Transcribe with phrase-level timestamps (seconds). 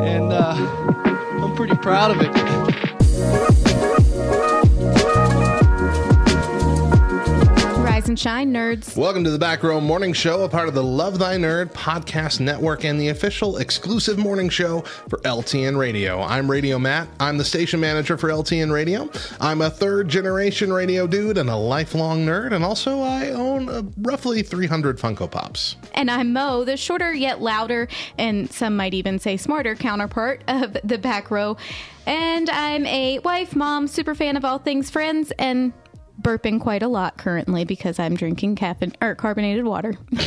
[0.00, 0.54] and uh,
[1.42, 3.67] I'm pretty proud of it.
[8.18, 8.96] Rise and shine, nerds.
[8.96, 12.40] Welcome to the Back Row Morning Show, a part of the Love Thy Nerd podcast
[12.40, 16.20] network and the official exclusive morning show for LTN Radio.
[16.20, 17.06] I'm Radio Matt.
[17.20, 19.08] I'm the station manager for LTN Radio.
[19.40, 23.82] I'm a third generation radio dude and a lifelong nerd, and also I own uh,
[23.98, 25.76] roughly 300 Funko Pops.
[25.94, 27.86] And I'm Mo, the shorter yet louder,
[28.18, 31.56] and some might even say smarter counterpart of the back row.
[32.04, 35.72] And I'm a wife, mom, super fan of all things friends, and
[36.20, 39.94] burping quite a lot currently because I'm drinking caffeine or carbonated water.
[40.16, 40.24] I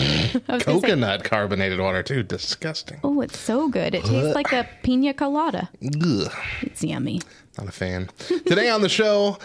[0.57, 2.23] say- Coconut carbonated water, too.
[2.23, 2.99] Disgusting.
[3.03, 3.93] oh, it's so good.
[3.95, 5.69] It tastes like a pina colada.
[5.83, 7.21] Ugh, It's yummy.
[7.57, 8.09] not a fan.
[8.45, 9.37] Today on the show,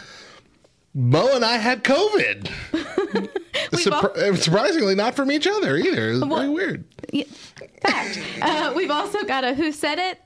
[0.94, 2.48] Mo and I had COVID.
[3.72, 6.12] Surpri- surprisingly, not from each other either.
[6.12, 6.84] It's Well- weird.
[7.12, 7.24] Yeah,
[7.82, 8.18] fact.
[8.42, 10.20] Uh, we've also got a Who Said It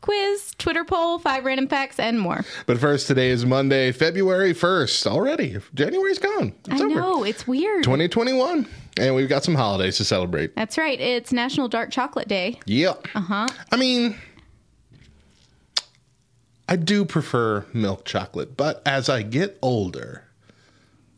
[0.00, 2.44] quiz, Twitter poll, five random facts, and more.
[2.66, 5.06] But first, today is Monday, February 1st.
[5.06, 5.58] Already.
[5.74, 6.54] January's gone.
[6.68, 6.94] It's I over.
[6.94, 7.84] know, it's weird.
[7.84, 8.66] 2021.
[8.98, 10.56] And we've got some holidays to celebrate.
[10.56, 10.98] That's right.
[10.98, 12.58] It's National Dark Chocolate Day.
[12.64, 12.94] Yeah.
[13.14, 13.46] Uh huh.
[13.70, 14.16] I mean,
[16.68, 20.24] I do prefer milk chocolate, but as I get older,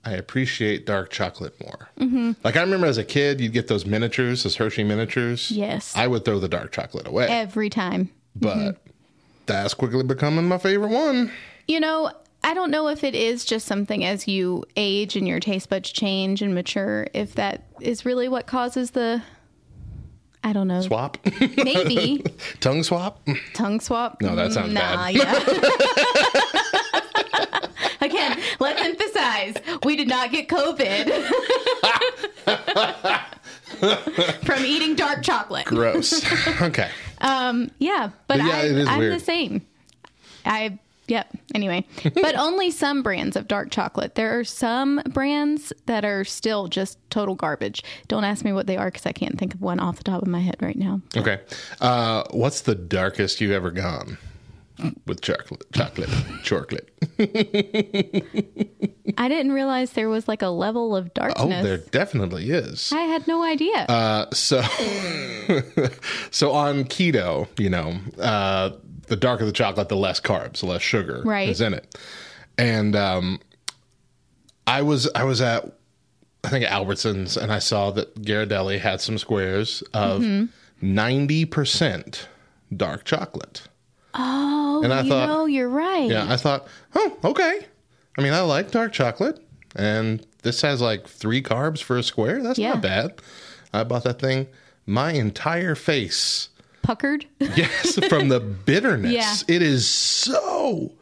[0.05, 1.89] I appreciate dark chocolate more.
[2.01, 2.33] Mm-hmm.
[2.43, 5.51] Like I remember as a kid, you'd get those miniatures, those Hershey miniatures.
[5.51, 5.95] Yes.
[5.97, 8.11] I would throw the dark chocolate away, Every time.
[8.41, 8.91] But mm-hmm.
[9.47, 11.31] that's quickly becoming my favorite one.
[11.67, 12.13] You know,
[12.45, 15.91] I don't know if it is just something as you age and your taste buds
[15.91, 19.23] change and mature, if that is really what causes the.
[20.45, 20.81] I don't know.
[20.81, 21.19] Swap,
[21.57, 22.25] Maybe
[22.61, 23.21] tongue swap.
[23.55, 24.23] tongue swap.
[24.23, 25.15] No, that sounds nah, bad.
[25.17, 25.35] Yeah.
[28.01, 31.25] Again, let's emphasize we did not get COVID
[34.45, 35.67] from eating dark chocolate.
[35.67, 36.25] Gross.
[36.63, 36.91] okay.
[37.21, 39.15] Um, yeah, but, But yeah, I, I'm weird.
[39.15, 39.67] the same.
[40.45, 41.29] I yep.
[41.55, 41.85] Anyway,
[42.15, 44.15] but only some brands of dark chocolate.
[44.15, 47.83] There are some brands that are still just total garbage.
[48.07, 50.23] Don't ask me what they are because I can't think of one off the top
[50.23, 51.01] of my head right now.
[51.17, 51.41] Okay.
[51.81, 54.19] Uh, what's the darkest you've ever gone
[55.07, 55.65] with chocolate?
[55.73, 56.11] Chocolate.
[56.45, 56.91] chocolate.
[59.17, 61.61] I didn't realize there was like a level of darkness.
[61.61, 62.93] Oh, there definitely is.
[62.93, 63.77] I had no idea.
[63.89, 64.61] Uh, so,
[66.31, 68.71] so on keto, you know, uh,
[69.07, 71.49] the darker the chocolate, the less carbs, the less sugar Right.
[71.49, 71.97] is in it.
[72.59, 73.41] And um,
[74.67, 75.73] I was I was at
[76.45, 80.47] I think Albertsons, and I saw that Ghirardelli had some squares of Mm-hmm.
[80.81, 82.29] 90 percent
[82.77, 83.63] dark chocolate.
[84.15, 86.09] oh, and I you thought- know, you're right.
[86.11, 87.67] Yeah, I thought, oh, okay.
[88.19, 89.41] I mean, I like dark chocolate,
[89.77, 92.43] and this has like three carbs for a square.
[92.43, 92.71] That's Yeah.
[92.75, 93.21] not bad.
[93.73, 94.49] I bought that thing.
[94.87, 96.49] My entire face,
[96.83, 97.27] Puckered.
[97.39, 99.13] yes, from the bitterness.
[99.13, 99.35] Yeah.
[99.55, 100.93] It is so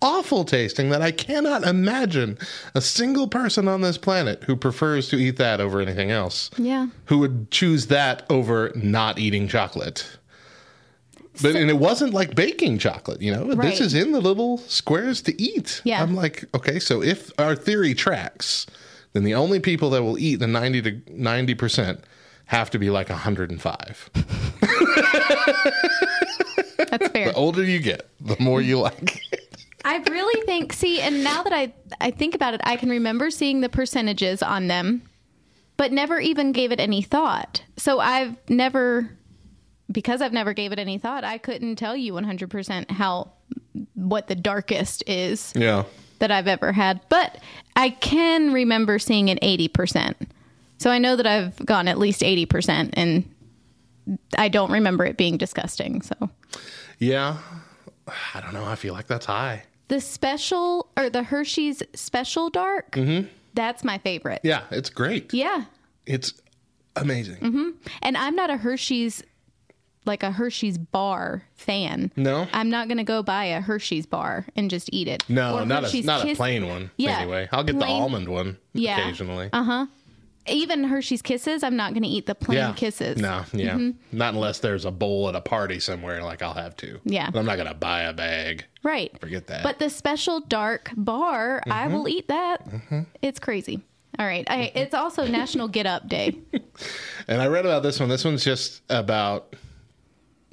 [0.00, 2.38] awful tasting that I cannot imagine
[2.74, 6.50] a single person on this planet who prefers to eat that over anything else.
[6.56, 6.88] yeah.
[7.06, 10.18] Who would choose that over not eating chocolate.
[11.42, 13.46] But and it wasn't like baking chocolate, you know.
[13.46, 13.70] Right.
[13.70, 15.80] This is in the little squares to eat.
[15.84, 16.02] Yeah.
[16.02, 18.66] I'm like, okay, so if our theory tracks,
[19.14, 22.00] then the only people that will eat the 90 to 90%
[22.46, 24.10] have to be like 105.
[26.90, 27.28] That's fair.
[27.28, 29.22] The older you get, the more you like.
[29.32, 29.40] It.
[29.84, 33.30] I really think see, and now that I I think about it, I can remember
[33.30, 35.02] seeing the percentages on them,
[35.76, 37.62] but never even gave it any thought.
[37.76, 39.10] So I've never
[39.90, 43.32] because I've never gave it any thought, I couldn't tell you 100% how
[43.94, 45.84] what the darkest is yeah.
[46.18, 47.38] that I've ever had, but
[47.76, 50.14] I can remember seeing an 80%.
[50.78, 53.28] So I know that I've gone at least 80% and
[54.36, 56.02] I don't remember it being disgusting.
[56.02, 56.30] So
[56.98, 57.38] Yeah.
[58.34, 58.64] I don't know.
[58.64, 59.64] I feel like that's high.
[59.88, 63.28] The special or the Hershey's special dark, mm-hmm.
[63.54, 64.40] that's my favorite.
[64.42, 65.32] Yeah, it's great.
[65.32, 65.64] Yeah.
[66.06, 66.34] It's
[66.96, 67.36] amazing.
[67.36, 67.68] Mm-hmm.
[68.02, 69.22] And I'm not a Hershey's
[70.06, 72.12] like a Hershey's bar fan.
[72.16, 72.46] No?
[72.52, 75.24] I'm not going to go buy a Hershey's bar and just eat it.
[75.28, 76.90] No, Or not a not a plain one.
[76.96, 78.98] Yeah, Anyway, I'll get the almond one Yeah.
[78.98, 79.50] occasionally.
[79.52, 79.86] Uh huh.
[80.46, 83.16] even Hershey's Kisses, I'm not going to eat the plain kisses.
[83.16, 83.74] No, yeah.
[83.74, 84.16] Mm-hmm.
[84.16, 87.00] Not unless there's a bowl at a party somewhere, like I'll have to.
[87.04, 87.30] Yeah.
[87.30, 88.64] But I'm not going to buy a bag.
[88.82, 89.18] Right.
[89.20, 89.62] Forget that.
[89.62, 91.94] But the special dark bar, I mm-hmm.
[91.94, 92.68] will eat that.
[92.68, 93.00] Mm-hmm.
[93.22, 93.80] It's crazy.
[94.18, 94.44] All right.
[94.48, 96.38] I, it's also National Get Up Day.
[97.26, 98.10] And I read about this one.
[98.10, 99.54] This one's just about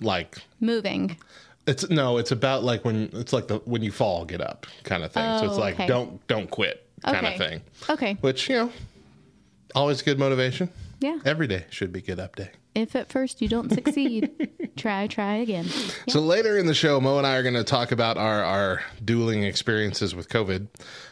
[0.02, 1.18] like Moving.
[1.68, 5.04] it's no, it's about like when it's like the when you fall, get up kind
[5.04, 5.40] of thing.
[5.40, 5.88] so it's Oh, like okay.
[5.88, 7.34] don't don't quit kind Okay.
[7.34, 7.62] of thing.
[7.90, 8.14] Okay.
[8.22, 8.72] Which, you know,
[9.76, 10.70] always good motivation.
[11.00, 11.18] Yeah.
[11.26, 12.52] Every day should be good up day.
[12.76, 14.30] If at first you don't succeed,
[14.78, 15.66] try, try again.
[16.08, 18.82] So later in the show, Mo and I are going to talk about our, our
[19.04, 20.68] dueling experiences with COVID.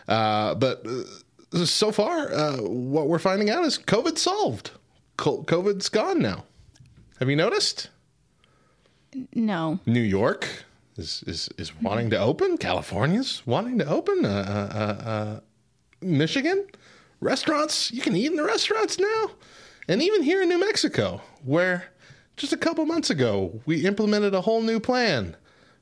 [0.08, 4.72] Uh, but uh, so far, uh, what we're finding out is COVID solved.
[5.18, 6.46] Co- COVID's gone now.
[7.20, 7.90] Have you noticed?
[9.34, 9.80] No.
[9.86, 10.48] New York
[10.98, 12.58] is is, is wanting to open.
[12.58, 14.26] California's wanting to open.
[14.26, 15.40] Uh, uh, uh, uh,
[16.02, 16.66] Michigan
[17.22, 19.32] restaurants you can eat in the restaurants now,
[19.88, 21.86] and even here in New Mexico, where
[22.38, 25.36] just a couple months ago we implemented a whole new plan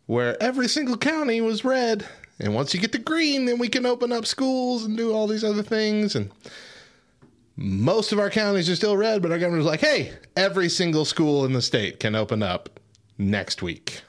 [0.06, 2.06] where every single county was red,
[2.40, 5.28] and once you get to green, then we can open up schools and do all
[5.28, 6.32] these other things and.
[7.60, 11.44] Most of our counties are still red, but our governor's like, hey, every single school
[11.44, 12.80] in the state can open up
[13.18, 14.02] next week.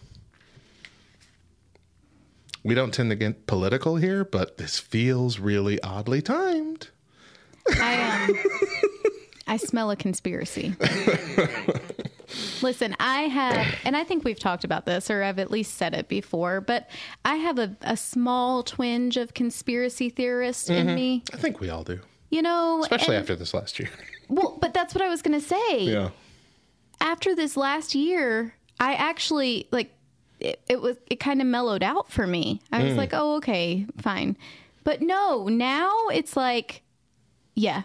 [2.64, 6.88] We don't tend to get political here, but this feels really oddly timed.
[7.80, 8.38] I um
[9.46, 10.74] I smell a conspiracy.
[12.60, 15.94] Listen, I have, and I think we've talked about this, or I've at least said
[15.94, 16.90] it before, but
[17.24, 21.22] I have a, a small twinge of conspiracy theorist in me.
[21.32, 22.00] I think we all do,
[22.30, 23.88] You know, especially and- after this last year.
[24.28, 25.80] Well, but that's what I was going to say.
[25.84, 26.10] yeah.
[27.00, 29.92] After this last year, I actually like
[30.40, 32.60] it, it was it kind of mellowed out for me.
[32.72, 32.96] I was mm.
[32.96, 34.36] like, "Oh, okay, fine."
[34.84, 36.82] But no, now it's like
[37.54, 37.82] yeah.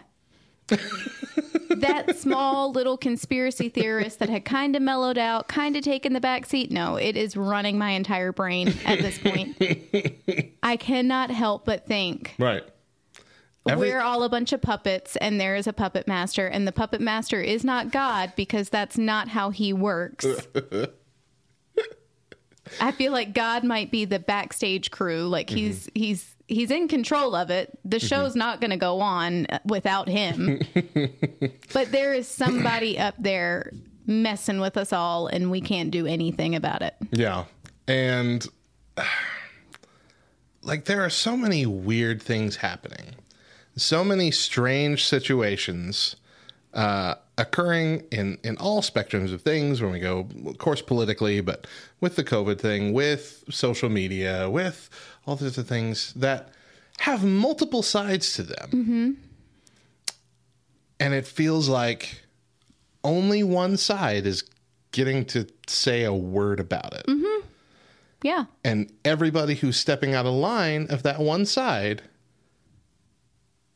[0.68, 6.20] that small little conspiracy theorist that had kind of mellowed out, kind of taken the
[6.20, 6.70] back seat.
[6.70, 9.56] No, it is running my entire brain at this point.
[10.62, 12.62] I cannot help but think Right.
[13.66, 16.72] Every- we're all a bunch of puppets and there is a puppet master and the
[16.72, 20.26] puppet master is not god because that's not how he works.
[22.80, 25.56] I feel like god might be the backstage crew like mm-hmm.
[25.56, 27.78] he's he's he's in control of it.
[27.84, 28.06] The mm-hmm.
[28.06, 30.60] show's not going to go on without him.
[31.72, 33.72] But there is somebody up there
[34.06, 36.94] messing with us all and we can't do anything about it.
[37.10, 37.44] Yeah.
[37.88, 38.46] And
[40.62, 43.14] like there are so many weird things happening.
[43.76, 46.16] So many strange situations
[46.72, 51.66] uh, occurring in, in all spectrums of things when we go, of course, politically, but
[52.00, 54.90] with the COVID thing, with social media, with
[55.26, 56.50] all these other things that
[56.98, 58.68] have multiple sides to them.
[61.00, 62.22] And it feels like
[63.02, 64.44] only one side is
[64.92, 67.04] getting to say a word about it.
[68.22, 72.02] yeah And everybody who's stepping out of line of that one side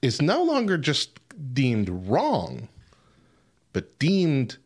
[0.03, 1.19] is no longer just
[1.53, 2.69] deemed wrong,
[3.73, 4.59] but deemed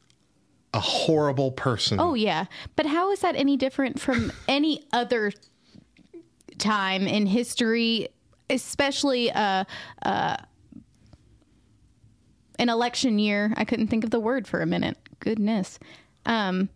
[0.75, 2.01] a horrible person.
[2.01, 2.47] Oh yeah,
[2.77, 5.33] but how is that any different from any other
[6.59, 8.09] time in history,
[8.49, 9.65] especially uh,
[10.03, 10.37] uh,
[12.59, 13.53] an election year?
[13.57, 14.97] I couldn't think of the word for a minute.
[15.21, 15.79] Goodness,
[16.27, 16.69] um,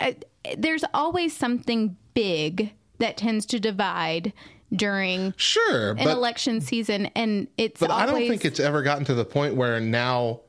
[0.00, 0.16] I,
[0.56, 4.32] there's always something big that tends to divide
[4.72, 8.82] during sure, an but election season, and it's but always I don't think it's ever
[8.82, 10.40] gotten to the point where now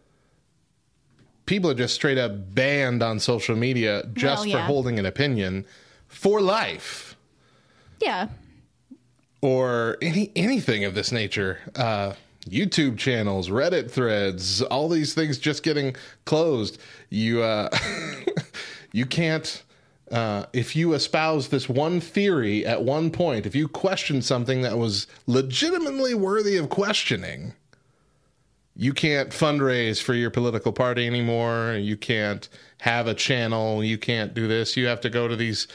[1.46, 5.66] people are just straight up banned on social media just Well, for holding an opinion
[6.08, 7.16] for life.
[8.02, 8.28] yeah.
[9.42, 11.60] or any anything of this nature.
[11.76, 12.14] Uh,
[12.46, 15.96] YouTube channels, Reddit threads, all these things just getting
[16.26, 16.80] closed.
[17.10, 17.70] You uh,
[18.92, 19.64] you can't.
[20.12, 24.78] Uh, if you espouse this one theory at one point, if you question something that
[24.78, 27.54] was legitimately worthy of questioning,
[28.76, 31.74] you can't fundraise for your political party anymore.
[31.74, 32.48] You can't
[32.80, 33.84] have a channel.
[33.84, 34.78] You can't do this.
[34.78, 35.68] You have to go to these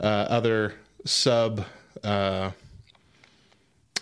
[0.00, 1.64] uh, other sub
[2.02, 2.50] uh,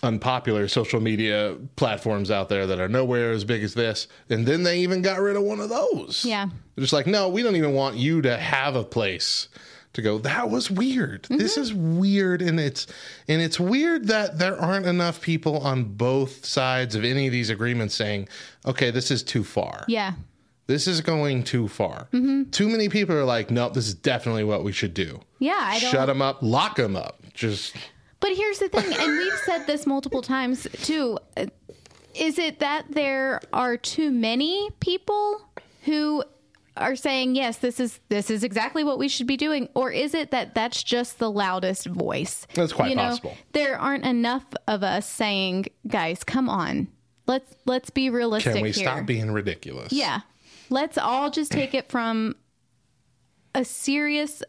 [0.01, 4.07] unpopular social media platforms out there that are nowhere as big as this.
[4.29, 6.25] And then they even got rid of one of those.
[6.25, 6.47] Yeah.
[6.75, 9.47] They're just like, no, we don't even want you to have a place
[9.93, 10.17] to go.
[10.19, 11.25] That was weird.
[11.29, 11.61] This mm-hmm.
[11.61, 12.87] is weird, and it's
[13.27, 17.49] and it's weird that there aren't enough people on both sides of any of these
[17.49, 18.27] agreements saying,
[18.65, 19.85] okay, this is too far.
[19.87, 20.13] Yeah.
[20.67, 22.07] This is going too far.
[22.13, 22.51] Mm-hmm.
[22.51, 25.19] Too many people are like, nope, this is definitely what we should do.
[25.39, 27.23] Yeah, I Shut them up, lock them up.
[27.33, 27.75] Just
[28.19, 31.17] But here's the thing, and we've said this multiple times too.
[32.13, 35.41] is it that there are too many people
[35.85, 36.23] who
[36.79, 40.13] are saying yes this is this is exactly what we should be doing or is
[40.13, 43.37] it that that's just the loudest voice That's quite you know, possible.
[43.53, 46.87] there aren't enough of us saying guys come on
[47.27, 49.91] let's let's be realistic Can we here stop being ridiculous?
[49.93, 50.21] yeah
[50.69, 52.35] let's all just take it from
[53.53, 54.41] a serious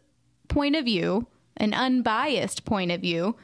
[0.48, 3.36] point of view an unbiased point of view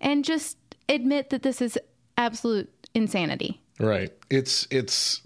[0.00, 0.56] and just
[0.88, 1.78] admit that this is
[2.16, 4.12] absolute insanity Right.
[4.28, 5.22] It's it's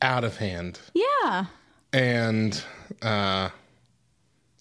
[0.00, 0.78] out of hand.
[0.94, 1.46] yeah
[1.96, 2.62] and
[3.02, 3.48] uh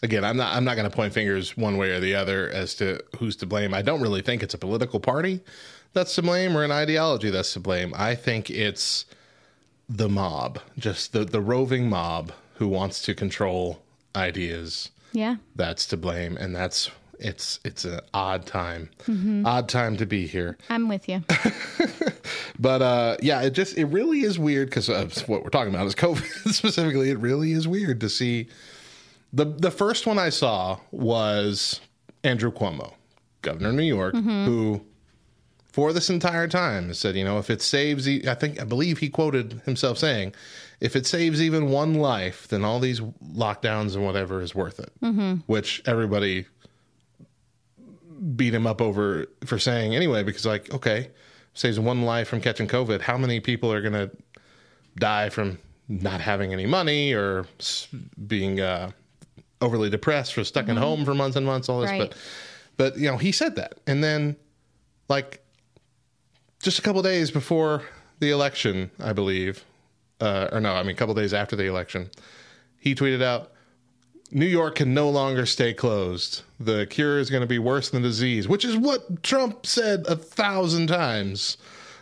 [0.02, 2.76] again i'm not i'm not going to point fingers one way or the other as
[2.76, 3.74] to who's to blame.
[3.74, 5.42] I don't really think it's a political party
[5.94, 7.94] that's to blame or an ideology that's to blame.
[7.96, 9.06] I think it's
[9.88, 13.82] the mob just the the roving mob who wants to control
[14.16, 15.38] ideas yeah.
[15.56, 16.38] that's to blame.
[16.38, 18.90] And that's it's it's an odd time.
[19.46, 20.58] Odd time to be here.
[20.70, 21.24] I'm with you.
[22.60, 25.88] But uh, yeah, it just it really is weird because uh, what we're talking about
[25.88, 27.10] is COVID specifically.
[27.10, 28.48] It really is weird to see.
[29.34, 31.82] The the first one I saw was
[32.24, 32.94] Andrew Cuomo,
[33.42, 34.82] governor of New York, who
[35.66, 39.10] for this entire time said, you know, if it saves, I think I believe he
[39.10, 40.34] quoted himself saying,
[40.80, 44.92] if it saves even one life, then all these lockdowns and whatever is worth it.
[45.48, 46.46] Which everybody
[48.36, 51.10] beat him up over for saying anyway, because like, okay,
[51.54, 53.02] saves one life from catching COVID.
[53.02, 54.12] How many people are going to
[54.98, 55.58] die from
[55.88, 57.46] not having any money or
[58.28, 58.92] being uh,
[59.62, 61.70] overly depressed or stuck in home for months and months?
[61.70, 62.00] All this, Right.
[62.10, 62.18] but
[62.78, 64.36] but you know, he said that, and then
[65.08, 65.42] like
[66.62, 67.84] just a couple days before
[68.20, 69.64] the election, I believe,
[70.20, 72.10] uh, or no, I mean, a couple days after the election,
[72.80, 73.52] he tweeted out,
[74.36, 76.42] New York can no longer stay closed.
[76.60, 80.06] The cure is going to be worse than the disease, which is what Trump said
[80.10, 81.56] a thousand times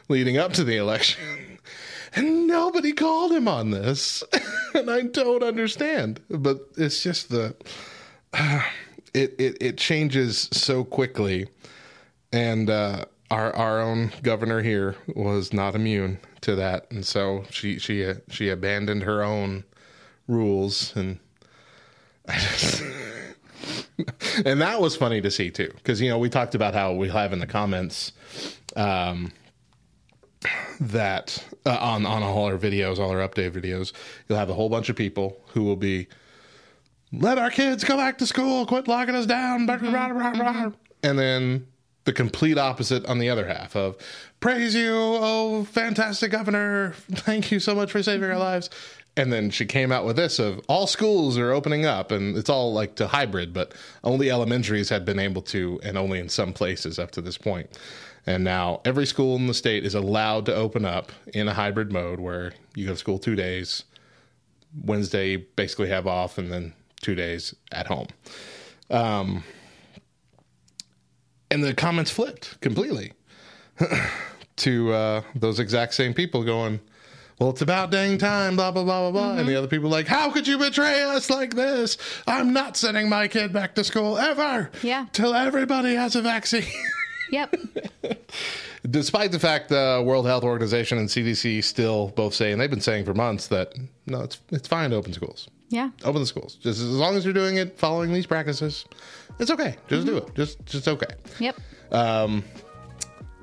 [0.10, 1.24] leading up to the election.
[2.16, 4.24] And nobody called him on this.
[4.76, 6.20] and I don't understand.
[6.30, 7.56] But it's just the
[9.16, 11.48] it it, it changes so quickly.
[12.32, 16.86] And uh our our own governor here was not immune to that.
[16.92, 19.64] And so she she she abandoned her own
[20.28, 21.18] rules and
[24.46, 27.10] and that was funny to see too because you know we talked about how we
[27.10, 28.14] have in the comments
[28.76, 29.32] um
[30.80, 33.92] that uh, on on all our videos all our update videos
[34.28, 36.08] you'll have a whole bunch of people who will be
[37.14, 38.66] let our kids go back to school.
[38.66, 39.68] Quit locking us down.
[39.68, 40.72] Blah."
[41.04, 41.68] and then
[42.06, 43.96] the complete opposite on the other half of
[44.40, 46.94] praise you oh fantastic governor.
[47.12, 48.70] Thank you so much for saving our lives
[49.16, 52.50] and then she came out with this of all schools are opening up and it's
[52.50, 56.54] all like to hybrid but only elementaries had been able to and only in some
[56.54, 57.70] places up to this point.
[58.26, 61.92] And now every school in the state is allowed to open up in a hybrid
[61.92, 63.84] mode where you go to school two days
[64.84, 68.08] wednesday basically have off and then two days at home.
[68.90, 69.44] Um,
[71.52, 73.14] and the comments flipped completely
[74.58, 76.80] to uh, those exact same people going,
[77.40, 79.38] well, it's about dang time, blah, blah, blah, blah, blah.
[79.38, 81.98] And the other people like, how could you betray us like this?
[82.28, 84.70] I'm not sending my kid back to school ever.
[84.82, 85.08] Yeah.
[85.14, 86.64] Till everybody has a vaccine.
[87.32, 87.56] Yep.
[88.90, 92.82] Despite the fact the World Health Organization and CDC still both say, and they've been
[92.82, 93.74] saying for months that
[94.06, 95.48] no, it's it's fine to open schools.
[95.70, 95.90] Yeah.
[96.04, 96.56] Open the schools.
[96.56, 98.86] Just as long as you're doing it, following these practices,
[99.40, 99.78] it's okay.
[99.88, 100.36] Just do it.
[100.36, 101.08] Just just okay.
[101.40, 101.60] Yep.
[101.92, 102.44] Um,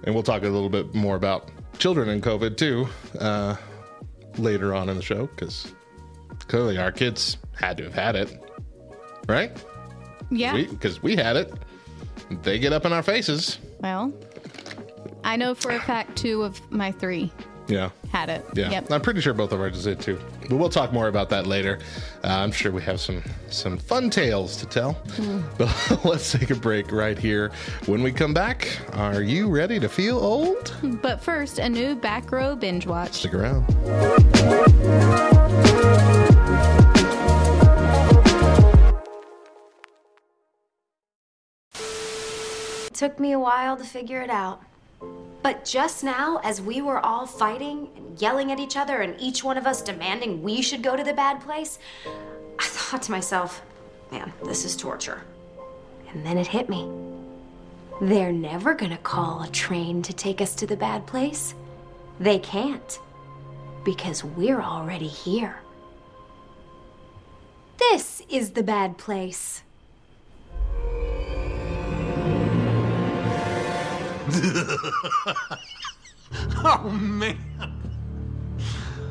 [0.04, 2.86] and we'll talk a little bit more about children and COVID too
[3.18, 3.56] uh,
[4.38, 5.72] later on in the show because
[6.48, 8.42] clearly our kids had to have had it,
[9.28, 9.52] right?
[10.30, 10.56] Yeah.
[10.56, 11.52] Because we, had it.
[12.42, 13.58] They get up in our faces.
[13.80, 14.12] well,
[15.24, 17.32] I know for a fact two of my three
[17.68, 17.90] Yeah.
[18.10, 18.44] had it.
[18.54, 18.90] Yeah, Yep.
[18.90, 20.18] I'm pretty sure both of ours did too.
[20.48, 21.78] But we'll talk more about that later.
[22.24, 24.98] Uh, I'm sure we have some some fun tales to tell.
[25.58, 27.52] But let's take a break right here.
[27.86, 30.74] When we come back, are you ready to feel old?
[31.02, 33.12] But first, a new back row binge watch.
[33.14, 33.66] Stick around.
[42.92, 44.60] Took me a while to figure it out.
[45.42, 49.42] But just now, as we were all fighting and yelling at each other, and each
[49.42, 51.78] one of us demanding we should go to the bad place,
[52.58, 53.62] I thought to myself,
[54.12, 55.22] man, this is torture.
[56.10, 56.90] And then it hit me.
[58.00, 61.54] They're never gonna call a train to take us to the bad place.
[62.18, 62.98] They can't.
[63.84, 65.60] Because we're already here.
[67.78, 69.62] This is the bad place.
[76.62, 77.38] Oh, man.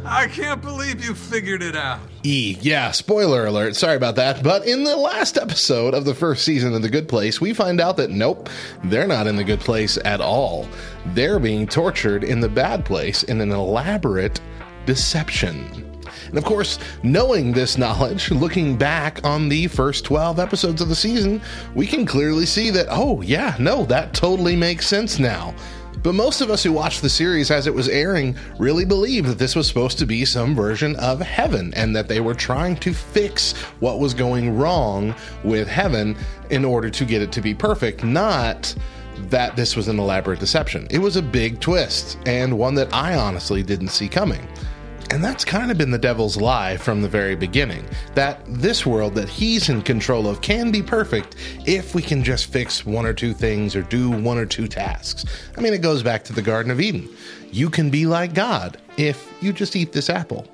[0.05, 1.99] I can't believe you figured it out.
[2.23, 2.57] E.
[2.61, 3.75] Yeah, spoiler alert.
[3.75, 4.41] Sorry about that.
[4.43, 7.81] But in the last episode of the first season of The Good Place, we find
[7.81, 8.49] out that nope,
[8.85, 10.67] they're not in the good place at all.
[11.07, 14.39] They're being tortured in the bad place in an elaborate
[14.85, 15.88] deception.
[16.29, 20.95] And of course, knowing this knowledge, looking back on the first 12 episodes of the
[20.95, 21.41] season,
[21.75, 25.53] we can clearly see that, oh, yeah, no, that totally makes sense now.
[26.01, 29.37] But most of us who watched the series as it was airing really believed that
[29.37, 32.93] this was supposed to be some version of heaven and that they were trying to
[32.93, 36.15] fix what was going wrong with heaven
[36.51, 38.73] in order to get it to be perfect, not
[39.29, 40.87] that this was an elaborate deception.
[40.89, 44.47] It was a big twist and one that I honestly didn't see coming.
[45.11, 49.15] And that's kind of been the devil's lie from the very beginning that this world
[49.15, 51.35] that he's in control of can be perfect
[51.65, 55.25] if we can just fix one or two things or do one or two tasks.
[55.57, 57.09] I mean, it goes back to the Garden of Eden.
[57.51, 60.47] You can be like God if you just eat this apple.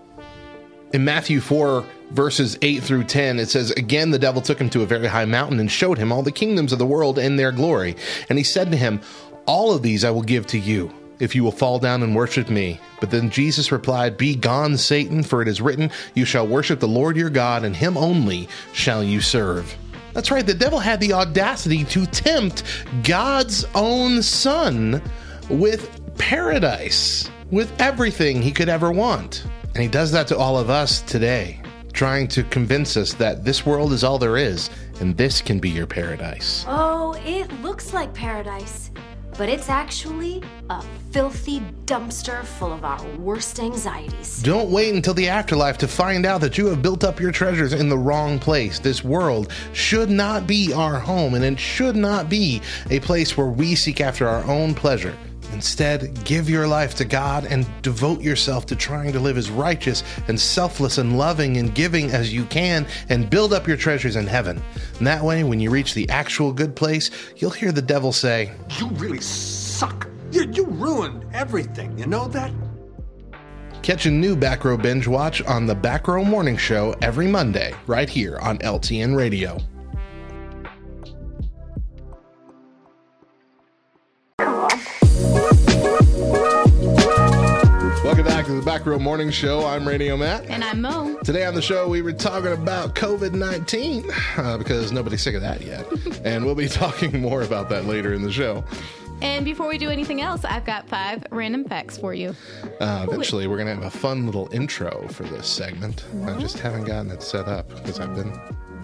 [0.93, 4.83] In Matthew 4, verses 8 through 10, it says, Again, the devil took him to
[4.83, 7.51] a very high mountain and showed him all the kingdoms of the world and their
[7.51, 7.97] glory.
[8.29, 9.01] And he said to him,
[9.45, 12.49] All of these I will give to you if you will fall down and worship
[12.49, 12.79] me.
[12.99, 16.87] But then Jesus replied, Be gone, Satan, for it is written, You shall worship the
[16.87, 19.75] Lord your God, and him only shall you serve.
[20.13, 22.63] That's right, the devil had the audacity to tempt
[23.03, 25.01] God's own son
[25.49, 29.45] with paradise, with everything he could ever want.
[29.73, 33.65] And he does that to all of us today, trying to convince us that this
[33.65, 34.69] world is all there is,
[35.01, 36.63] and this can be your paradise.
[36.67, 38.91] Oh, it looks like paradise,
[39.37, 44.41] but it's actually a filthy dumpster full of our worst anxieties.
[44.41, 47.73] Don't wait until the afterlife to find out that you have built up your treasures
[47.73, 48.79] in the wrong place.
[48.79, 53.47] This world should not be our home, and it should not be a place where
[53.47, 55.15] we seek after our own pleasure.
[55.55, 60.03] Instead, give your life to God and devote yourself to trying to live as righteous
[60.27, 64.27] and selfless and loving and giving as you can and build up your treasures in
[64.27, 64.61] heaven.
[64.97, 68.51] And that way, when you reach the actual good place, you'll hear the devil say,
[68.77, 70.09] You really suck.
[70.29, 71.97] You, you ruined everything.
[71.97, 72.51] You know that?
[73.81, 77.73] Catch a new Back Row Binge Watch on the Back Row Morning Show every Monday,
[77.87, 79.57] right here on LTN Radio.
[88.45, 89.65] Back to the Back Row Morning Show.
[89.65, 90.45] I'm Radio Matt.
[90.45, 91.17] And I'm Mo.
[91.23, 94.05] Today on the show, we were talking about COVID 19
[94.37, 95.83] uh, because nobody's sick of that yet.
[96.23, 98.63] and we'll be talking more about that later in the show.
[99.23, 102.35] And before we do anything else, I've got five random facts for you.
[102.79, 106.05] Uh, eventually, we're going to have a fun little intro for this segment.
[106.25, 108.31] I just haven't gotten it set up because I've been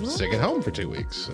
[0.04, 1.18] sick at home for two weeks.
[1.18, 1.34] So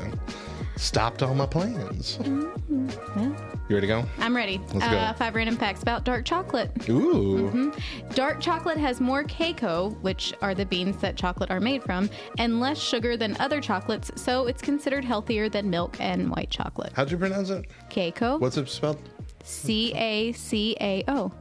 [0.77, 2.19] stopped all my plans.
[2.25, 4.05] You ready to go?
[4.19, 4.61] I'm ready.
[4.73, 5.17] Let's uh, go.
[5.17, 6.71] Five random facts about dark chocolate.
[6.89, 7.49] Ooh.
[7.53, 8.15] Mhm.
[8.15, 12.59] Dark chocolate has more cacao, which are the beans that chocolate are made from, and
[12.61, 16.93] less sugar than other chocolates, so it's considered healthier than milk and white chocolate.
[16.95, 17.65] How'd you pronounce it?
[17.89, 18.37] Cacao.
[18.37, 18.99] What's it spelled?
[19.43, 21.31] C A C A O.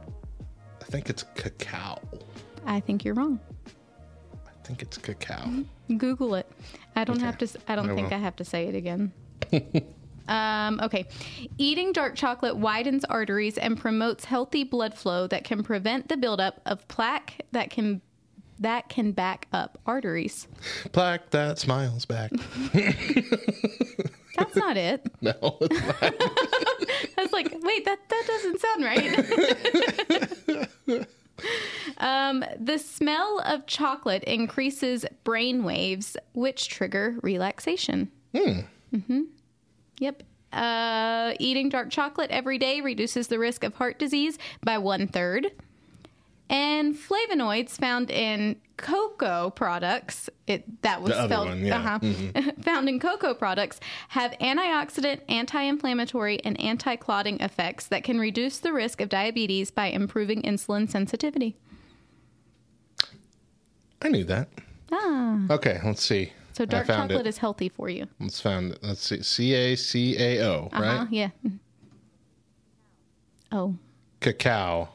[0.81, 1.99] I think it's cacao.
[2.65, 3.39] I think you're wrong.
[4.45, 5.63] I think it's cacao.
[5.97, 6.49] Google it.
[6.97, 7.47] I don't have to.
[7.69, 8.11] I don't I think.
[8.11, 9.13] I have to say it again.
[10.27, 11.05] Um, okay.
[11.57, 16.61] Eating dark chocolate widens arteries and promotes healthy blood flow that can prevent the buildup
[16.65, 18.01] of plaque that can
[18.59, 20.47] that can back up arteries.
[20.91, 22.31] Plaque that smiles back.
[24.37, 25.05] That's not it.
[25.21, 25.33] no.
[25.41, 26.11] I
[27.17, 29.17] was like, wait, that that doesn't sound right.
[31.97, 38.11] um, the smell of chocolate increases brain waves, which trigger relaxation.
[38.35, 38.59] Hmm.
[38.93, 39.21] Mm-hmm.
[39.99, 40.23] Yep.
[40.53, 45.51] Uh, eating dark chocolate every day reduces the risk of heart disease by one third.
[46.49, 51.77] And flavonoids found in cocoa products, it that was spelled one, yeah.
[51.77, 52.63] uh-huh, Mhm.
[52.63, 59.01] found in cocoa products have antioxidant, anti-inflammatory, and anti-clotting effects that can reduce the risk
[59.01, 61.57] of diabetes by improving insulin sensitivity.
[64.01, 64.47] I knew that.
[64.91, 65.39] Ah.
[65.49, 66.31] Okay, let's see.
[66.57, 67.27] So dark chocolate it.
[67.27, 68.07] is healthy for you.
[68.19, 68.79] Let's found it.
[68.81, 69.21] Let's see.
[69.21, 71.07] C A C A O, Uh-huh, right?
[71.11, 71.29] yeah.
[73.51, 73.75] Oh,
[74.21, 74.89] Cacao.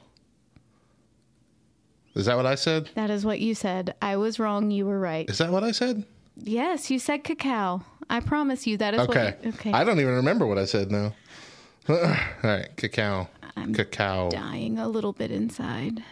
[2.17, 2.91] Is that what I said?
[2.97, 3.95] that is what you said.
[4.03, 4.73] I was wrong.
[4.73, 5.31] You were right.
[5.31, 6.05] Is that what I said?
[6.37, 7.83] Yes, you said cacao.
[8.11, 9.37] I promise you that is Okay.
[9.45, 9.55] what.
[9.55, 9.73] Okay.
[9.73, 11.15] I don't even remember what I said now.
[11.89, 11.97] All
[12.43, 13.29] right, cacao.
[13.73, 14.31] cacao.
[14.31, 16.03] dying a little bit inside.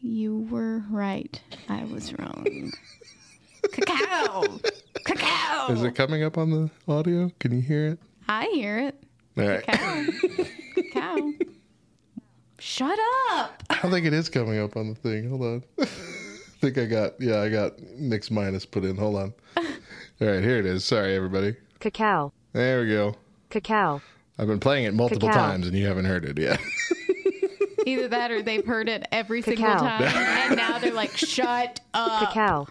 [0.00, 1.38] You were right.
[1.68, 2.72] I was wrong.
[3.72, 4.44] cacao.
[5.04, 5.68] Cacao.
[5.70, 7.30] Is it coming up on the audio?
[7.38, 7.98] Can you hear it?
[8.28, 9.02] I hear it.
[9.36, 9.62] All right.
[9.64, 10.06] Cacao.
[10.74, 11.32] cacao.
[12.58, 12.98] Shut
[13.32, 13.62] up.
[13.68, 15.28] I don't think it is coming up on the thing.
[15.28, 15.62] Hold on.
[15.80, 15.86] I
[16.60, 18.96] think I got, yeah, I got mix minus put in.
[18.96, 19.34] Hold on.
[19.56, 19.64] All
[20.28, 20.84] right, here it is.
[20.84, 21.56] Sorry, everybody.
[21.80, 22.32] Cacao.
[22.52, 23.14] There we go.
[23.50, 24.00] Cacao.
[24.38, 25.48] I've been playing it multiple Cacao.
[25.48, 26.58] times and you haven't heard it yet.
[27.86, 30.02] Either that or they've heard it every single time.
[30.02, 32.28] And now they're like, shut up.
[32.28, 32.66] Cacao.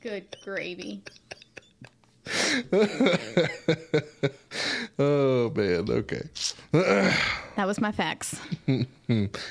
[0.00, 1.02] Good gravy.
[4.98, 5.90] oh, man.
[5.90, 6.22] Okay.
[7.56, 8.40] That was my facts.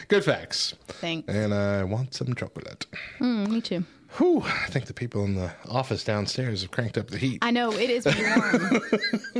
[0.08, 0.74] Good facts.
[0.88, 1.32] Thanks.
[1.32, 2.88] And I want some chocolate.
[3.20, 3.84] Mm, me too.
[4.18, 4.42] Whew.
[4.44, 7.40] I think the people in the office downstairs have cranked up the heat.
[7.42, 8.82] I know it is warm.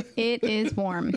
[0.16, 1.12] it is warm.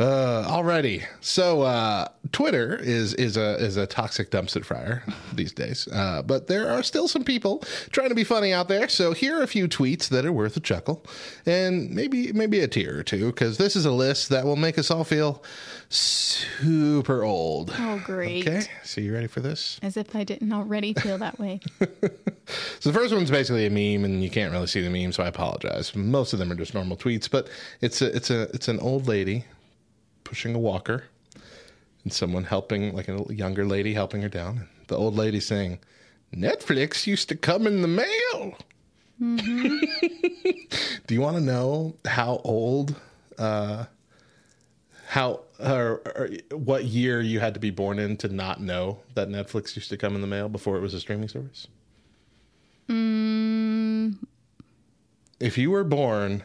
[0.00, 1.04] Uh, alrighty.
[1.20, 5.86] So uh, Twitter is is a is a toxic dumpster fire these days.
[5.86, 8.88] Uh, but there are still some people trying to be funny out there.
[8.88, 11.04] So here are a few tweets that are worth a chuckle,
[11.46, 14.78] and maybe maybe a tear or two, because this is a list that will make
[14.78, 15.44] us all feel
[15.88, 17.72] super old.
[17.78, 18.48] Oh, great.
[18.48, 18.62] Okay.
[18.82, 19.78] So you ready for this?
[19.80, 21.60] As if I didn't already feel that way.
[22.80, 25.22] So the first one's basically a meme, and you can't really see the meme, so
[25.22, 25.94] I apologize.
[25.96, 27.48] Most of them are just normal tweets, but
[27.80, 29.44] it's a it's a it's an old lady
[30.24, 31.04] pushing a walker,
[32.02, 34.58] and someone helping, like a younger lady helping her down.
[34.58, 35.78] And the old lady saying,
[36.34, 38.58] "Netflix used to come in the mail."
[41.06, 42.96] Do you want to know how old,
[43.38, 43.84] uh,
[45.06, 49.28] how or, or what year you had to be born in to not know that
[49.28, 51.68] Netflix used to come in the mail before it was a streaming service?
[52.88, 54.16] Mm,
[55.40, 56.42] if you were born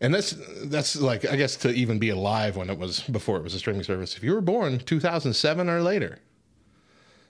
[0.00, 3.42] and that's that's like i guess to even be alive when it was before it
[3.42, 6.18] was a streaming service if you were born 2007 or later.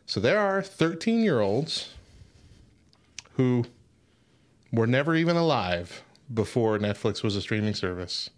[0.07, 1.91] So there are 13 year olds
[3.35, 3.65] who
[4.73, 8.29] were never even alive before netflix was a streaming service.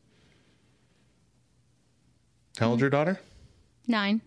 [2.58, 3.18] How old's your daughter?
[3.88, 4.20] Nine.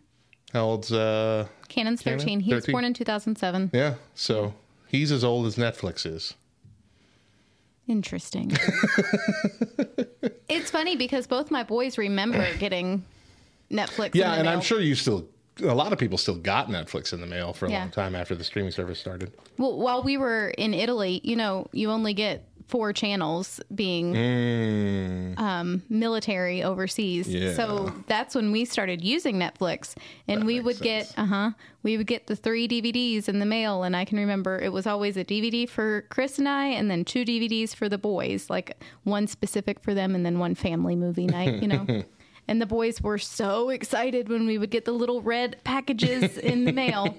[0.54, 2.20] how old's uh Cannon's Cannon?
[2.20, 2.40] 13.
[2.42, 2.74] He was 13?
[2.74, 3.70] born in 2007.
[3.74, 4.54] yeah so
[4.88, 6.34] he's as old as netflix is
[7.88, 8.52] Interesting.
[10.48, 13.04] it's funny because both my boys remember getting
[13.72, 14.14] Netflix.
[14.16, 15.28] in Yeah, and I'm sure you still
[15.64, 17.80] a lot of people still got Netflix in the mail for a Yeah.
[17.80, 19.32] long time after the streaming service started.
[19.58, 25.38] Well, while we were in Italy, you know, you only get four channels being Mm.
[25.40, 27.28] um, military overseas.
[27.28, 27.54] Yeah.
[27.56, 29.96] So that's when we started using Netflix,
[30.28, 31.52] and we would get uh huh,
[31.84, 34.88] we would get the three DVDs in the mail, and I can remember it was
[34.88, 38.82] always a DVD for Chris and I, and then two DVDs for the boys, like
[39.04, 41.62] one specific for them, and then one family movie night.
[41.62, 42.04] You know.
[42.48, 46.66] And the boys were so excited when we would get the little red packages in
[46.66, 47.16] the mail.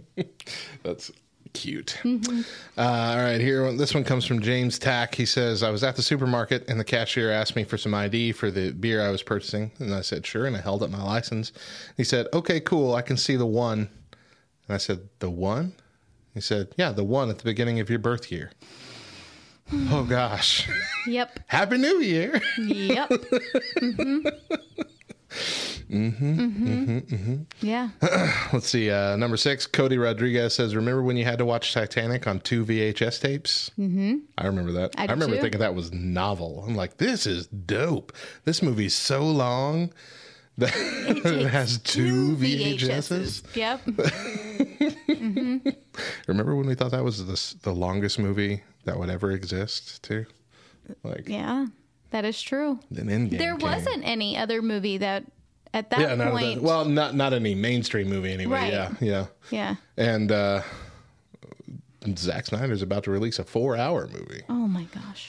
[0.82, 1.10] That's
[1.52, 1.96] cute.
[2.02, 2.44] Mhm.
[2.76, 5.14] Uh, all right, here this one comes from James Tack.
[5.14, 8.32] He says, "I was at the supermarket and the cashier asked me for some ID
[8.32, 11.02] for the beer I was purchasing, and I said sure, and I held up my
[11.02, 11.52] license.
[11.96, 13.88] He said, "Okay, cool, I can see the one."
[14.66, 15.72] And I said, "The one?"
[16.34, 18.52] He said, "Yeah, the one at the beginning of your birth year."
[19.90, 20.68] oh gosh!
[21.06, 21.40] Yep.
[21.48, 22.40] Happy New Year!
[22.58, 23.12] Yep.
[23.80, 24.28] hmm
[25.90, 26.40] Mm-hmm.
[26.40, 26.66] Mhm.
[26.68, 27.14] Mm-hmm.
[27.14, 27.36] Mm-hmm.
[27.60, 27.88] Yeah.
[28.52, 28.90] Let's see.
[28.90, 32.64] Uh, number six, Cody Rodriguez says, "Remember when you had to watch Titanic on two
[32.64, 34.94] VHS tapes?" hmm I remember that.
[34.98, 35.42] I I, remember too.
[35.42, 36.64] thinking that was novel.
[36.66, 38.12] I'm like, this is dope.
[38.44, 39.92] This movie's so long
[40.58, 43.56] that it, has two VHSs.
[43.56, 43.80] Yep.
[45.18, 45.58] hmm
[46.26, 50.02] Remember when we thought that was the the longest movie that would ever exist?
[50.02, 50.26] Too,
[51.02, 51.66] like Yeah,
[52.10, 52.80] that is true.
[52.96, 53.38] an Endgame.
[53.38, 53.68] There came.
[53.70, 55.24] wasn't any other movie that
[55.74, 56.56] at that yeah, not point.
[56.56, 58.52] that- well, not not any mainstream movie anyway.
[58.58, 58.72] Right.
[58.72, 59.26] Yeah, yeah.
[59.50, 59.74] yeah.
[59.96, 60.62] And uh,
[62.16, 65.28] Zack Snyder's about to release a four-hour movie Oh my gosh.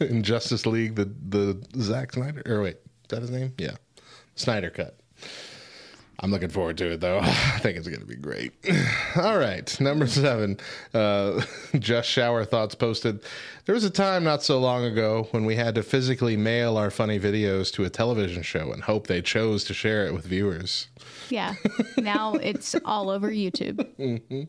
[0.00, 2.42] in Justice League, the the Zack Snyder.
[2.46, 3.52] Or wait, is that his name?
[3.58, 3.76] Yeah,
[4.36, 4.96] Snyder cut.
[6.22, 7.18] I'm looking forward to it though.
[7.22, 8.52] I think it's going to be great.
[9.16, 10.58] All right, number seven.
[10.92, 11.42] Uh,
[11.78, 13.20] Just shower thoughts posted.
[13.64, 16.90] There was a time not so long ago when we had to physically mail our
[16.90, 20.88] funny videos to a television show and hope they chose to share it with viewers.
[21.30, 21.54] Yeah.
[21.96, 23.86] Now it's all over YouTube.
[23.96, 24.42] hmm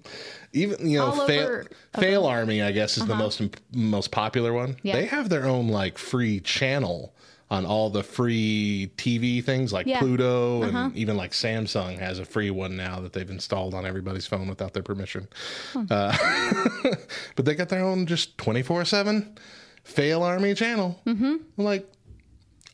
[0.53, 1.67] Even you know, All fail, over-
[1.99, 3.23] fail Army, I guess, is the Uh-huh.
[3.23, 3.41] most
[3.73, 4.77] most popular one.
[4.83, 4.95] Yeah.
[4.95, 7.13] They have their own like free channel
[7.51, 9.99] on all the free TV things like Yeah.
[9.99, 10.89] Pluto and Uh-huh.
[10.95, 14.73] even like Samsung has a free one now that they've installed on everybody's phone without
[14.73, 15.27] their permission.
[15.75, 16.17] Uh,
[17.35, 19.37] but they got their own just twenty four seven
[19.83, 20.99] Fail Army channel.
[21.05, 21.35] Mm-hmm.
[21.57, 21.91] Like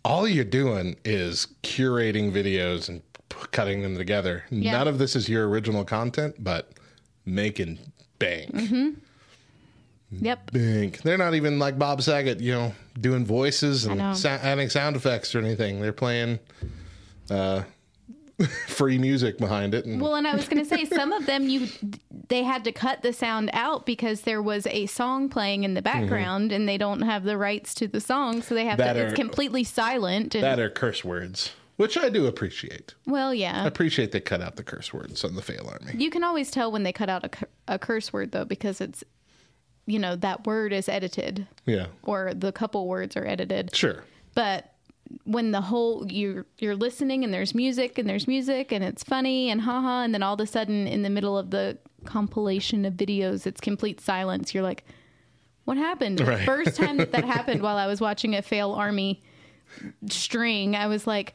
[0.06, 4.44] all you're doing is curating videos and p- cutting them together.
[4.52, 4.74] Yeah.
[4.74, 6.72] None of this is your original content, but
[7.26, 7.80] making
[8.20, 8.52] bank.
[8.54, 8.90] Mm-hmm.
[10.12, 10.52] Yep.
[10.54, 11.02] Bank.
[11.02, 15.40] They're not even like Bob Saget, you know, doing voices and adding sound effects or
[15.40, 15.82] anything.
[15.82, 16.40] They're playing
[17.30, 17.64] uh,
[18.68, 19.86] free music behind it.
[19.86, 21.68] And Well, and I was going to say some of them you
[22.30, 25.82] they had to cut the sound out because there was a song playing in the
[25.82, 29.02] background and they don't have the rights to the song, so they have That to.
[29.02, 30.36] are- it's completely silent.
[30.36, 32.96] And, that are curse words, which I do appreciate.
[33.06, 33.66] well, I yeah.
[33.66, 35.94] appreciate they cut out the curse words on the Fail Army.
[36.02, 39.04] You can always tell when they cut out a, a curse word though because it's
[39.88, 43.76] you know that word is edited Yeah, or the couple words are edited.
[43.76, 44.04] sure.
[44.36, 44.72] But
[45.24, 49.50] when the whole you're you're listening and there's music and there's music and it's funny
[49.50, 52.94] and haha and then all of a sudden in the middle of the compilation of
[52.94, 54.54] videos it's complete silence.
[54.54, 54.84] You're like,
[55.64, 56.20] what happened?
[56.20, 56.40] Right.
[56.40, 59.24] The first time that that happened while I was watching a fail army
[60.10, 61.34] string, I was like.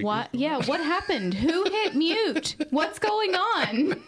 [0.00, 0.28] What?
[0.32, 1.34] Yeah, what happened?
[1.34, 2.56] Who hit mute?
[2.70, 4.02] What's going on?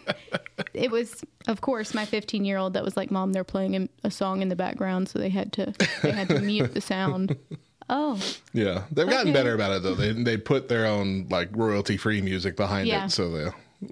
[0.73, 3.89] It was, of course, my 15 year old that was like, "Mom, they're playing a-
[4.07, 7.35] a song in the background, so they had to they had to mute the sound."
[7.87, 8.19] Oh,
[8.51, 9.31] Yeah, they've gotten Okay.
[9.33, 9.93] better about it though.
[9.93, 13.05] They they put their own like royalty free music behind Yeah.
[13.05, 13.51] it, so they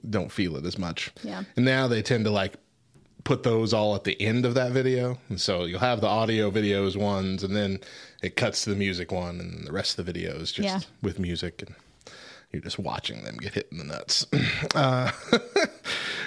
[0.10, 1.12] don't feel it as much.
[1.24, 1.44] Yeah.
[1.56, 2.56] And now they tend to like
[3.24, 6.50] put those all at the end of that video, and so you'll have the audio
[6.50, 7.80] videos ones, and then
[8.24, 10.80] it cuts to the music one, and the rest of the video is just Yeah.
[11.02, 11.76] with music, and
[12.52, 14.26] you're just watching them get hit in the nuts.
[14.76, 15.12] Uh,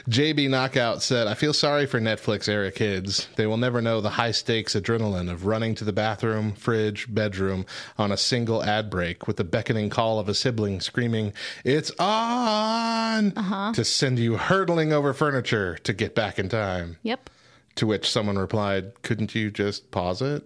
[0.09, 3.27] JB Knockout said, I feel sorry for Netflix era kids.
[3.37, 7.67] They will never know the high stakes adrenaline of running to the bathroom, fridge, bedroom
[7.99, 11.33] on a single ad break with the beckoning call of a sibling screaming,
[11.65, 13.33] It's on!
[13.73, 16.99] to send you hurtling over furniture to get back in time.
[17.03, 17.29] yep.
[17.77, 20.45] To which someone replied, Couldn't you just pause it?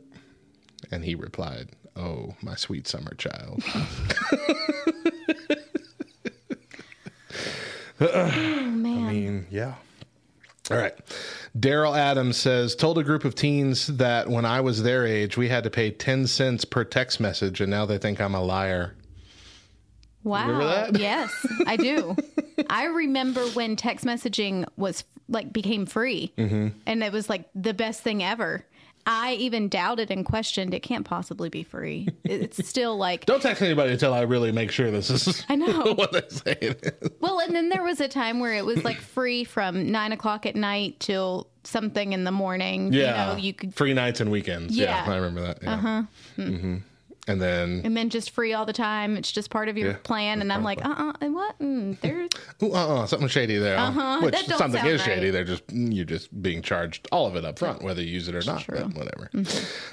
[0.91, 3.63] And he replied, Oh, my sweet summer child.
[8.03, 8.31] Oh
[8.71, 9.05] man.
[9.09, 9.75] I mean, yeah.
[10.71, 10.95] All right.
[11.59, 15.49] Daryl Adams says, told a group of teens that when I was their age, we
[15.49, 18.95] had to pay 10 cents per text message, and now they think I'm a liar.
[20.23, 20.43] wow.
[20.49, 20.99] remember that?
[20.99, 22.17] Yes, I do.
[22.71, 26.69] I remember when text messaging was like became free, Mm-hmm.
[26.87, 28.65] and it was like the best thing ever.
[29.07, 32.09] I even doubted and questioned it can't possibly be free.
[32.25, 35.95] It's still like Don't text anybody until I really make sure this is I know.
[35.95, 37.11] what they say it is.
[37.21, 40.47] Well, and then there was a time where it was like free from nine o'clock
[40.47, 42.93] at night till something in the morning.
[42.93, 43.29] Yeah.
[43.29, 44.77] You know, you could, Free nights and weekends.
[44.77, 45.05] Yeah.
[45.07, 45.13] Yeah.
[45.13, 45.63] I remember that.
[45.63, 45.75] Yeah.
[45.75, 46.03] Uh-huh.
[46.37, 46.77] hmm
[47.31, 49.17] And then, and then just free all the time.
[49.17, 50.41] It's just part of your Yeah, plan.
[50.41, 51.59] And I'm like, uh uh and what?
[51.61, 52.29] Mm, there,
[52.63, 53.79] ooh, uh-uh, something shady there.
[53.79, 55.31] Uh-huh, Which something is shady.
[55.31, 58.35] They're just, you're just being charged all of it up front, whether you use it
[58.35, 58.63] or not.
[58.63, 58.79] true.
[58.79, 58.99] Mm-hmm.
[58.99, 59.31] Whatever.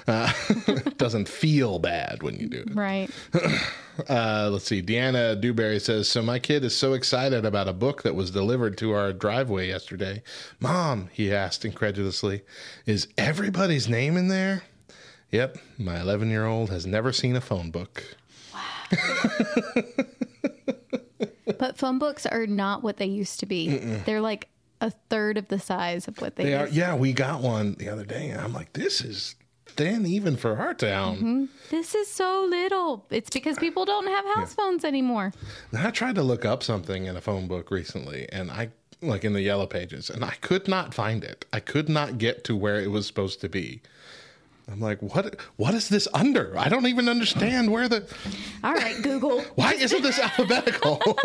[0.06, 2.74] Uh, doesn't feel bad when you do it.
[2.74, 3.08] right.
[4.08, 4.80] Uh, let's see.
[4.80, 8.78] Deanna Dewberry says, So my kid is so excited about a book that was delivered
[8.78, 10.22] to our driveway yesterday.
[10.60, 12.42] Mom, he asked incredulously,
[12.86, 14.62] is everybody's name in there?
[15.30, 15.58] Yep.
[15.78, 18.16] My 11 year old has never seen a phone book.
[21.58, 23.68] But phone books are not what they used to be.
[24.06, 24.48] They're like
[24.80, 27.74] a third of the size of what they, They are, used- yeah, we got one
[27.78, 28.28] the other day.
[28.30, 29.34] And I'm like, This is
[29.66, 31.16] thin even for our town.
[31.16, 31.44] Mm-hmm.
[31.70, 33.06] This is so little.
[33.10, 35.32] It's because people don't have house phones anymore.
[35.72, 38.70] And I tried to look up something in a phone book recently, and I
[39.02, 41.44] like in the yellow pages, and I could not find it.
[41.52, 43.80] I could not get to where it was supposed to be.
[44.70, 45.36] I'm like, what?
[45.56, 46.56] What is this under?
[46.58, 48.06] I don't even understand where the.
[48.62, 49.40] All right, Google.
[49.54, 51.00] Why isn't this alphabetical?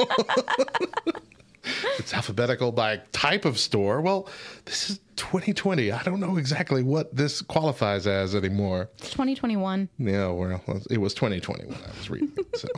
[2.00, 4.02] it's alphabetical by type of store.
[4.02, 4.30] Well,
[4.66, 5.92] this is 2020.
[5.92, 8.90] I don't know exactly what this qualifies as anymore.
[8.98, 9.90] It's 2021.
[9.98, 12.70] Yeah, well, it was 2020 when I was reading it, so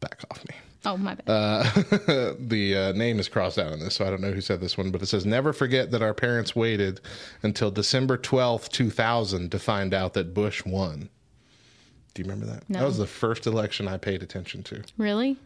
[0.00, 0.54] back off me.
[0.84, 1.28] Oh, my bad.
[1.28, 1.62] Uh,
[2.38, 4.76] the uh, name is crossed out on this, so I don't know who said this
[4.76, 7.00] one, but it says, Never forget that our parents waited
[7.42, 11.08] until December 12th, 2000 to find out that Bush won.
[12.14, 12.68] Do you remember that?
[12.68, 12.80] No.
[12.80, 14.82] That was the first election I paid attention to.
[14.98, 15.38] really?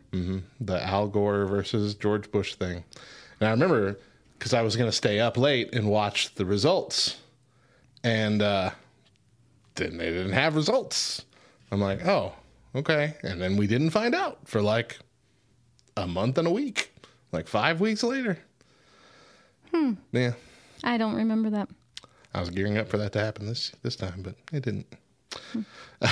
[0.60, 2.82] The Al Gore versus George Bush thing.
[3.38, 3.98] And I remember
[4.38, 7.18] because I was going to stay up late and watch the results.
[8.02, 8.70] And uh,
[9.76, 11.24] then they didn't have results.
[11.70, 12.32] I'm like, oh,
[12.74, 13.14] okay.
[13.22, 14.98] And then we didn't find out for like
[15.96, 16.92] a month and a week,
[17.32, 18.38] like five weeks later.
[19.72, 19.94] Hmm.
[20.12, 20.32] Yeah.
[20.84, 21.68] I don't remember that.
[22.34, 24.86] I was gearing up for that to happen this this time, but it didn't.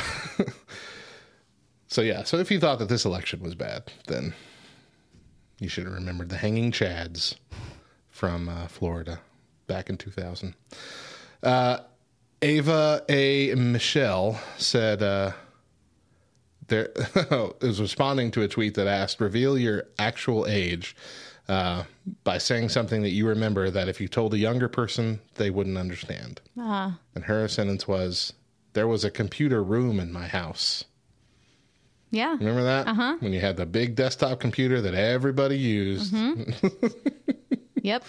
[1.87, 4.35] so yeah, so if you thought that this election was bad, then
[5.59, 7.37] you should have remembered the hanging chads
[8.11, 9.21] from uh, Florida
[9.67, 10.55] back in 2000.
[11.43, 11.79] Uh,
[12.43, 13.55] Ava A.
[13.55, 15.33] Michelle said uh,
[16.69, 16.91] there
[17.61, 20.97] is responding to a tweet that asked, "Reveal your actual age."
[21.47, 21.85] Uh,
[22.25, 25.77] by saying something that you remember that if you told a younger person, they wouldn't
[25.77, 26.41] understand.
[26.59, 28.33] Ah, And her sentence was,
[28.73, 30.85] There was a computer room in my house.
[32.11, 32.35] Yeah.
[32.39, 32.87] Remember that?
[32.89, 33.17] Uh-huh.
[33.21, 36.15] When you had the big desktop computer that everybody used.
[36.15, 36.87] Mm-hmm.
[37.83, 38.05] Yep.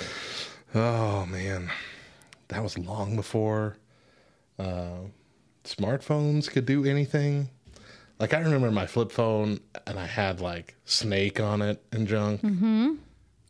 [0.74, 1.70] Oh man,
[2.48, 3.76] that was long before
[4.58, 5.00] uh,
[5.66, 7.50] smartphones could do anything.
[8.20, 12.42] Like I remember my flip phone, and I had like Snake on it and junk.
[12.42, 12.94] Mm-hmm.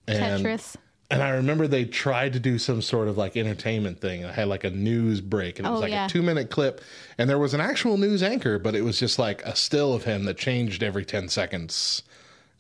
[0.08, 0.76] And, Tetris.
[1.12, 4.26] And I remember they tried to do some sort of like entertainment thing.
[4.26, 6.08] I had like a news break, and it was Oh, like yeah.
[6.08, 6.82] a two minute clip,
[7.20, 10.04] and there was an actual news anchor, but it was just like a still of
[10.06, 12.02] him that changed every ten seconds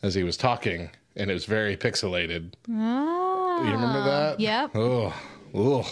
[0.04, 2.54] as he was talking, and it was very pixelated.
[2.70, 3.64] Oh.
[3.66, 4.40] You remember that?
[4.40, 4.72] Yep.
[4.76, 5.08] Oh,
[5.56, 5.86] ugh.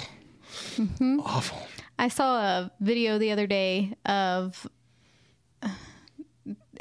[0.77, 1.19] Mhm.
[1.25, 1.57] awful.
[1.97, 4.67] I saw a video the other day of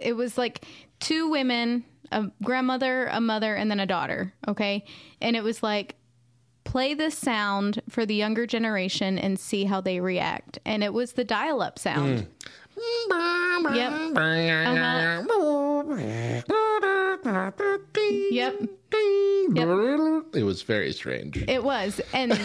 [0.03, 0.65] it was like
[1.01, 4.33] two women, a grandmother, a mother, and then a daughter.
[4.49, 4.85] Okay.
[5.21, 5.97] And it was like,
[6.65, 10.59] play this sound for the younger generation and see how they react.
[10.65, 12.21] And it was the dial up sound.
[12.21, 13.13] Hmm.
[13.13, 13.75] Uh-huh.
[18.31, 18.55] Yep.
[19.55, 20.25] Yep.
[20.35, 21.45] It was very strange.
[21.49, 22.01] It was.
[22.13, 22.39] And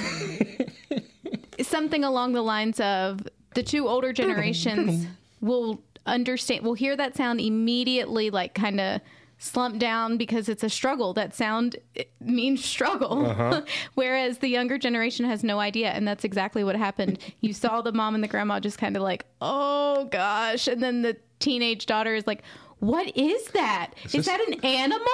[1.62, 3.22] something along the lines of
[3.56, 5.08] the two older generations
[5.42, 9.02] will understand, will hear that sound immediately, like kind of
[9.40, 11.14] slump down because it's a struggle.
[11.14, 11.76] That sound
[12.20, 13.28] means struggle.
[13.28, 13.62] Uh-huh.
[13.94, 15.90] Whereas the younger generation has no idea.
[15.92, 17.20] And that's exactly what happened.
[17.42, 20.68] You saw the mom and the grandma just kind of like, oh gosh.
[20.68, 22.42] And then the teenage daughter is like,
[22.80, 23.92] what is that?
[24.06, 25.08] Is, this- that an animal?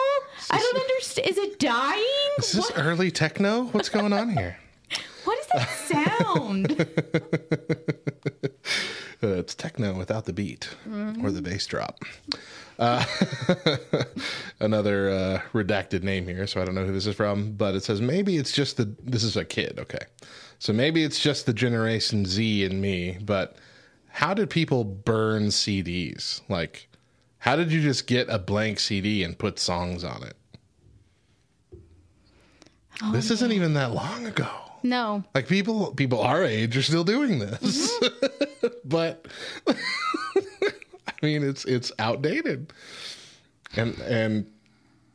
[0.49, 1.29] I don't understand.
[1.29, 2.03] Is it dying?
[2.37, 3.63] Is this early techno?
[3.65, 4.57] What's going on here?
[5.23, 6.87] What is that sound?
[9.21, 11.23] Uh, it's techno without the beat Mhm.
[11.23, 12.03] or the bass drop.
[12.77, 13.05] Uh,
[14.59, 17.85] another uh, redacted name here, so I don't know who this is from, but it
[17.85, 18.93] says maybe it's just the.
[19.01, 20.05] This is a kid, okay.
[20.59, 23.55] So maybe it's just the Generation Z and me, but
[24.09, 26.41] how did people burn CDs?
[26.49, 26.89] Like,
[27.37, 30.35] how did you just get a blank CD and put songs on it?
[33.13, 34.49] this isn't even that long ago.
[34.83, 35.23] No.
[35.33, 37.91] Like people people our age are still doing this.
[38.85, 39.25] but
[39.67, 39.73] I
[41.21, 42.73] mean it's it's outdated.
[43.75, 44.45] And and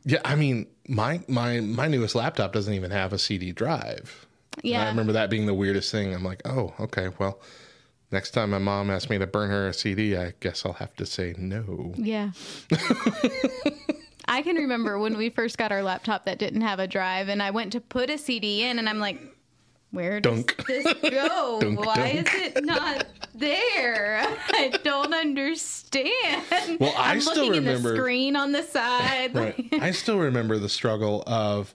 [0.05, 4.25] yeah, I mean my my my newest laptop doesn't even have a CD drive.
[4.55, 4.83] And Yeah.
[4.85, 6.13] I remember that being the weirdest thing.
[6.13, 7.09] I'm like, "Oh, okay.
[7.19, 7.39] Well,
[8.11, 10.95] next time my mom asks me to burn her a CD, I guess I'll have
[10.95, 12.31] to say no." Yeah.
[14.27, 17.41] I can remember when we first got our laptop that didn't have a drive, and
[17.41, 19.19] I went to put a CD in, and I'm like,
[19.91, 20.65] where does Dunk.
[20.67, 21.59] this go?
[21.61, 22.33] Dunk, Why dunk.
[22.35, 24.21] is it not there?
[24.49, 26.79] I don't understand.
[26.79, 29.35] Well, I I'm still looking remember- at the screen on the side.
[29.35, 29.65] Right.
[29.81, 31.73] I still remember the struggle of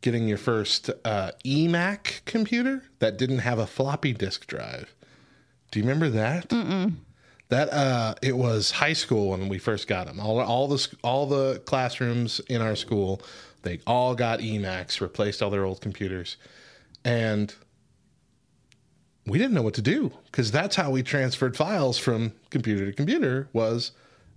[0.00, 4.94] getting your first uh, eMac computer that didn't have a floppy disk drive.
[5.70, 6.48] Do you remember that?
[6.50, 6.94] Mm-mm.
[7.48, 10.20] That uh, it was high school when we first got them.
[10.20, 13.22] All all the all the classrooms in our school,
[13.62, 16.36] they all got eMacs, replaced all their old computers,
[17.08, 17.54] and
[19.26, 22.92] we didn't know what to do because that's how we transferred files from computer to
[22.92, 23.92] computer was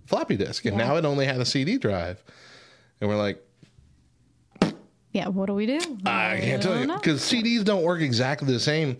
[0.06, 0.86] floppy disk, and Yeah.
[0.88, 2.22] now it only had a CD drive,
[3.00, 3.42] and we're like,
[5.12, 5.78] Yeah, what do we do?
[6.06, 8.96] I can't tell you because CDs don't work exactly the same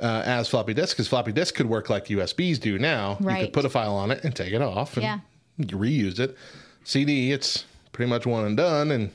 [0.00, 0.94] uh, as floppy disks.
[0.94, 3.16] Because floppy disks could work like USBs do now.
[3.20, 5.18] You could put a file on it and take it off and Yeah.
[5.58, 6.36] reuse it.
[6.84, 9.10] CD, it's pretty much one and done, and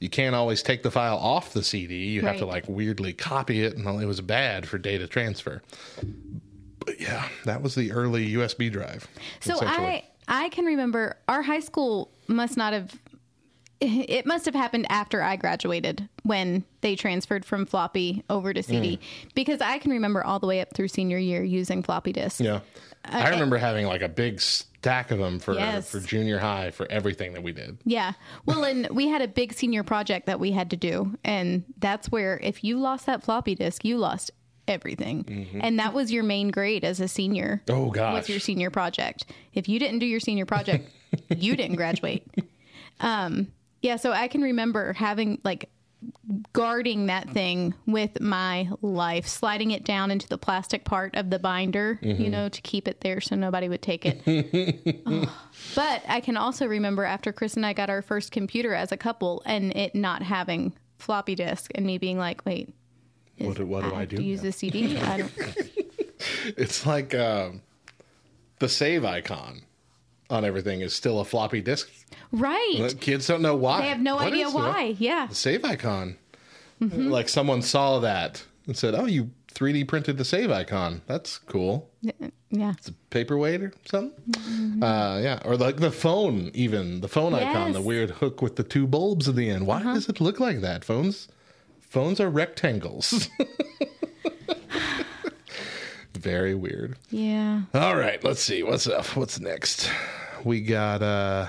[0.00, 2.06] you can't always take the file off the CD.
[2.06, 5.62] You have to like weirdly copy it, and it was bad for data transfer.
[6.84, 9.06] But yeah, that was the early USB drive.
[9.40, 9.58] So.
[9.60, 12.98] I I can remember our high school must not have
[13.80, 18.96] it must have happened after I graduated when they transferred from floppy over to CD
[18.96, 19.34] Mm.
[19.34, 22.40] because I can remember all the way up through senior year using floppy disks.
[22.40, 22.60] Yeah.
[23.04, 24.40] I remember having like a big
[24.84, 25.90] stack of them for Yes.
[25.90, 27.78] for junior high for everything that we did.
[27.86, 28.12] Yeah.
[28.44, 31.16] Well, and we had a big senior project that we had to do.
[31.24, 34.30] And that's where if you lost that floppy disk, you lost
[34.68, 35.24] everything.
[35.24, 35.60] Mhm.
[35.62, 37.62] And that was your main grade as a senior.
[37.70, 38.12] Oh, gosh.
[38.14, 39.24] Was your senior project.
[39.54, 40.90] If you didn't do your senior project,
[41.36, 42.26] you didn't graduate.
[43.00, 43.48] Um,
[43.82, 43.96] yeah.
[43.96, 45.70] So I can remember having like
[46.52, 51.38] guarding that thing with my life, sliding it down into the plastic part of the
[51.38, 52.30] binder, you Mhm.
[52.30, 54.22] know, to keep it there so nobody would take it.
[55.74, 58.96] But I can also remember after Chris and I got our first computer as a
[58.96, 62.72] couple and it not having floppy disk and me being like, wait,
[63.38, 64.22] What do, what do I, have do?
[64.22, 64.48] use now?
[64.48, 64.96] a CD?
[64.98, 65.32] I don't.
[66.56, 67.60] It's like um,
[68.58, 69.62] the save icon
[70.30, 71.90] on everything is still a floppy disk.
[72.34, 72.94] Right.
[73.00, 73.82] Kids don't know why.
[73.82, 74.96] They have no What idea is the- why.
[74.98, 75.26] Yeah.
[75.28, 76.16] The save icon.
[76.82, 77.10] Mhm.
[77.10, 81.02] Like someone saw that and said, "Oh, you 3D printed the save icon.
[81.06, 81.88] That's cool.
[82.50, 82.72] Yeah.
[82.76, 84.82] It's a paperweight or something.
[84.82, 88.64] Uh, yeah, or like the phone, even the phone icon, the weird hook with the
[88.64, 89.66] two bulbs at the end.
[89.68, 90.84] Why does it look like that?
[90.84, 91.28] Phones,
[91.80, 93.28] phones are rectangles.
[96.14, 96.96] Very weird.
[97.10, 97.62] Yeah.
[97.74, 99.06] All right, let's see what's up.
[99.16, 99.90] What's next?
[100.42, 101.48] We got uh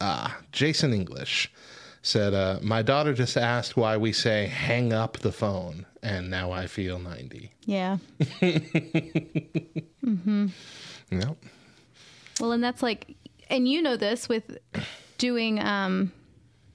[0.00, 1.50] ah Jason English
[2.02, 6.52] said uh, my daughter just asked why we say hang up the phone and now
[6.52, 7.52] I feel 90.
[7.66, 7.98] Yeah.
[10.04, 10.46] mm-hmm.
[11.10, 11.36] Yep.
[12.40, 13.16] Well, and that's like,
[13.50, 14.58] and you know this with
[15.18, 16.12] doing um,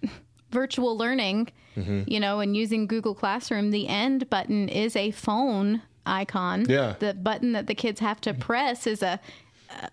[0.51, 2.03] virtual learning, Mhm.
[2.07, 3.71] you know, and using Google Classroom.
[3.71, 6.65] The end button is a phone icon.
[6.69, 6.95] Yeah.
[6.99, 9.19] The button that the kids have to press is a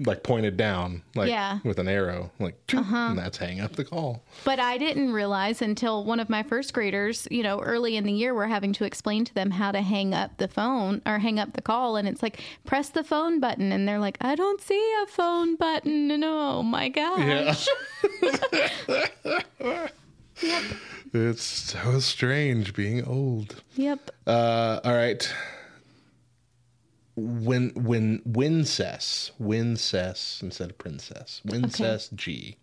[0.00, 1.58] Like pointed down like Yeah.
[1.64, 2.96] with an arrow like Uh-huh.
[2.96, 4.22] and that's hang up the call.
[4.44, 8.12] But I didn't realize until one of my first graders, you know, early in the
[8.12, 11.38] year, we're having to explain to them how to hang up the phone or hang
[11.38, 11.96] up the call.
[11.96, 13.72] And it's like, press the phone button.
[13.72, 16.10] And they're like, I don't see a phone button.
[16.10, 17.68] And oh my gosh.
[18.22, 19.88] Yeah.
[21.12, 23.62] It's so strange being old.
[23.74, 24.10] Yep.
[24.26, 25.30] Uh, all right.
[27.20, 32.56] When when Wincess Wincess instead of princess Wincess G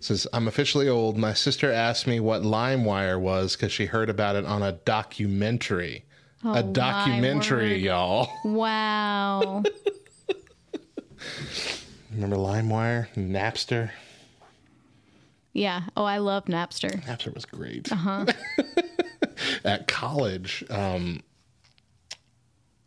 [0.00, 1.16] says I'm officially old.
[1.16, 6.04] My sister asked me what LimeWire was because she heard about it on a documentary.
[6.44, 8.30] Oh, a documentary, y'all.
[8.44, 9.64] Wow.
[12.12, 13.90] Remember LimeWire, Napster?
[15.52, 15.82] yeah.
[15.96, 17.02] Oh, I love Napster.
[17.04, 17.90] Napster was great.
[17.90, 18.26] Uh huh.
[19.64, 21.22] at college, um,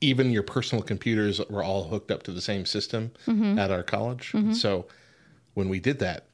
[0.01, 3.57] even your personal computers were all hooked up to the same system Mhm.
[3.59, 4.31] at our college.
[4.33, 4.55] Mhm.
[4.55, 4.87] So
[5.53, 6.25] when we did that,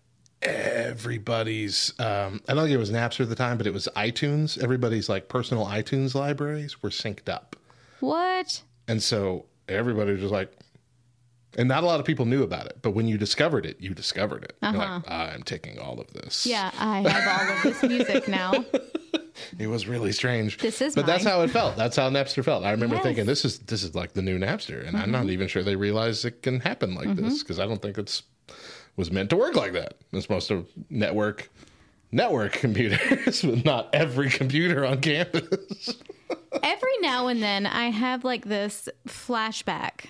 [0.41, 4.61] everybody's um, I don't think it was Napster at the time, but it was iTunes.
[4.61, 7.55] Everybody's like personal iTunes libraries were synced up,
[7.99, 8.61] What?
[8.87, 10.51] and so everybody was just like.
[11.57, 13.95] And not a lot of people knew about it, but when you discovered it, you
[13.95, 14.55] discovered it.
[14.61, 14.99] You're Uh-huh.
[15.07, 16.45] like, I'm taking all of this.
[16.45, 18.63] Yeah, I have all of this music now.
[19.59, 20.57] It was really strange.
[20.57, 21.75] This is but that's how it felt.
[21.77, 22.63] That's how Napster felt.
[22.63, 23.03] I remember Yes.
[23.03, 25.31] thinking, this is this is like the new Napster, and I'm not Mhm.
[25.31, 27.39] even sure they realize it can happen like this Mhm.
[27.43, 28.23] because I don't think it's
[28.95, 29.93] was meant to work like that.
[30.11, 31.49] It's supposed to network
[32.11, 35.95] network computers, but not every computer on campus.
[36.63, 40.05] Every now and then I have like this flashback.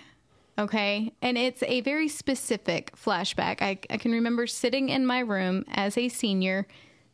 [0.58, 1.12] Okay.
[1.22, 3.62] And it's a very specific flashback.
[3.62, 6.66] I, I can remember sitting in my room as a senior,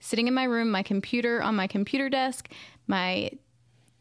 [0.04, 2.50] sitting in my room, my computer on my computer desk,
[2.88, 3.32] my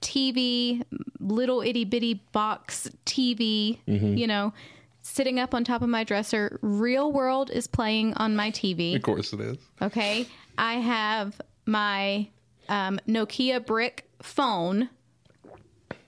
[0.00, 0.82] TV,
[1.20, 4.18] little itty bitty box TV, Mhm.
[4.18, 4.52] you know,
[5.02, 6.58] sitting up on top of my dresser.
[6.60, 8.96] Real World is playing on my TV.
[8.96, 9.58] of course, it is.
[9.80, 10.26] Okay.
[10.58, 12.26] I have my
[12.68, 14.88] um, Nokia brick phone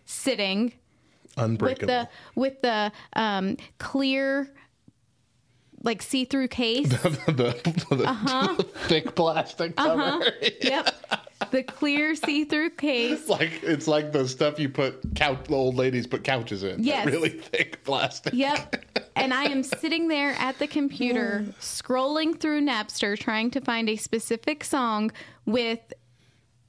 [0.07, 0.65] sitting
[1.37, 1.87] with Unbreakable.
[1.87, 4.53] the with the um, clear
[5.85, 6.89] like see-through case.
[6.89, 7.55] the
[7.91, 8.55] the Uh-huh.
[8.89, 10.01] thick plastic cover.
[10.03, 10.30] Uh-huh.
[10.62, 10.95] Yep.
[11.51, 13.20] The clear see-through case.
[13.20, 16.82] It's like it's like the stuff you put couch old ladies put couches in.
[16.82, 17.07] Yes.
[17.07, 18.32] really thick plastic.
[18.35, 18.85] Yep.
[19.16, 23.95] And I am sitting there at the computer scrolling through Napster trying to find a
[23.97, 25.12] specific song
[25.47, 25.78] with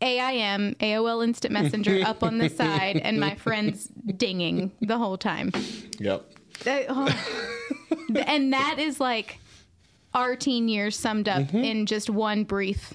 [0.01, 5.51] AIM, AOL Instant Messenger, up on the side and my friends dinging the whole time.
[5.99, 6.29] Yep.
[6.63, 7.07] That- oh.
[8.27, 9.39] and that is like
[10.13, 11.57] our teen years summed up Mm-hmm.
[11.57, 12.93] in just one brief.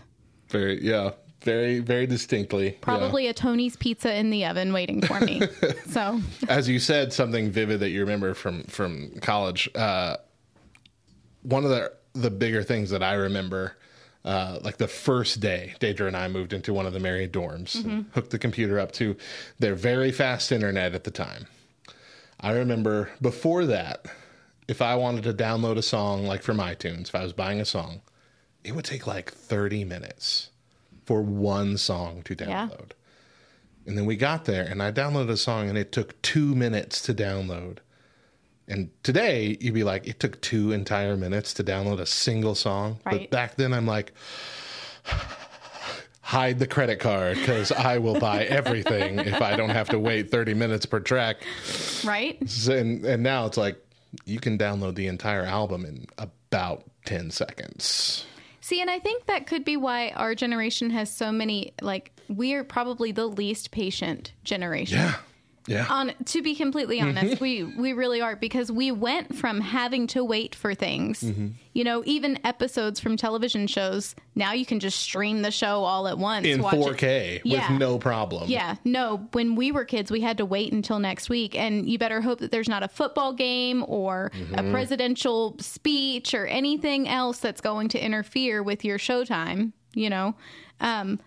[0.48, 1.10] Very yeah.
[1.42, 2.66] Very very distinctly.
[2.72, 2.78] yeah.
[2.80, 5.42] Probably a Tony's pizza in the oven waiting for me.
[5.88, 10.16] so as you said something vivid that you remember from from college uh
[11.42, 13.76] one of the the bigger things that i remember
[14.26, 17.74] uh like the first day deidre and i moved into one of the married dorms
[17.76, 18.12] and Mhm.
[18.12, 19.16] hooked the computer up to
[19.58, 21.46] their very fast internet at the time
[22.40, 24.06] i remember before that
[24.68, 27.64] if i wanted to download a song like from itunes if i was buying a
[27.64, 28.00] song
[28.64, 30.50] it would take like 30 minutes
[31.06, 32.68] for one song to Yeah.
[32.68, 32.90] download
[33.86, 37.00] and then we got there and I downloaded a song and it took two minutes
[37.02, 37.78] to download.
[38.68, 43.00] And today you'd be like, it took two entire minutes to download a single song.
[43.04, 44.12] But back then I'm like,
[46.30, 50.30] hide the credit card because I will buy everything if I don't have to wait
[50.30, 51.38] 30 minutes per track.
[52.04, 52.40] right?
[52.68, 53.84] And, and now it's like,
[54.26, 58.26] you can download the entire album in about 10 seconds.
[58.60, 62.54] See, and I think that could be why our generation has so many like we
[62.54, 64.98] are probably the least patient generation.
[64.98, 65.16] Yeah.
[65.66, 65.86] Yeah.
[65.90, 70.24] On to be completely honest, we we really are because we went from having to
[70.24, 71.20] wait for things.
[71.22, 71.48] Mm-hmm.
[71.74, 74.14] You know, even episodes from television shows.
[74.34, 76.80] Now you can just stream the show all at once In watch it.
[76.80, 77.70] 4K Yeah.
[77.70, 78.48] with no problem.
[78.50, 79.28] Yeah, no.
[79.32, 82.40] When we were kids, we had to wait until next week, and you better hope
[82.40, 84.72] that there's not a football game or a Mhm.
[84.72, 89.72] presidential speech or anything else that's going to interfere with your showtime.
[89.94, 90.34] You know,
[90.80, 91.20] um,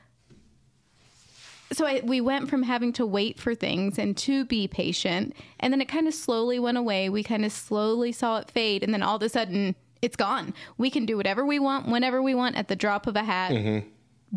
[1.74, 5.74] so I, we went from having to wait for things and to be patient, and
[5.74, 7.10] then it kind of slowly went away.
[7.10, 10.54] We kind of slowly saw it fade, and then all of a sudden, it's gone.
[10.78, 13.52] We can do whatever we want, whenever we want, at the drop of a hat
[13.52, 13.86] Mhm.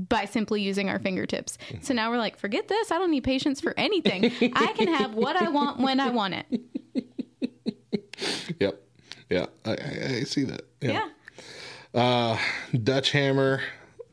[0.09, 1.59] by simply using our fingertips.
[1.81, 2.91] So now we're like, forget this.
[2.91, 4.27] I don't need patience for anything.
[4.55, 7.05] I can have what I want when I want it.
[8.61, 8.81] Yep.
[9.29, 9.47] Yeah.
[9.65, 10.63] I, I, I see that.
[10.81, 11.09] Yeah.
[11.95, 12.39] Uh,
[12.83, 13.61] Dutch Hammer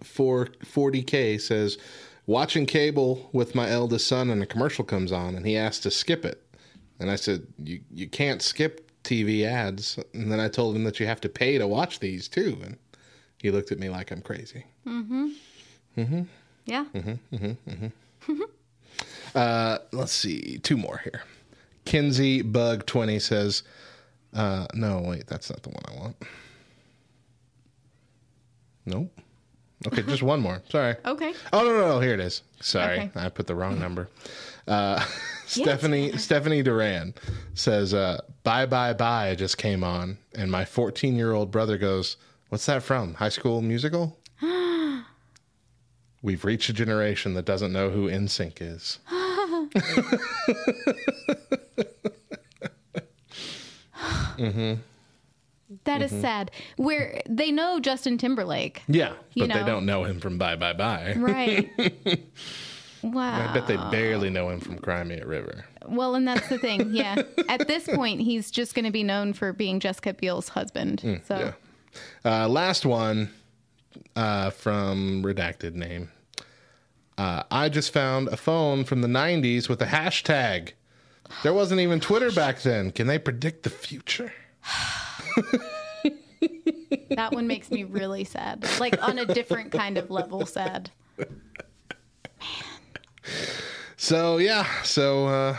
[0.02, 1.78] for 40K says,
[2.26, 5.92] watching cable with my eldest son and a commercial comes on and he asked to
[5.92, 6.42] skip it.
[7.00, 10.00] And I said, you, you can't skip TV ads.
[10.14, 12.58] And then I told him that you have to pay to watch these too.
[12.64, 12.78] And
[13.38, 14.66] he looked at me like I'm crazy.
[14.88, 15.30] Mm-hmm.
[15.98, 16.22] Mm-hmm.
[16.66, 16.86] Yeah.
[16.94, 17.36] Mm-hmm.
[17.36, 17.52] Mm-hmm.
[18.32, 18.42] Mm-hmm.
[19.36, 21.24] Uh, let's see, two more here.
[21.86, 23.64] Kinsey Bug 20 says,
[24.34, 26.16] uh, no, wait, that's not the one I want.
[28.86, 29.20] Nope.
[29.88, 30.62] Okay, just one more.
[30.70, 30.96] Sorry.
[31.06, 31.34] Okay.
[31.52, 32.42] Oh no, no, no, here it is.
[32.62, 33.12] Sorry, Okay.
[33.16, 34.08] I put the wrong number.
[34.68, 35.04] Uh,
[35.46, 37.14] Stephanie Stephanie Duran
[37.54, 42.18] says, uh, "Bye bye bye" just came on, and my 14 year old brother goes,
[42.50, 43.16] "What's that from?
[43.16, 44.18] High School Musical?"
[46.22, 49.00] We've reached a generation that doesn't know who NSYNC is.
[54.38, 54.76] mm-hmm.
[55.86, 56.22] That is Mhm.
[56.22, 56.52] sad.
[56.78, 58.84] Where they know Justin Timberlake.
[58.88, 61.14] Yeah, You but they don't know him from Bye Bye Bye.
[61.18, 61.70] Right.
[63.02, 63.50] Wow.
[63.50, 65.66] I bet they barely know him from Cry Me a River.
[65.86, 66.90] Well, and that's the thing.
[66.94, 67.22] Yeah.
[67.50, 71.02] At this point, he's just going to be known for being Jessica Biel's husband.
[71.04, 71.54] Mm, so,
[72.26, 72.44] yeah.
[72.44, 73.30] Uh, last one
[74.16, 76.10] uh, from redacted name.
[77.18, 80.72] Uh, I just found a phone from the 90s with a hashtag.
[81.44, 82.92] There wasn't even Twitter back then.
[82.92, 84.32] Can they predict the future?
[87.16, 88.66] that one makes me really sad.
[88.80, 90.92] Like on a different kind of level sad.
[91.18, 91.28] Man.
[93.98, 94.68] So, yeah.
[94.84, 95.58] So, uh,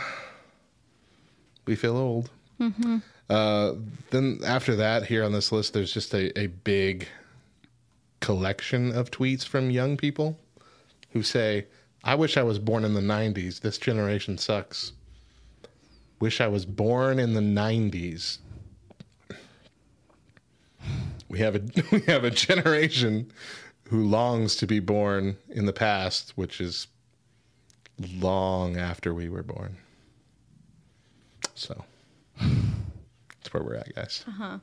[1.65, 2.29] we feel old.
[2.59, 2.97] Mm-hmm.
[3.29, 3.73] Uh,
[4.11, 7.07] then after that, here on this list, there's just a, a big
[8.19, 10.37] collection of tweets from young people
[11.11, 11.65] who say,
[12.03, 13.61] I wish I was born in the 90s.
[13.61, 14.91] This generation sucks.
[16.19, 18.37] Wish I was born in the 90s.
[21.29, 21.61] We have a
[21.91, 23.31] we have a generation
[23.89, 26.87] who longs to be born in the past, which is
[27.99, 29.77] long after we were born.
[31.53, 31.85] So
[32.39, 34.23] that's where we're at, guys.
[34.27, 34.57] Uh huh.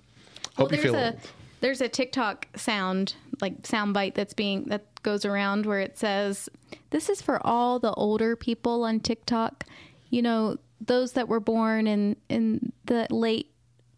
[0.56, 1.20] Hope you feel a old.
[1.60, 6.48] there's a TikTok sound like sound bite that's being that goes around where it says,
[6.90, 9.64] "This is for all the older people on TikTok.
[10.10, 13.51] You know, those that were born in in the late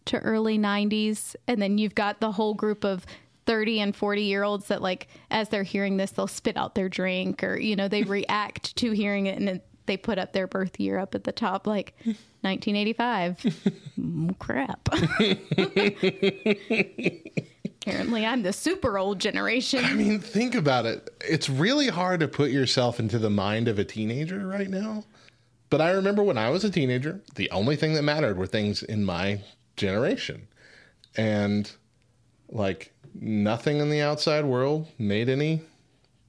[0.05, 3.05] to early 90s and then you've got the whole group of
[3.45, 6.89] 30 and 40 year olds that like as they're hearing this they'll spit out their
[6.89, 10.47] drink or you know they react to hearing it and it, they put up their
[10.47, 11.93] birth year up at the top like
[12.41, 13.37] 1985
[13.99, 14.89] Mm, crap
[17.81, 21.09] apparently i'm the super old generation I mean, think about it.
[21.21, 25.03] It's really hard to put yourself into the mind of a teenager right now.
[25.69, 28.83] But I remember when I was a teenager, the only thing that mattered were things
[28.83, 29.41] in my
[29.75, 30.47] generation.
[31.17, 31.71] And
[32.49, 35.61] like nothing in the outside world made any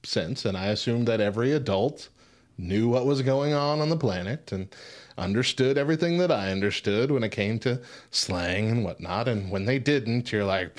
[0.03, 0.45] sense.
[0.45, 2.09] And I assumed that every adult
[2.57, 4.73] knew what was going on on the planet and
[5.17, 7.81] understood everything that I understood when it came to
[8.11, 9.27] slang and whatnot.
[9.27, 10.77] And when they didn't, you're like,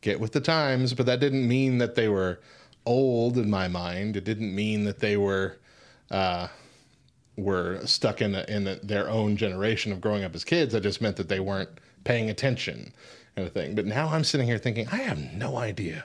[0.00, 0.94] get with the times.
[0.94, 2.40] But that didn't mean that they were
[2.86, 4.16] old in my mind.
[4.16, 5.58] It didn't mean that they were.
[6.10, 6.48] Uh,
[7.38, 10.74] were stuck in a, in a, their own generation of growing up as kids.
[10.74, 11.70] That just meant that they weren't
[12.04, 12.92] paying attention,
[13.36, 13.74] kind of thing.
[13.74, 16.04] But now I'm sitting here thinking, I have no idea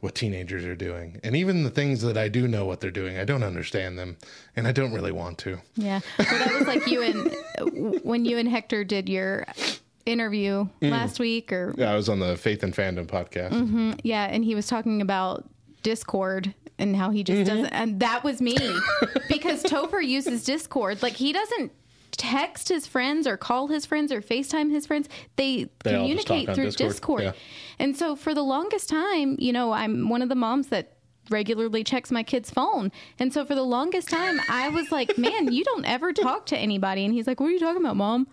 [0.00, 3.18] what teenagers are doing, and even the things that I do know what they're doing,
[3.18, 4.16] I don't understand them,
[4.56, 5.58] and I don't really want to.
[5.76, 6.00] Yeah.
[6.18, 9.44] Well, that was like you and when you and Hector did your
[10.06, 10.90] interview Mm.
[10.90, 13.50] last week, or Yeah, I was on the Faith and Fandom podcast.
[13.50, 15.46] hmm yeah, and he was talking about
[15.82, 17.48] Discord and how he just Mm-hmm.
[17.56, 18.56] doesn't, and that was me
[19.28, 21.02] because Topher uses Discord.
[21.02, 21.72] Like he doesn't
[22.20, 25.08] text his friends or call his friends or FaceTime his friends.
[25.36, 26.90] They, They communicate through Discord.
[26.90, 27.22] Discord.
[27.22, 27.32] Yeah.
[27.78, 30.98] And so for the longest time, you know, I'm one of the moms that
[31.30, 32.92] regularly checks my kid's phone.
[33.18, 36.58] And so for the longest time, I was like, man, you don't ever talk to
[36.58, 37.06] anybody.
[37.06, 38.26] And he's like, what are you talking about, mom?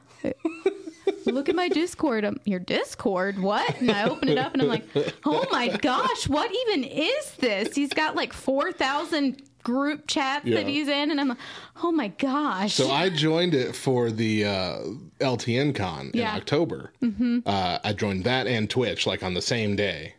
[1.25, 2.27] Look at my Discord.
[2.43, 3.39] Your Discord?
[3.39, 3.79] What?
[3.79, 4.85] And I open it up and I'm like,
[5.25, 7.73] oh my gosh, what even is this?
[7.73, 9.41] He's got like 4,000
[9.71, 10.55] group chat Yeah.
[10.61, 11.11] that he's in.
[11.11, 11.37] And I'm like,
[11.83, 12.73] oh my gosh.
[12.73, 14.77] So I joined it for the uh,
[15.19, 16.35] LTN Con in Yeah.
[16.35, 16.93] October.
[17.03, 17.43] Mhm.
[17.45, 20.13] Uh, I joined that and Twitch like on the same day,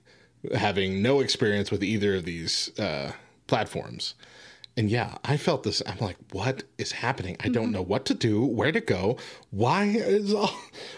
[0.55, 3.13] having no experience with either of these uh,
[3.47, 4.15] platforms.
[4.79, 5.83] And yeah, I felt this.
[5.87, 7.37] I'm like, what is happening?
[7.41, 7.73] I don't Mhm.
[7.73, 9.17] know what to do, where to go.
[9.51, 10.55] Why is all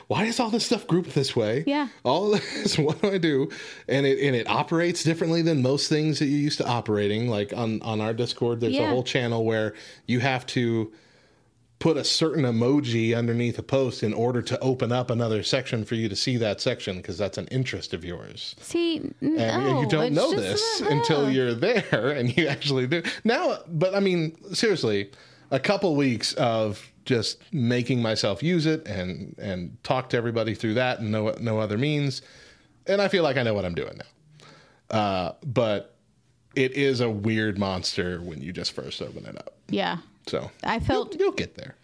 [0.09, 1.65] why is all this stuff grouped this way?
[1.67, 1.89] Yeah.
[2.05, 3.49] All this, what do I do?
[3.89, 7.29] And it and it operates differently than most things that you used to operating.
[7.31, 9.73] Like on on our Discord, there's a whole channel where
[10.07, 10.93] you have to
[11.81, 15.95] put a certain emoji underneath a post in order to open up another section for
[15.95, 18.55] you to see that section because that's an interest of yours.
[18.61, 23.03] See, And no, you don't know this until you're there and you actually do.
[23.25, 25.11] Now, but I mean, seriously,
[25.51, 30.75] a couple weeks of just making myself use it and and talk to everybody through
[30.75, 32.21] that and no no other means,
[32.87, 34.97] and I feel like I know what I'm doing now.
[34.97, 35.97] Uh, but
[36.55, 39.55] it is a weird monster when you just first open it up.
[39.69, 39.99] Yeah.
[40.31, 41.75] So I felt you'll, get there.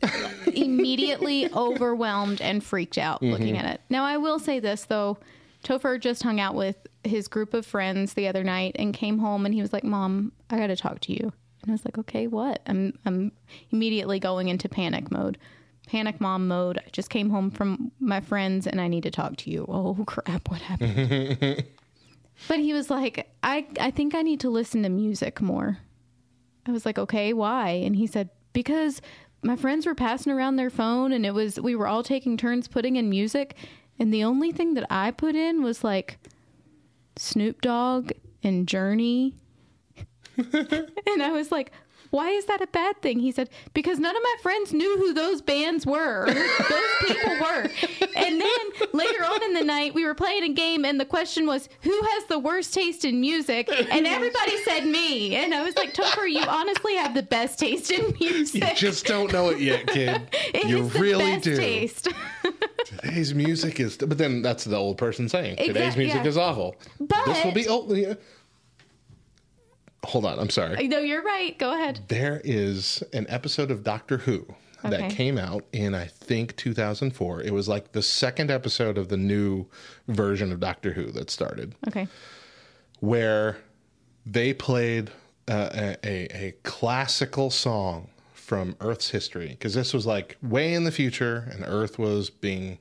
[0.46, 3.58] immediately overwhelmed and freaked out looking Mhm.
[3.58, 3.80] at it.
[3.90, 5.18] Now, I will say this though.
[5.64, 9.44] Topher just hung out with his group of friends the other night and came home
[9.44, 11.32] and he was like, "Mom, I got to talk to you."
[11.62, 13.32] And I was like, "Okay, what?" I'm I'm
[13.72, 15.36] immediately going into panic mode.
[15.88, 16.78] Panic mom mode.
[16.78, 19.64] I just came home from my friends and I need to talk to you.
[19.68, 21.64] Oh crap, what happened?
[22.46, 25.78] But he was like, I, I think I need to listen to music more.
[26.68, 27.70] I was like, okay, why?
[27.70, 29.00] And he said, because
[29.42, 32.68] my friends were passing around their phone and it was, we were all taking turns
[32.68, 33.56] putting in music.
[33.98, 36.18] And the only thing that I put in was like
[37.16, 38.12] Snoop Dogg
[38.42, 39.34] and Journey.
[40.36, 41.72] and I was like,
[42.10, 43.18] why is that a bad thing?
[43.18, 47.68] He said, because none of my friends knew who those bands were, those people were.
[48.16, 51.46] And then later on in the night, we were playing a game, and the question
[51.46, 53.68] was, who has the worst taste in music?
[53.90, 55.36] And everybody said me.
[55.36, 58.62] And I was like, Topher, you honestly have the best taste in music.
[58.62, 60.22] You just don't know it yet, kid.
[60.54, 61.56] It you really do.
[61.56, 62.08] taste.
[62.84, 66.28] Today's music is, but then that's the old person saying today's Exact- music yeah.
[66.28, 66.76] is awful.
[66.98, 67.92] But- this will be old.
[70.08, 70.88] Hold on, I'm sorry.
[70.88, 71.58] no, you're right.
[71.58, 72.00] Go ahead.
[72.08, 74.46] There is an episode of Doctor Who
[74.84, 74.90] Okay.
[74.96, 77.42] that came out in I think 2004.
[77.42, 79.66] It was like the second episode of the new
[80.06, 81.74] version of Doctor Who that started.
[81.88, 82.06] Okay.
[83.00, 83.56] where
[84.24, 85.10] they played
[85.48, 90.84] uh, a, a, a classical song from Earth's history because this was like way in
[90.84, 92.78] the future and Earth was being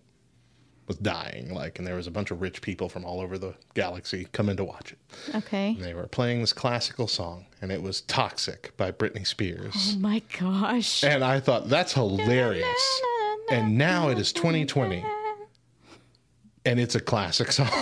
[0.88, 3.54] was dying like and there was a bunch of rich people from all over the
[3.74, 5.00] galaxy coming to watch it
[5.36, 5.70] Okay.
[5.70, 10.00] and they were playing this classical song and it was Toxic by Britney Spears Oh
[10.00, 11.04] my gosh.
[11.04, 13.02] and I thought that's hilarious
[13.52, 15.04] and now it is 2020
[16.66, 17.70] and it's a classic song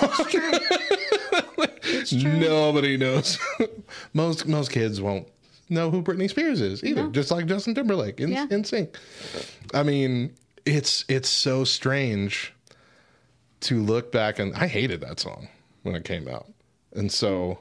[2.11, 3.39] Nobody knows.
[4.13, 5.27] most most kids won't
[5.69, 7.07] know who Britney Spears is either.
[7.07, 8.45] Just like Justin Timberlake in, Yeah.
[8.47, 8.95] NSYNC.
[9.73, 10.33] I mean,
[10.65, 12.53] it's it's so strange
[13.65, 15.47] to look back and I hated that song
[15.83, 16.47] when it came out.
[16.93, 17.59] And so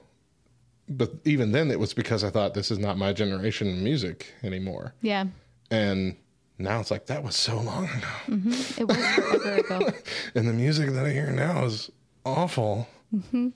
[0.89, 4.33] but even then it was because I thought this is not my generation of music
[4.43, 4.95] anymore.
[5.01, 5.25] Yeah.
[5.71, 6.17] And
[6.59, 8.07] now it's like that was so long ago.
[8.27, 9.93] hmm It was forever ago.
[10.35, 11.91] And the music that I hear now is
[12.25, 12.87] awful.
[13.31, 13.49] hmm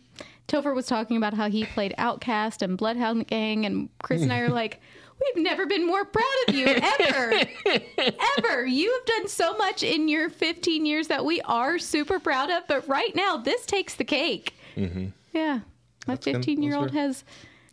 [0.47, 4.39] Topher was talking about how he played OutKast and Bloodhound Gang, and Chris and I
[4.41, 4.81] are like,
[5.21, 7.41] we've never been more proud of you ever,
[8.39, 8.67] ever.
[8.67, 12.65] You have done so much in your 15 years that we are super proud of,
[12.69, 14.55] but right now this takes the cake.
[14.77, 15.07] Mm-hmm.
[15.33, 15.61] Yeah,
[16.07, 17.25] my 15 year old has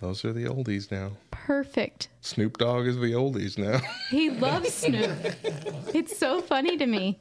[0.01, 1.11] Those are the oldies now.
[1.31, 2.09] perfect.
[2.21, 3.79] Snoop Dogg is the oldies now.
[4.09, 5.17] He loves Snoop.
[5.93, 7.19] it's so funny to me.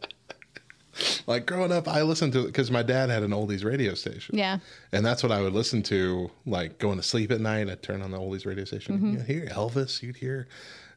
[1.26, 4.36] like growing up, I listened to it because my dad had an oldies radio station.
[4.36, 4.58] Yeah.
[4.92, 7.68] And that's what I would listen to, like going to sleep at night.
[7.68, 8.98] I'd turn on the oldies radio station.
[8.98, 9.12] Mhm.
[9.12, 10.02] You'd hear Elvis.
[10.02, 10.46] You'd hear,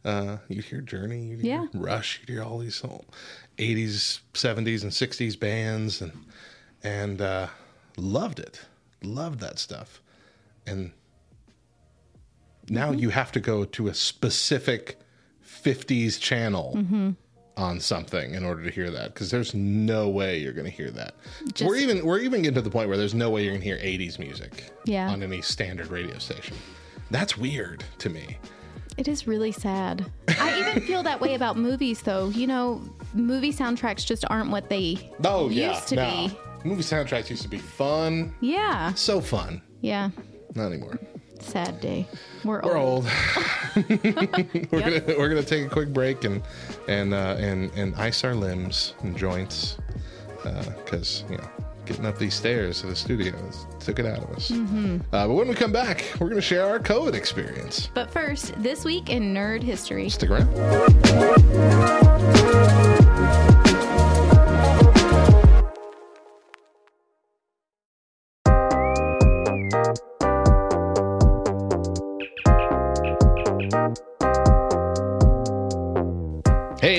[0.06, 1.26] uh, you'd hear Journey.
[1.28, 1.68] You'd hear Yeah.
[1.74, 2.20] Rush.
[2.22, 3.06] You'd hear all these old
[3.58, 6.12] 80s, 70s, and 60s bands, and
[6.84, 7.48] and uh,
[7.98, 8.62] loved it.
[9.04, 10.02] Loved that stuff.
[10.66, 10.91] And
[12.70, 13.00] now Mm-hmm.
[13.00, 15.00] you have to go to a specific
[15.45, 17.12] 50s channel hmm
[17.58, 20.91] on something in order to hear that because there's no way you're going to hear
[20.91, 21.16] that.
[21.53, 23.62] Just- we're even we're even getting to the point where there's no way you're going
[23.62, 25.10] to hear 80s music Yeah.
[25.10, 26.55] on any standard radio station.
[27.12, 28.38] That's weird to me.
[28.97, 30.05] It is really sad.
[30.28, 32.30] I even feel that way about movies, though.
[32.30, 32.82] You know,
[33.14, 36.28] movie soundtracks just aren't what they Oh used yeah, to no.
[36.64, 36.68] be.
[36.70, 38.93] Movie soundtracks used to be fun, Yeah.
[38.95, 39.62] so fun.
[39.82, 40.10] Yeah.
[40.55, 40.99] Not anymore.
[41.39, 42.07] Sad day.
[42.43, 43.05] We're, We're old.
[43.05, 43.85] old.
[44.71, 46.41] we're gonna we're gonna take a quick break and
[46.88, 49.77] and uh, and and ice our limbs and joints
[50.83, 51.47] because you know
[51.85, 53.33] getting up these stairs to the studio
[53.79, 54.49] took it out of us.
[54.51, 54.99] Mhm.
[55.13, 57.89] Uh, but when we come back, we're gonna share our COVID experience.
[57.93, 60.09] But first, this week in nerd history.
[60.09, 60.53] Stick around.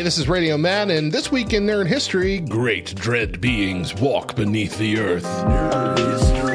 [0.08, 4.78] This is Radio Matt, and this week in Nerd History, great dread beings walk beneath
[4.78, 6.47] the earth.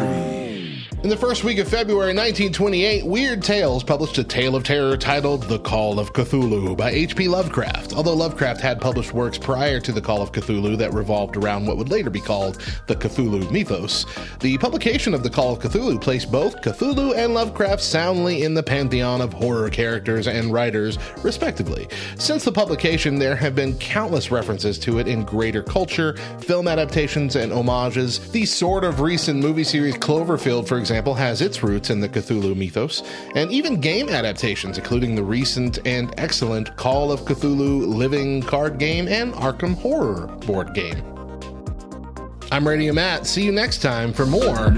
[1.04, 5.43] In the first week of February 1928, Weird Tales published a tale of terror titled
[5.43, 7.28] The Call of Cthulhu by H.P.
[7.28, 7.91] Lovecraft.
[7.91, 11.76] Although Lovecraft had published works prior to The Call of Cthulhu that revolved around what
[11.76, 14.06] would later be called the Cthulhu mythos,
[14.39, 18.64] the publication of The Call of Cthulhu placed both Cthulhu and Lovecraft soundly in the
[18.64, 21.86] pantheon of horror characters and writers, respectively.
[22.18, 27.36] Since the publication, there have been countless references to it in greater culture, film adaptations,
[27.36, 28.20] and homages.
[28.32, 32.56] The sort of recent movie series Cloverfield, for example, has its roots in the Cthulhu
[32.56, 33.04] mythos,
[33.36, 39.08] and even game adaptations, including the recent and excellent Call of Cthulhu living card game
[39.08, 41.04] and Arkham Horror board game.
[42.52, 43.26] I'm Radio Matt.
[43.26, 44.72] See you next time for more.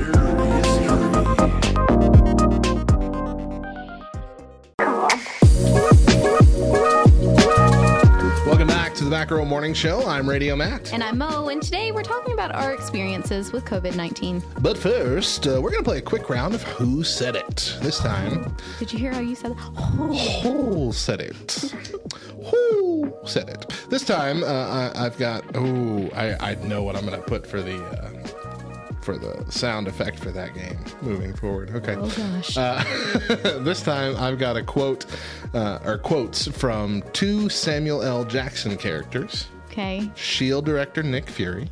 [9.05, 10.03] The Back Row Morning Show.
[10.07, 10.91] I'm Radio Matt.
[10.91, 14.41] And I'm Mo, and today we're talking about our experiences with COVID 19.
[14.61, 17.77] But first, uh, we're going to play a quick round of Who Said It.
[17.81, 20.41] This time, Did you hear how you said that?
[20.41, 21.71] Who said it?
[22.45, 23.67] Who said it?
[23.91, 25.43] This time, uh, I, I've got.
[25.53, 28.09] Oh, I, I know what I'm going to put for the uh,
[29.05, 31.69] for the sound effect for that game moving forward.
[31.75, 31.95] Okay.
[31.95, 32.57] Oh, gosh.
[32.57, 32.83] Uh,
[33.59, 35.05] this time, I've got a quote
[35.53, 38.25] uh, or quotes from two Samuel L.
[38.25, 40.09] Jackson characters: Okay.
[40.15, 41.69] Shield director Nick Fury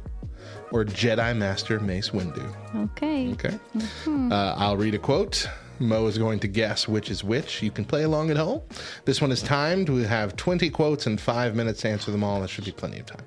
[0.71, 2.47] or Jedi Master Mace Windu.
[2.91, 3.31] Okay.
[3.33, 3.57] Okay.
[3.75, 4.31] Mhm.
[4.31, 5.47] Uh, I'll read a quote.
[5.79, 7.63] Mo is going to guess which is which.
[7.63, 8.61] You can play along at home.
[9.05, 9.89] This one is timed.
[9.89, 12.41] We have 20 quotes and five minutes to answer them all.
[12.41, 13.25] That should be plenty of time.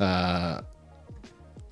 [0.00, 0.60] Uh,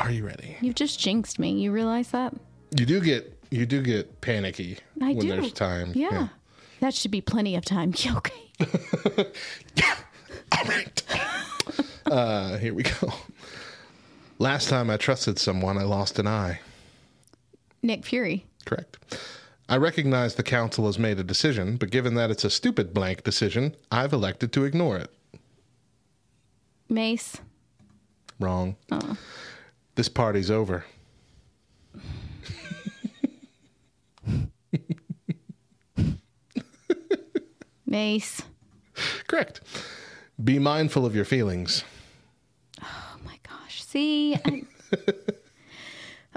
[0.02, 0.56] are you ready?
[0.60, 1.52] You've just jinxed me.
[1.52, 2.34] You realize that?
[2.76, 5.28] You do get you do get panicky I when do.
[5.28, 5.92] there's time.
[5.94, 6.28] Yeah.
[6.80, 7.94] That should be plenty of time.
[8.16, 8.32] Okay.
[12.06, 13.10] Uh, here we go.
[14.38, 16.60] Last time I trusted someone, I lost an eye.
[17.82, 18.44] Nick Fury.
[18.66, 18.98] Correct.
[19.68, 23.22] I recognize the council has made a decision, but given that it's a stupid blank
[23.24, 25.10] decision, I've elected to ignore it.
[26.90, 27.38] Mace.
[28.38, 28.76] Wrong.
[28.90, 29.16] Oh.
[29.94, 30.84] This party's over.
[37.86, 38.42] Mace.
[39.26, 39.60] Correct.
[40.42, 41.84] Be mindful of your feelings.
[42.82, 43.82] Oh my gosh.
[43.84, 44.34] See?
[44.34, 44.62] I-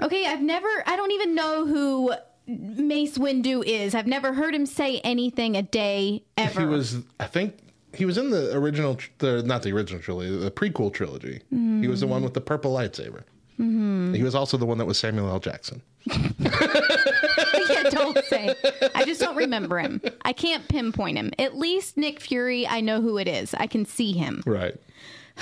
[0.00, 2.12] okay, I've never, I don't even know who
[2.46, 3.94] Mace Windu is.
[3.94, 6.60] I've never heard him say anything a day ever.
[6.60, 7.56] He was, I think,
[7.94, 11.40] he was in the original, the, not the original trilogy, the prequel trilogy.
[11.52, 11.80] Mm.
[11.80, 13.22] He was the one with the purple lightsaber.
[13.60, 14.14] Mhm.
[14.14, 15.38] He was also the one that was Samuel L.
[15.40, 15.80] Jackson.
[16.06, 18.54] yeah, don't say.
[18.94, 20.00] I just don't remember him.
[20.24, 21.32] I can't pinpoint him.
[21.38, 23.54] At least Nick Fury, I know who it is.
[23.54, 24.42] I can see him.
[24.46, 24.76] Right.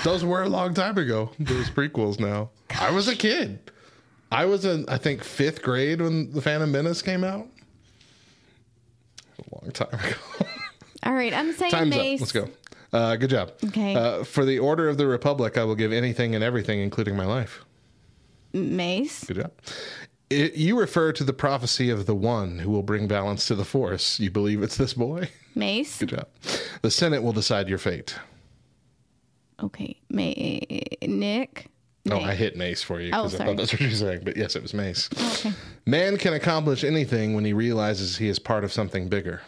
[0.03, 1.31] Those were a long time ago.
[1.39, 2.49] Those prequels now.
[2.79, 3.59] I was a kid.
[4.31, 7.47] I was in, I think, fifth grade when The Phantom Menace came out.
[9.39, 10.15] A long time ago.
[11.03, 12.19] All right, I'm saying Time's Mace.
[12.21, 12.21] up.
[12.21, 12.49] Let's go.
[12.91, 13.51] Uh, good job.
[13.65, 13.93] Okay.
[13.95, 17.25] Uh, for the Order of the Republic, I will give anything and everything, including my
[17.25, 17.63] life.
[18.55, 19.25] Mace.
[19.25, 19.51] Good job.
[20.29, 23.65] It, you refer to the prophecy of the one who will bring balance to the
[23.65, 24.19] force.
[24.19, 25.29] You believe it's this boy?
[25.53, 25.99] Mace.
[25.99, 26.27] Good job.
[26.81, 28.15] The Senate will decide your fate.
[29.61, 31.67] Okay, May Nick.
[32.11, 34.21] Oh, I hit Mace for you Oh, because I thought that's what you were saying.
[34.23, 35.09] But yes, it was Mace.
[35.13, 35.53] Okay.
[35.85, 39.41] Man can accomplish anything when he realizes he is part of something bigger.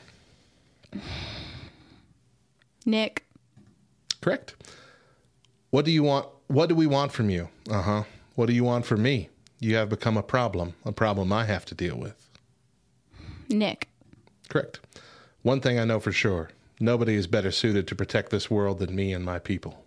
[2.86, 3.26] Nick.
[4.22, 4.56] Correct.
[5.70, 6.28] What do you want?
[6.48, 7.50] What do we want from you?
[7.70, 8.04] Uh huh.
[8.38, 9.30] What do you want from me?
[9.60, 12.30] You have become a problem, a problem I have to deal with.
[13.50, 13.90] Nick.
[14.48, 14.80] Correct.
[15.42, 18.96] One thing I know for sure nobody is better suited to protect this world than
[18.96, 19.84] me and my people.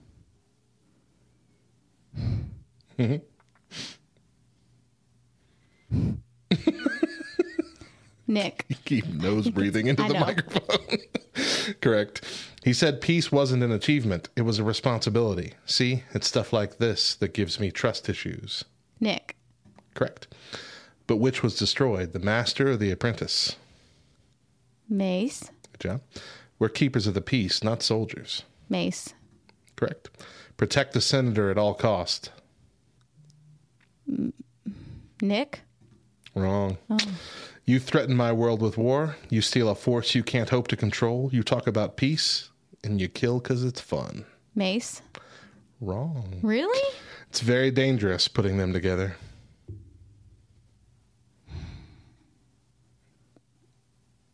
[2.98, 3.22] Mhm.
[8.26, 8.66] Nick.
[8.84, 10.20] Keep nose breathing into I the know.
[10.20, 10.98] microphone.
[11.80, 12.24] Correct.
[12.63, 15.55] He said peace wasn't an achievement, it was a responsibility.
[15.65, 18.65] See, it's stuff like this that gives me trust issues.
[19.01, 19.37] Nick.
[19.95, 20.29] Correct.
[21.07, 23.57] But which was destroyed, the master or the apprentice?
[24.89, 25.51] Mace.
[25.73, 26.01] Good job.
[26.59, 28.43] We're keepers of the peace, not soldiers.
[28.69, 29.15] Mace.
[29.77, 30.11] Correct.
[30.57, 32.31] Protect the senator at all cost.
[35.23, 35.61] Nick.
[36.35, 36.77] Wrong.
[36.91, 36.99] Oh.
[37.71, 39.14] You threaten my world with war.
[39.29, 41.31] You steal a force you can't hope to control.
[41.33, 42.51] You talk about peace,
[42.83, 44.25] and you kill because it's fun.
[44.57, 45.03] Mace.
[45.81, 46.41] Wrong.
[46.43, 46.97] Really?
[47.29, 49.14] It's very dangerous putting them together.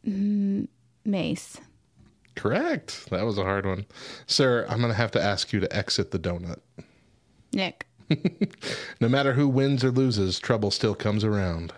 [0.09, 0.68] Mm,
[1.05, 1.61] Mace.
[2.37, 3.11] Correct.
[3.11, 3.84] That was a hard one.
[4.26, 6.61] Sir, I'm going to have to ask you to exit the donut.
[7.53, 7.87] Nick.
[8.99, 11.74] No matter who wins or loses, trouble still comes around.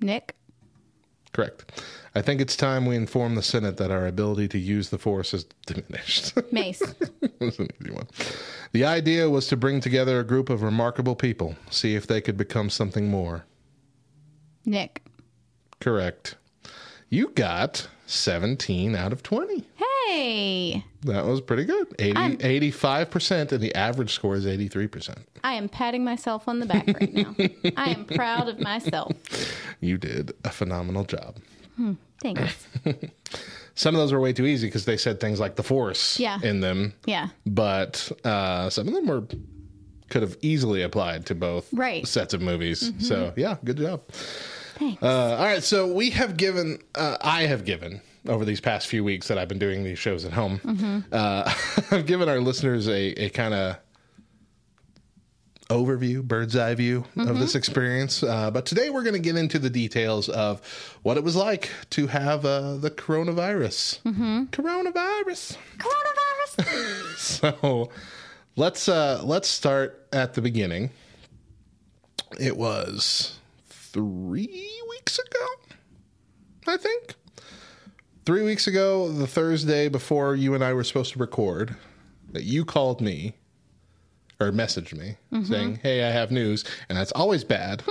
[0.00, 0.34] Nick.
[1.32, 1.82] Correct.
[2.14, 5.32] I think it's time we inform the Senate that our ability to use the force
[5.32, 6.32] is diminished.
[6.52, 6.82] Mace.
[7.38, 8.08] That's an easy one.
[8.72, 12.36] The idea was to bring together a group of remarkable people, see if they could
[12.36, 13.44] become something more.
[14.64, 15.02] Nick.
[15.80, 16.36] Correct.
[17.12, 19.64] You got 17 out of 20.
[20.06, 20.84] Hey.
[21.02, 21.88] That was pretty good.
[21.98, 25.16] 80, I'm- 85%, and the average score is 83%.
[25.42, 27.34] I am patting myself on the back right now.
[27.76, 29.12] I am proud of myself.
[29.82, 31.36] You did a phenomenal job.
[32.22, 32.66] Thanks.
[33.74, 36.38] Some of those were way too easy because they said things like the force Yeah.
[36.42, 37.28] in them, Yeah.
[37.46, 39.22] but uh, some of them were
[40.10, 42.06] could have easily applied to both Right.
[42.06, 42.92] sets of movies.
[42.98, 44.02] So yeah, good job.
[44.80, 45.00] Thanks.
[45.02, 49.04] Uh, all right, so we have given, uh, I have given over these past few
[49.04, 50.58] weeks that I've been doing these shows at home.
[50.64, 50.98] Mm-hmm.
[51.12, 51.52] Uh,
[51.96, 53.76] I've given our listeners a, a kind of
[55.68, 57.40] overview, bird's eye view of Mm-hmm.
[57.40, 58.22] this experience.
[58.22, 60.60] Uh, but today we're going to get into the details of
[61.02, 64.00] what it was like to have uh, the coronavirus.
[64.02, 64.44] Mm-hmm.
[64.46, 65.56] Coronavirus.
[65.78, 66.16] Coronavirus.
[67.16, 67.90] So
[68.56, 70.90] let's uh, let's start at the beginning.
[72.40, 73.38] It was
[73.92, 75.46] three weeks ago,
[76.66, 77.14] I think.
[78.26, 81.74] Three weeks ago, the Thursday before you and I were supposed to record,
[82.32, 83.34] that you called me
[84.38, 87.82] or messaged me saying, "Hey, I have news," and that's always bad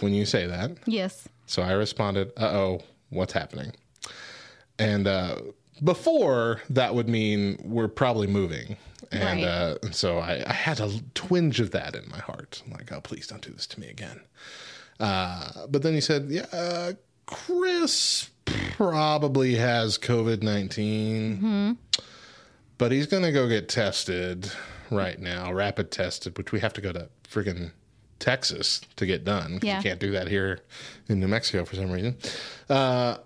[0.00, 0.72] when you say that.
[0.86, 1.28] yes.
[1.46, 3.72] So I responded, "Uh oh, what's happening?"
[4.78, 5.36] And uh,
[5.84, 8.76] before that would mean we're probably moving,
[9.12, 9.44] and Right.
[9.44, 12.62] uh, so I, I had a twinge of that in my heart.
[12.66, 14.20] I'm like, "Oh, please don't do this to me again."
[15.00, 16.92] Uh, but then he said, "Yeah, uh,
[17.26, 21.78] Chris probably has COVID 19
[22.76, 24.50] but he's gonna go get tested
[24.90, 27.70] right now, rapid tested, which we have to go to friggin'
[28.18, 29.58] Texas to get done.
[29.62, 29.76] Yeah.
[29.78, 30.60] You can't do that here
[31.08, 32.16] in New Mexico for some reason.
[32.68, 33.18] Uh,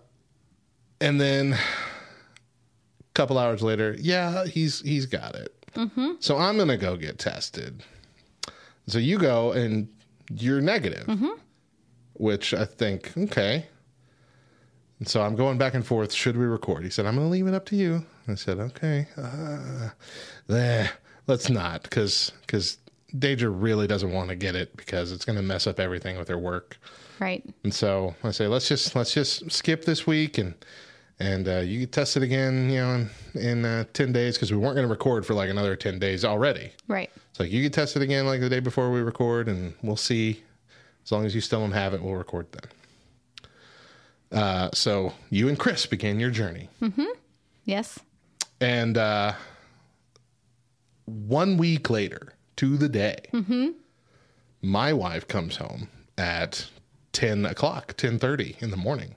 [1.00, 1.58] and then a
[3.14, 5.54] couple hours later, yeah, he's he's got it.
[6.20, 7.82] So I'm gonna go get tested.
[8.86, 9.88] So you go and
[10.30, 11.06] you're negative,
[12.18, 13.66] which I think okay.
[14.98, 16.12] And so I'm going back and forth.
[16.12, 16.82] Should we record?
[16.82, 18.04] He said, I'm going to leave it up to you.
[18.26, 19.06] I said, okay.
[19.16, 19.90] Uh,
[20.52, 20.88] eh,
[21.26, 22.78] let's not because because
[23.16, 26.28] Deja really doesn't want to get it because it's going to mess up everything with
[26.28, 26.78] her work.
[27.20, 27.44] Right.
[27.64, 30.54] And so I say, let's just let's just skip this week and
[31.20, 32.94] and uh, you can test it again, you know,
[33.34, 35.98] in, in uh, ten days because we weren't going to record for like another ten
[35.98, 36.72] days already.
[36.86, 37.10] Right.
[37.38, 40.42] Like you can test it again like the day before we record, and we'll see.
[41.09, 44.40] As long as you still don't have it, we'll record then.
[44.42, 46.68] Uh, so you and Chris began your journey,
[47.64, 47.98] Yes.
[48.61, 49.32] and uh,
[51.06, 53.16] one week later, to the day,
[54.61, 55.88] my wife comes home
[56.18, 56.68] at
[57.12, 59.14] ten o'clock, ten thirty in the morning.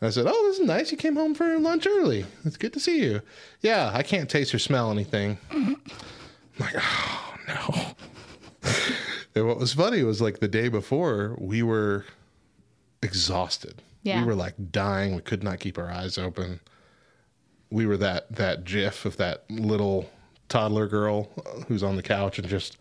[0.00, 0.90] And I said, "Oh, this is nice.
[0.92, 2.26] You came home for lunch early.
[2.44, 3.22] It's good to see you."
[3.62, 5.38] Yeah, I can't taste or smell anything.
[5.50, 5.76] I'm
[6.58, 8.70] like, oh no.
[9.34, 12.04] and what was funny was like the day before, we were
[13.02, 13.82] exhausted.
[14.02, 14.20] Yeah.
[14.20, 15.14] We were like dying.
[15.14, 16.60] We could not keep our eyes open.
[17.70, 20.08] We were that that gif of that little
[20.48, 22.76] toddler girl uh, who's on the couch and just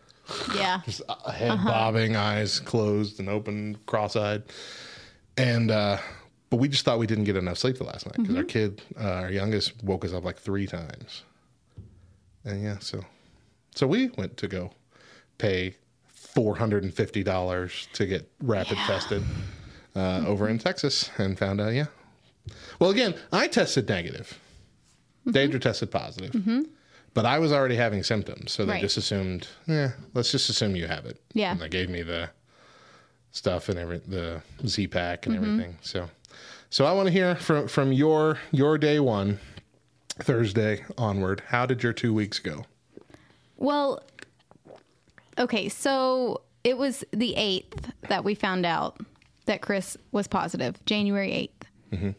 [0.55, 0.81] Yeah.
[0.85, 4.43] just a head bobbing, eyes closed and open, cross-eyed.
[5.37, 5.97] And uh
[6.49, 8.81] but we just thought we didn't get enough sleep the last night because our kid,
[8.99, 11.23] uh, our youngest, woke us up like three times.
[12.43, 13.05] And yeah, so
[13.73, 14.71] so we went to go
[15.37, 15.75] pay
[16.33, 19.23] four hundred and fifty dollars to get rapid tested
[19.95, 21.87] uh, over in Texas, and found out yeah.
[22.79, 24.39] Well, again, I tested negative.
[25.27, 25.37] Mm-hmm.
[25.37, 26.31] Deidre tested positive.
[26.31, 26.61] Mm-hmm.
[27.13, 28.81] But I was already having symptoms, so they Right.
[28.81, 31.21] just assumed, yeah, let's just assume you have it.
[31.33, 31.51] Yeah.
[31.51, 32.29] And they gave me the
[33.31, 35.43] stuff and every the Z-Pak and mm-hmm.
[35.43, 35.77] everything.
[35.81, 36.09] So,
[36.69, 39.39] so I want to hear from from your your day one,
[40.19, 41.43] Thursday onward.
[41.47, 42.65] How did your two weeks go?
[43.57, 44.01] Well,
[45.37, 48.99] okay, so it was the 8th that we found out
[49.45, 51.51] that Chris was positive, January
[51.91, 51.95] 8th.
[51.97, 52.09] Mm-hmm.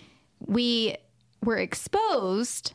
[0.52, 0.96] We
[1.44, 2.74] were exposed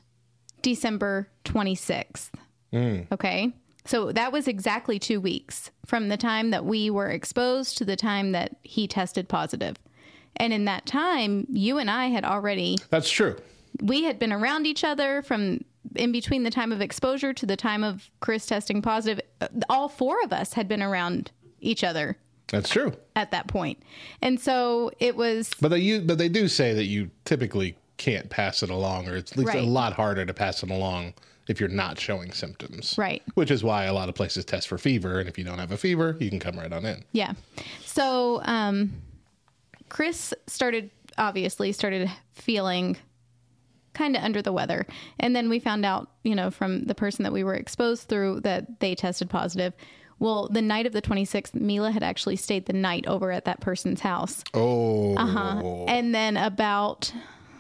[0.62, 2.30] December 26th.
[2.74, 3.08] Mm.
[3.12, 3.54] Okay.
[3.86, 7.96] So that was exactly two weeks from the time that we were exposed to the
[7.96, 9.78] time that he tested positive.
[10.36, 13.38] And in that time, you and I had already, That's true.
[13.82, 15.64] we had been around each other from
[15.96, 19.20] in between the time of exposure to the time of Chris testing positive.
[19.42, 22.18] Uh, All four of us had been around each other
[22.52, 22.94] That's true.
[23.16, 23.82] at that point.
[24.22, 28.30] And so it was But they you but they do say that you typically can't
[28.30, 31.14] pass it along, or it's at least a lot harder to pass it along
[31.48, 32.96] if you're not showing symptoms.
[32.98, 33.24] Right.
[33.34, 35.72] Which is why a lot of places test for fever, and if you don't have
[35.72, 37.04] a fever, you can come right on in.
[37.14, 37.34] Yeah.
[37.86, 38.92] So um,
[39.90, 42.98] Chris started obviously started feeling
[43.98, 44.86] kind of under the weather,
[45.20, 48.42] and then we found out, you know, from the person that we were exposed through
[48.42, 49.74] that they tested positive.
[50.20, 53.60] Well, the night of the 26th, Mila had actually stayed the night over at that
[53.60, 54.44] person's house.
[54.54, 55.16] Oh.
[55.16, 55.86] Uh-huh.
[55.88, 57.12] And then about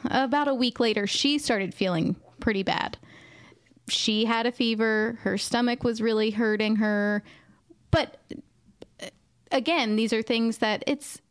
[0.05, 2.97] about a week later, she started feeling pretty bad.
[3.89, 7.23] She had a fever, her stomach was really hurting her.
[7.91, 8.17] But
[9.01, 9.07] uh,
[9.51, 11.21] again, these are things that it's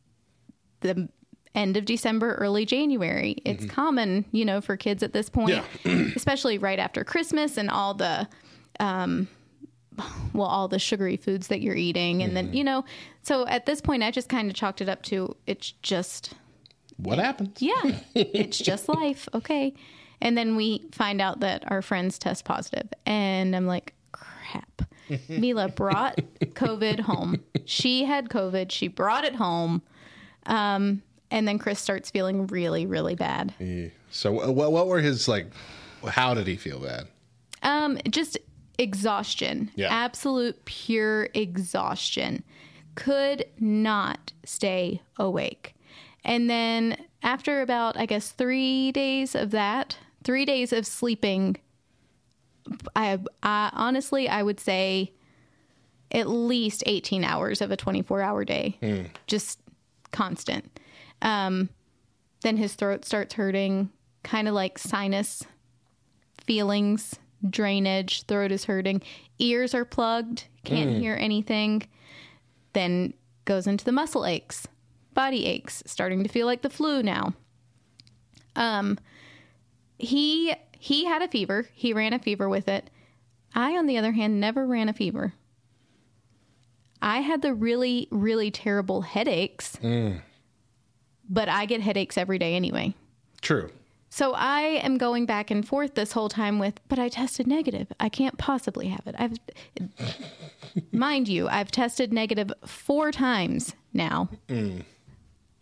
[0.81, 1.09] the
[1.57, 3.39] end of December, early January.
[3.45, 7.95] It's common, you know, for kids at this point, especially right after Christmas and all
[7.95, 8.29] the
[8.79, 9.27] um
[10.35, 12.85] well, all the sugary foods that you're eating and then, you know,
[13.23, 16.35] so at this point I just kind of chalked it up to it's just
[16.99, 17.61] What happens?
[17.63, 19.27] yeah, it's just life.
[19.35, 19.73] Okay.
[20.21, 24.83] And then we find out that our friends test positive, and I'm like, crap.
[25.29, 27.43] Mila brought COVID home.
[27.67, 28.71] She had COVID.
[28.71, 29.83] She brought it home.
[30.47, 33.55] Um, and then Chris starts feeling really, really bad.
[34.11, 35.51] So what what were his like?
[36.07, 37.09] How did he feel bad?
[37.62, 38.39] Um, just
[38.79, 39.70] exhaustion.
[39.74, 39.89] Yeah.
[39.91, 42.45] Absolute pure exhaustion.
[42.95, 45.74] Could not stay awake.
[46.24, 51.57] And then after about, I guess, three days of that, three days of sleeping,
[52.95, 55.12] I, I honestly, I would say
[56.12, 58.77] at least 18 hours of a 24 hour day.
[59.27, 59.59] Just
[60.12, 60.76] constant.
[61.23, 61.69] Um,
[62.43, 63.91] then his throat starts hurting,
[64.23, 65.43] kind of like sinus
[66.45, 67.17] feelings,
[67.49, 69.03] drainage, throat is hurting,
[69.39, 70.99] ears are plugged, can't Mm.
[71.01, 71.83] hear anything.
[72.73, 73.14] Then
[73.45, 74.67] goes into the muscle aches,
[75.14, 77.35] body aches, starting to feel like the flu now.
[78.55, 78.99] Um
[79.99, 81.69] he he had a fever.
[81.73, 82.91] He ran a fever with it.
[83.55, 85.33] I on the other hand never ran a fever.
[87.01, 90.23] I had the really really terrible headaches, Mm.
[91.29, 92.95] But I get headaches every day anyway.
[93.41, 93.70] True.
[94.09, 97.89] So I am going back and forth this whole time with, but I tested negative.
[98.01, 99.14] I can't possibly have it.
[99.18, 99.37] I've,
[100.93, 104.29] mind you, I've tested negative four times now.
[104.49, 104.85] Mm.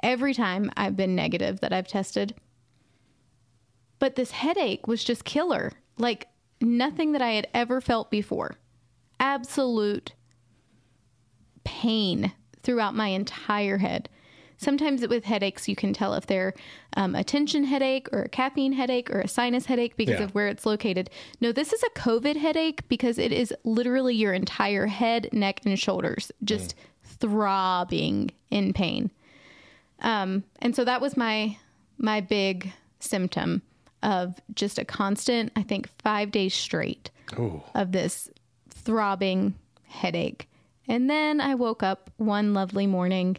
[0.02, 2.34] Every time I've been negative that I've tested.
[3.98, 5.72] But this headache was just killer.
[5.98, 6.28] Like
[6.60, 8.56] nothing that I had ever felt before.
[9.18, 10.12] Absolute
[11.64, 14.08] pain throughout my entire head.
[14.64, 16.54] Sometimes with headaches, you can tell if they're
[16.96, 20.24] um, a tension headache or a caffeine headache or a sinus headache because Yeah.
[20.24, 21.10] of where it's located.
[21.40, 25.78] No, this is a COVID headache because it is literally your entire head, neck, and
[25.78, 29.10] shoulders just throbbing in pain.
[30.00, 31.56] Um, and so that was my
[31.98, 33.62] my big symptom
[34.02, 37.62] of just a constant, I think, five days straight Oh.
[37.74, 38.28] of this
[38.70, 39.54] throbbing
[39.84, 40.48] headache.
[40.88, 43.36] And then I woke up one lovely morning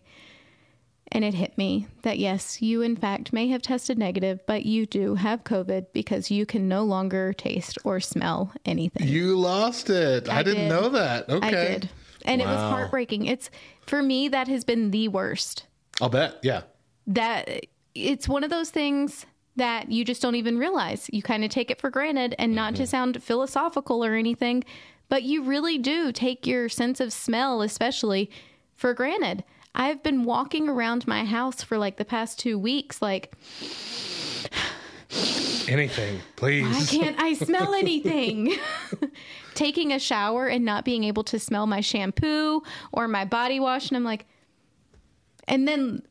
[1.16, 4.86] and it hit me that yes, you in fact may have tested negative, but you
[4.86, 9.08] do have COVID because you can no longer taste or smell anything.
[9.08, 10.28] You lost it.
[10.28, 10.70] I, didn't did.
[10.70, 11.30] know that.
[11.30, 11.48] Okay.
[11.48, 11.90] I did.
[12.26, 13.28] And it was heartbreaking.
[13.28, 13.50] It's
[13.86, 15.68] for me that has been the worst.
[16.02, 16.38] I'll bet.
[16.44, 16.64] Yeah.
[17.08, 21.10] That it's one of those things that you just don't even realize.
[21.14, 22.84] You kind of take it for granted and not Mm-hmm.
[22.84, 24.66] to sound philosophical or anything,
[25.08, 28.30] but you really do take your sense of smell especially
[28.76, 29.46] for granted.
[29.76, 33.36] I've been walking around my house for like the past 2 weeks like
[35.68, 36.66] Anything, please.
[36.66, 38.56] why can't I smell anything?
[39.56, 42.62] Taking a shower and not being able to smell my shampoo
[42.92, 43.90] or my body wash.
[43.90, 44.28] And I'm like,
[45.48, 46.04] and then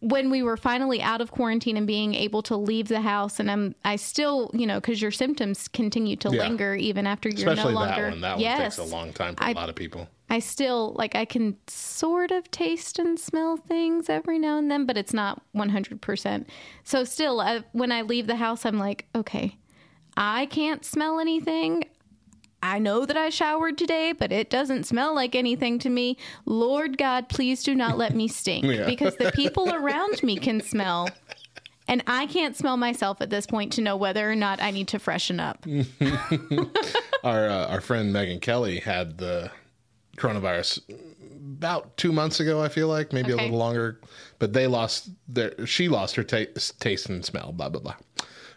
[0.00, 3.50] when we were finally out of quarantine and being able to leave the house, and
[3.50, 6.42] I'm, I still, you know, because your symptoms continue to Yeah.
[6.42, 8.02] linger even after you're Especially no longer.
[8.02, 8.20] that one.
[8.22, 10.08] That yes, one takes a long time for a I- lot of people.
[10.32, 14.86] I still like I can sort of taste and smell things every now and then,
[14.86, 16.46] but it's not 100%.
[16.84, 19.56] So still uh, when I leave the house I'm like, okay,
[20.16, 21.84] I can't smell anything.
[22.62, 26.16] I know that I showered today, but it doesn't smell like anything to me.
[26.44, 28.84] Lord God, please do not let me stink Yeah.
[28.86, 31.08] because the people around me can smell.
[31.88, 34.88] And I can't smell myself at this point to know whether or not I need
[34.88, 35.66] to freshen up.
[37.24, 39.50] our uh, our friend Megan Kelly had the
[40.16, 40.80] coronavirus
[41.58, 42.62] about two months ago.
[42.62, 43.42] I feel like maybe Okay.
[43.42, 44.00] a little longer,
[44.38, 45.66] but they lost their.
[45.66, 46.44] She lost her ta-
[46.78, 47.52] taste and smell.
[47.52, 47.96] Blah blah blah.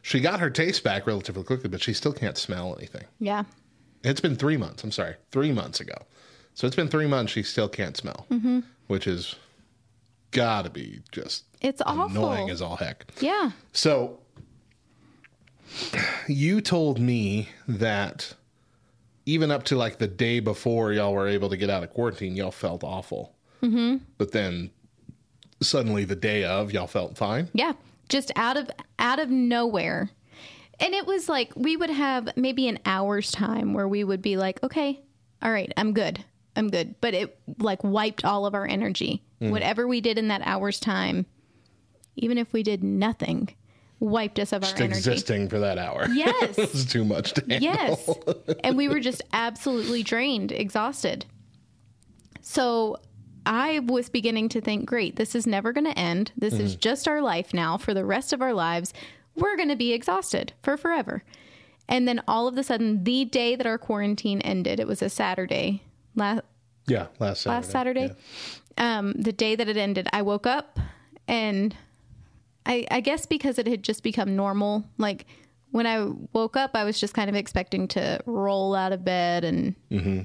[0.01, 3.05] She got her taste back relatively quickly, but she still can't smell anything.
[3.19, 3.43] Yeah.
[4.03, 4.83] It's been three months.
[4.83, 5.95] I'm sorry, three months ago.
[6.55, 7.31] So it's been three months.
[7.31, 9.35] She still can't smell, hmm which is
[10.31, 12.05] gotta be just It's awful.
[12.25, 13.05] annoying as all heck.
[13.21, 13.51] Yeah.
[13.71, 14.19] So
[16.27, 18.33] you told me that
[19.25, 22.35] even up to like the day before y'all were able to get out of quarantine,
[22.35, 23.33] y'all felt awful.
[23.61, 24.69] hmm But then
[25.61, 27.49] suddenly the day of, y'all felt fine.
[27.53, 27.73] Yeah,
[28.09, 30.09] just out of out of nowhere.
[30.83, 34.37] And it was like we would have maybe an hour's time where we would be
[34.37, 35.01] like, "Okay,
[35.41, 36.23] all right, I'm good.
[36.55, 39.23] I'm good." But it like wiped all of our energy.
[39.41, 39.51] Mm.
[39.51, 41.25] Whatever we did in that hour's time,
[42.17, 43.49] even if we did nothing,
[43.99, 44.85] wiped us of our energy.
[44.85, 46.05] existing for that hour.
[46.13, 46.57] Yes.
[46.57, 47.59] it's too much to handle.
[47.61, 48.09] Yes.
[48.63, 51.25] and we were just absolutely drained, exhausted.
[52.41, 52.97] So
[53.45, 56.31] I was beginning to think, great, this is never going to end.
[56.37, 56.79] This is Mm.
[56.79, 58.93] just our life now for the rest of our lives.
[59.35, 61.23] We're going to be exhausted for forever.
[61.89, 65.09] And then all of a sudden, the day that our quarantine ended, it was a
[65.09, 65.83] Saturday.
[66.15, 66.39] La-
[66.87, 67.55] Yeah, last Saturday.
[67.55, 68.09] last Saturday.
[68.77, 70.79] Um, the day that it ended, I woke up
[71.27, 71.75] and
[72.65, 74.85] I, I guess because it had just become normal.
[74.97, 75.25] Like
[75.71, 79.43] when I woke up, I was just kind of expecting to roll out of bed
[79.43, 80.21] and Mm-hmm.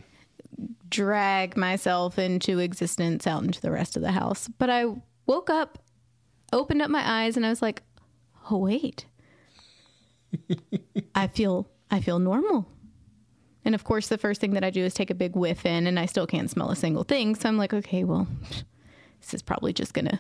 [0.91, 4.49] drag myself into existence out into the rest of the house.
[4.59, 4.87] But I
[5.27, 5.79] woke up,
[6.53, 7.83] opened up my eyes, and I was like,
[8.51, 9.07] "Oh wait,
[11.15, 12.67] I feel I feel normal."
[13.65, 15.87] And of course, the first thing that I do is take a big whiff in,
[15.87, 17.35] and I still can't smell a single thing.
[17.35, 18.27] So I'm like, "Okay, well,
[19.21, 20.19] this is probably just gonna."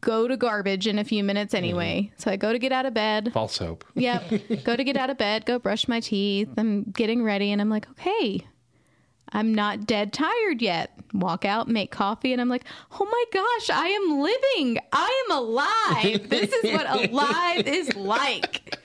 [0.00, 1.64] Go to garbage in a few minutes mm-hmm.
[1.64, 2.12] anyway.
[2.16, 3.30] So I go to get out of bed.
[3.32, 3.84] False hope.
[3.94, 4.64] Yep.
[4.64, 6.48] go to get out of bed, go brush my teeth.
[6.56, 8.46] I'm getting ready and I'm like, okay,
[9.36, 10.98] I'm not dead tired yet.
[11.12, 12.64] Walk out, make coffee, and I'm like,
[12.98, 14.78] oh my gosh, I am living.
[14.92, 16.28] I am alive.
[16.30, 18.78] This is what alive is like.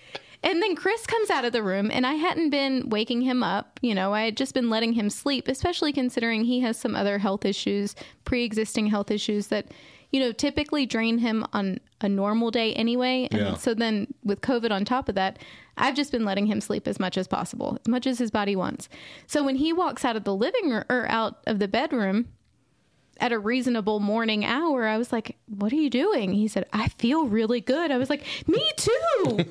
[0.43, 3.79] And then Chris comes out of the room, and I hadn't been waking him up.
[3.81, 7.17] You know, I had just been letting him sleep, especially considering he has some other
[7.17, 7.95] health issues,
[8.25, 9.67] pre existing health issues that,
[10.09, 13.27] you know, typically drain him on a normal day anyway.
[13.31, 13.53] And Yeah.
[13.55, 15.39] so then with COVID on top of that,
[15.77, 18.55] I've just been letting him sleep as much as possible, as much as his body
[18.55, 18.89] wants.
[19.27, 22.27] So when he walks out of the living room or out of the bedroom
[23.19, 26.33] at a reasonable morning hour, I was like, What are you doing?
[26.33, 27.91] He said, I feel really good.
[27.91, 29.45] I was like, Me too.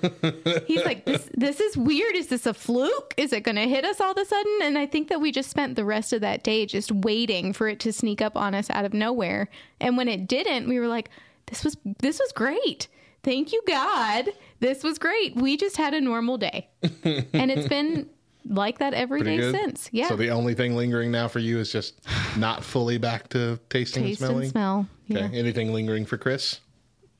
[0.66, 2.16] He's like, this, this is weird.
[2.16, 3.14] Is this a fluke?
[3.16, 4.58] Is it going to hit us all of a sudden?
[4.62, 7.68] And I think that we just spent the rest of that day just waiting for
[7.68, 9.48] it to sneak up on us out of nowhere.
[9.80, 11.08] And when it didn't, we were like,
[11.50, 12.88] this was this was great.
[13.22, 14.30] Thank you God.
[14.60, 15.36] This was great.
[15.36, 16.68] We just had a normal day.
[16.82, 18.08] and it's been
[18.46, 19.54] like that every Pretty day good.
[19.54, 19.90] since.
[19.92, 20.08] Yeah.
[20.08, 22.00] So the only thing lingering now for you is just
[22.38, 24.42] not fully back to tasting Taste and smelling.
[24.44, 24.88] and smell.
[25.08, 25.26] Yeah.
[25.26, 25.38] Okay.
[25.38, 26.60] Anything lingering for Chris?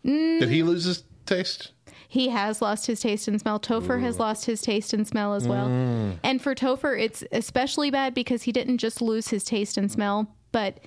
[0.04, 1.72] Mm, Did he lose his taste?
[2.08, 3.60] He has lost his taste and smell.
[3.60, 5.68] Topher has lost his taste and smell as well.
[5.68, 6.18] Mm.
[6.24, 10.34] And for Topher, it's especially bad because he didn't just lose his taste and smell,
[10.50, 10.80] but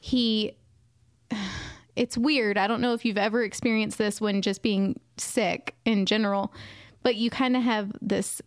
[0.00, 0.56] he.
[1.96, 2.56] It's weird.
[2.58, 6.52] I don't know if you've ever experienced this when just being sick in general,
[7.02, 8.40] but you kind of have this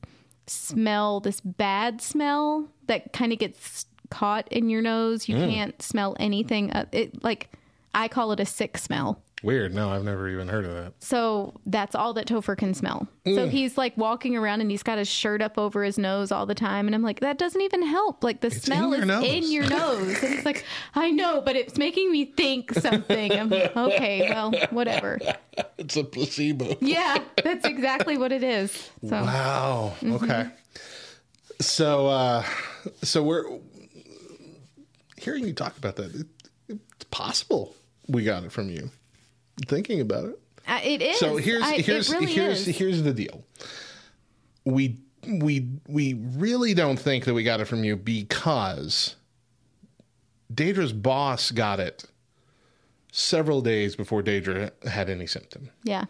[0.48, 5.28] smell, this bad smell that kind of gets caught in your nose.
[5.28, 5.50] You Mm.
[5.50, 6.72] can't smell anything.
[6.72, 7.50] Uh, It like
[7.96, 9.22] I call it a sick smell.
[9.44, 9.74] Weird.
[9.76, 10.94] No, I've never even heard of that.
[11.00, 13.08] So that's all that Topher can smell.
[13.26, 13.50] So Mm.
[13.50, 16.56] he's like walking around and he's got his shirt up over his nose all the
[16.56, 16.88] time.
[16.88, 18.24] And I'm like, that doesn't even help.
[18.24, 19.24] Like the smell in is nose.
[19.26, 20.24] in your nose.
[20.24, 20.64] And he's like,
[20.96, 23.34] I know, but it's making me think something.
[23.34, 25.20] I'm like, okay, well, whatever.
[25.78, 26.78] It's a placebo.
[26.82, 28.72] Yeah, that's exactly what it is.
[29.08, 29.94] So Wow.
[30.02, 30.24] Mhm.
[30.24, 30.50] Okay.
[31.62, 32.44] So, uh,
[33.04, 33.44] so we're
[35.18, 36.16] hearing you talk about that.
[36.16, 36.28] It,
[36.70, 37.76] it's possible
[38.08, 38.90] we got it from you.
[39.68, 40.40] Thinking about it.
[40.68, 41.20] uh, it is.
[41.20, 42.78] So here's I- here's really here's is.
[42.78, 43.44] here's the deal.
[44.66, 44.98] We
[45.28, 49.16] we we really don't think that we got it from you because
[50.54, 52.06] Daedra's boss got it
[53.12, 55.70] several days before Daedra had any symptom.
[55.84, 56.06] Yeah.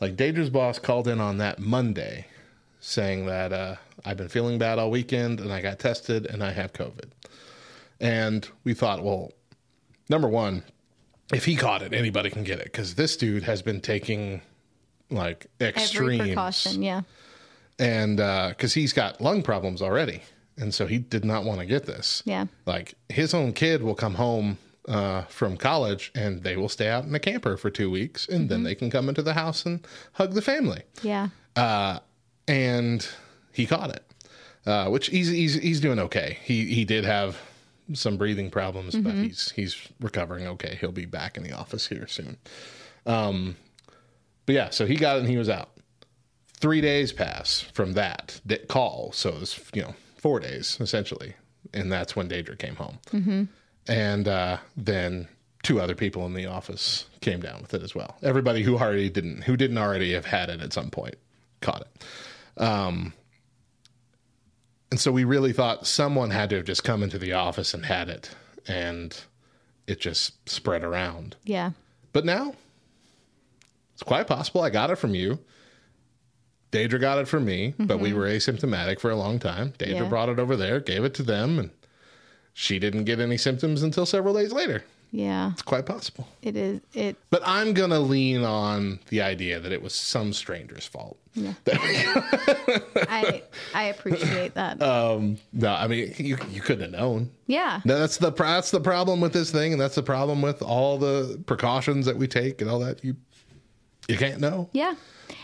[0.00, 2.26] Like Daedra's boss called in on that Monday
[2.80, 6.50] saying that uh, I've been feeling bad all weekend and I got tested and I
[6.52, 7.10] have COVID.
[8.00, 9.32] And we thought, well,
[10.08, 10.62] number one,
[11.32, 14.40] if he caught it, anybody can get it because this dude has been taking
[15.10, 16.82] like extreme precaution.
[16.82, 17.02] Yeah.
[17.78, 18.16] and
[18.50, 20.22] because he's got lung problems already,
[20.56, 22.22] and so he did not want to get this.
[22.24, 22.46] Yeah.
[22.66, 27.04] Like his own kid will come home uh, from college and they will stay out
[27.04, 29.86] in a camper for two weeks, and then they can come into the house and
[30.12, 30.82] hug the family.
[31.02, 31.28] Yeah.
[31.56, 31.98] Uh,
[32.46, 33.06] and
[33.52, 34.04] he caught it,
[34.66, 36.38] uh, which he's, he's he's doing okay.
[36.42, 37.36] He he did have
[37.94, 39.24] some breathing problems, but Mhm.
[39.24, 40.76] he's he's recovering okay.
[40.80, 42.36] He'll be back in the office here soon.
[43.06, 43.56] Um,
[44.46, 45.70] but yeah, so he got it and he was out.
[46.60, 51.34] Three days pass from that, that call, so it was you know four days essentially,
[51.72, 53.44] and that's when Daedra came home, Mm-hmm.
[53.86, 55.28] and uh, then
[55.62, 58.16] two other people in the office came down with it as well.
[58.22, 61.14] Everybody who already didn't, who didn't already have had it at some point,
[61.60, 62.62] caught it.
[62.62, 63.12] Um,
[64.90, 67.86] and so we really thought someone had to have just come into the office and
[67.86, 68.30] had it,
[68.66, 69.18] and
[69.86, 71.36] it just spread around.
[71.44, 71.72] Yeah.
[72.12, 72.54] But now
[73.94, 75.38] it's quite possible I got it from you.
[76.70, 78.14] Daedra got it from me, but we Mhm.
[78.14, 79.72] were asymptomatic for a long time.
[79.78, 80.08] Daedra Yeah.
[80.08, 81.70] brought it over there, gave it to them, and
[82.52, 84.84] she didn't get any symptoms until several days later.
[85.10, 85.52] Yeah.
[85.52, 86.28] It's quite possible.
[86.42, 86.80] It is.
[86.92, 87.16] It.
[87.30, 91.18] But I'm going to lean on the idea that it was some stranger's fault.
[91.34, 91.54] Yeah.
[91.68, 93.42] I
[93.74, 94.82] I appreciate that.
[94.82, 97.30] Um, no, I mean, you, you couldn't have known.
[97.46, 97.80] Yeah.
[97.84, 100.98] No, That's the that's the problem with this thing, and that's the problem with all
[100.98, 103.04] the precautions that we take and all that.
[103.04, 103.16] You
[104.08, 104.68] you can't know.
[104.72, 104.94] Yeah.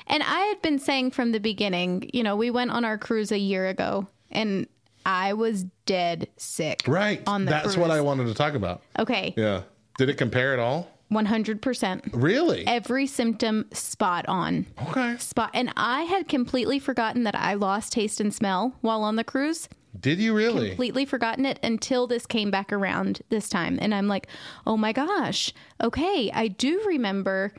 [0.07, 3.31] And I had been saying from the beginning, you know, we went on our cruise
[3.33, 4.67] a year ago and
[5.07, 6.83] I was dead sick.
[6.87, 7.23] Right.
[7.27, 7.77] On the That's cruise.
[7.79, 8.83] what I wanted to talk about.
[8.99, 9.35] Okay.
[9.37, 9.63] Yeah.
[9.99, 10.89] Did it compare at all?
[11.13, 12.11] 100%.
[12.13, 12.67] Really?
[12.67, 14.67] Every symptom spot on.
[14.89, 15.17] Okay.
[15.19, 15.51] Spot.
[15.55, 19.69] And I had completely forgotten that I lost taste and smell while on the cruise.
[20.01, 20.69] Did you really?
[20.71, 23.79] Completely forgotten it until this came back around this time.
[23.81, 24.27] And I'm like,
[24.67, 25.53] oh my gosh.
[25.81, 26.31] Okay.
[26.33, 27.53] I do remember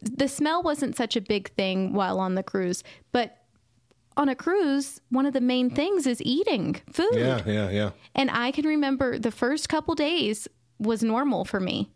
[0.00, 3.41] the smell wasn't such a big thing while on the cruise, but
[4.16, 7.14] on a cruise, one of the main things is eating food.
[7.14, 7.90] Yeah, yeah, yeah.
[8.14, 10.48] And I can remember the first couple days
[10.78, 11.90] was normal for me.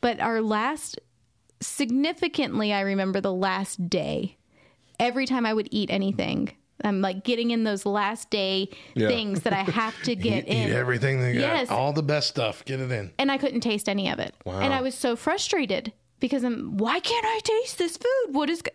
[0.00, 0.98] But our last,
[1.60, 4.36] significantly, I remember the last day.
[4.98, 6.50] Every time I would eat anything,
[6.84, 9.08] I'm like getting in those last day Yeah.
[9.08, 10.68] things that I have to get eat, in.
[10.68, 11.40] Eat everything they got.
[11.40, 11.70] Yes.
[11.70, 12.64] All the best stuff.
[12.64, 13.10] Get it in.
[13.18, 14.34] and I couldn't taste any of it.
[14.44, 14.60] Wow.
[14.60, 18.34] And I was so frustrated because I'm, why can't I taste this food?
[18.34, 18.70] What is, go-"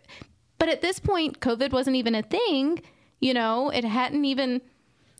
[0.58, 2.80] but at this point, COVID wasn't even a thing.
[3.20, 4.60] You know, it hadn't even,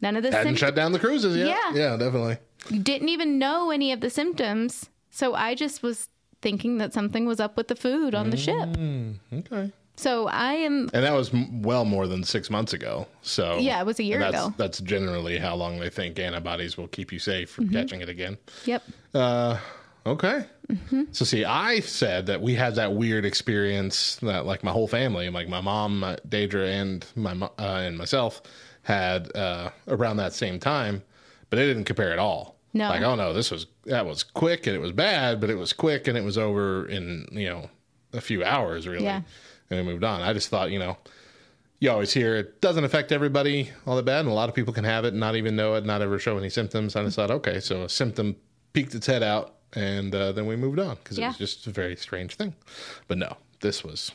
[0.03, 0.59] none of the Hadn't symptoms.
[0.59, 1.49] shut down the cruises yet.
[1.49, 1.73] Yeah.
[1.75, 2.39] Yeah, definitely.
[2.71, 4.91] You didn't even know any of the symptoms.
[5.11, 6.09] So I just was
[6.43, 8.55] thinking that something was up with the food on the ship.
[8.71, 9.73] Mm, okay.
[9.97, 13.07] So I am, And that was well more than six months ago.
[13.23, 14.55] So Yeah, it was a year that's, ago.
[14.59, 17.73] That's generally how long they think antibodies will keep you safe from Mhm.
[17.73, 18.37] catching it again.
[18.67, 18.83] yep.
[19.15, 19.57] Uh,
[20.07, 20.45] okay.
[20.69, 21.05] Mm-hmm.
[21.13, 25.29] So see, I said that we had that weird experience that like my whole family,
[25.31, 28.43] like my mom, my Daedra, and my uh, and myself
[28.83, 31.03] had uh, around that same time,
[31.51, 32.57] but it didn't compare at all.
[32.73, 32.89] No.
[32.89, 35.73] Like, oh no, this was that was quick and it was bad, but it was
[35.73, 37.71] quick and it was over in you know
[38.13, 39.23] a few hours really, Yeah.
[39.71, 40.21] and we moved on.
[40.23, 40.97] I just thought you know.
[41.79, 44.73] You always hear it doesn't affect everybody all that bad, and a lot of people
[44.73, 46.97] can have it and not even know it, not ever show any symptoms.
[46.97, 48.35] I just thought, okay, so a symptom
[48.73, 51.29] peeked its head out, and uh, then we moved on because it Yeah.
[51.29, 52.55] was just a very strange thing.
[53.09, 54.13] But no, this was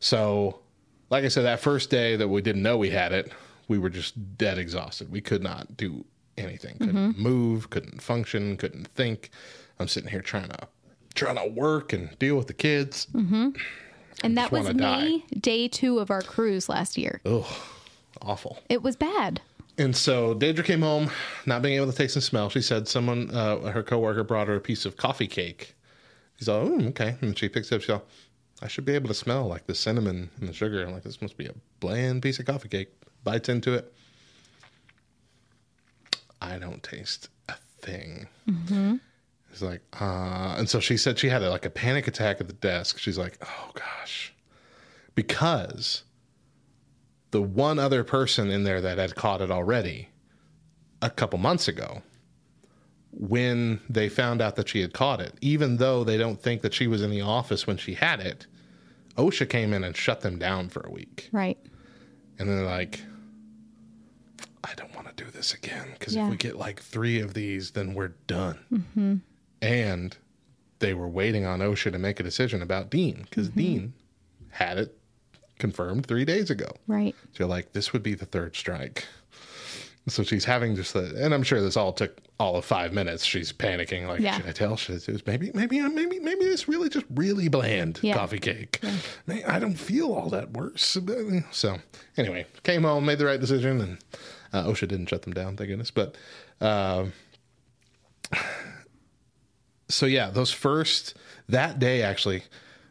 [0.00, 0.60] so.
[1.10, 3.32] Like I said, that first day that we didn't know we had it,
[3.66, 5.10] we were just dead exhausted.
[5.10, 6.04] We could not do
[6.38, 6.76] anything.
[6.78, 7.18] Couldn't Mhm.
[7.18, 7.68] move.
[7.70, 8.56] Couldn't function.
[8.56, 9.30] Couldn't think.
[9.80, 10.68] I'm sitting here trying to
[11.16, 13.08] trying to work and deal with the kids.
[13.12, 13.48] Mm-hmm.
[14.22, 15.24] And that was wanna die.
[15.36, 17.20] day two of our cruise last year.
[17.24, 17.44] Ugh,
[18.22, 18.60] awful.
[18.68, 19.40] It was bad.
[19.78, 21.10] And so Deidre came home,
[21.46, 22.50] not being able to taste and smell.
[22.50, 25.74] She said someone, uh, her coworker, brought her a piece of coffee cake.
[26.36, 27.16] She's like, oh, okay.
[27.20, 27.80] And she picks it up.
[27.80, 28.04] She's like,
[28.62, 30.82] I should be able to smell like the cinnamon and the sugar.
[30.82, 32.92] I'm like, this must be a bland piece of coffee cake.
[33.24, 33.92] Bites into it.
[36.42, 38.28] I don't taste a thing.
[38.48, 38.96] Mm-hmm.
[39.52, 42.54] It's like, uh, and so she said she had like a panic attack at the
[42.54, 42.98] desk.
[42.98, 44.32] She's like, oh gosh,
[45.14, 46.04] because
[47.30, 50.08] the one other person in there that had caught it already
[51.02, 52.02] a couple months ago,
[53.12, 56.74] when they found out that she had caught it, even though they don't think that
[56.74, 58.46] she was in the office when she had it,
[59.16, 61.28] OSHA came in and shut them down for a week.
[61.32, 61.58] Right.
[62.38, 63.00] And they're like,
[64.62, 66.26] I don't want to do this again because Yeah.
[66.26, 69.16] if we get like three of these, then we're done Mm-hmm.
[69.62, 70.16] and
[70.78, 73.58] they were waiting on OSHA to make a decision about Dean because Mm-hmm.
[73.60, 73.92] Dean
[74.50, 74.96] had it
[75.60, 76.70] confirmed three days ago.
[76.88, 77.14] Right.
[77.32, 79.06] So you're like, this would be the third strike.
[80.08, 83.22] So she's having just the, and I'm sure this all took all of five minutes.
[83.24, 84.38] She's panicking, like, Yeah.
[84.38, 84.76] should I tell?
[84.76, 85.18] Should I?
[85.26, 88.14] Maybe, maybe, maybe, maybe this really just really bland Yeah.
[88.14, 88.80] coffee cake.
[89.26, 90.96] May- I don't feel all that worse.
[91.52, 91.76] So
[92.16, 93.98] anyway, came home, made the right decision, and
[94.54, 95.90] uh, OSHA didn't shut them down, thank goodness.
[95.92, 96.16] But
[96.62, 97.12] um,
[99.88, 101.14] so yeah, those first
[101.48, 102.42] that day actually,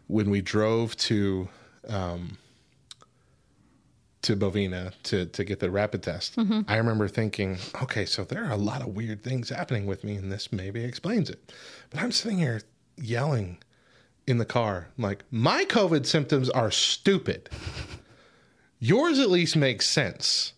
[0.07, 1.49] when we drove to
[1.87, 2.37] um,
[4.23, 6.65] to Bovina to to get the rapid test, Mhm.
[6.67, 10.15] I remember thinking, okay, so there are a lot of weird things happening with me,
[10.15, 11.39] and this maybe explains it.
[11.89, 12.61] But I'm sitting here
[12.97, 13.57] yelling
[14.27, 17.49] in the car, like my COVID symptoms are stupid.
[18.79, 20.53] Yours at least makes sense.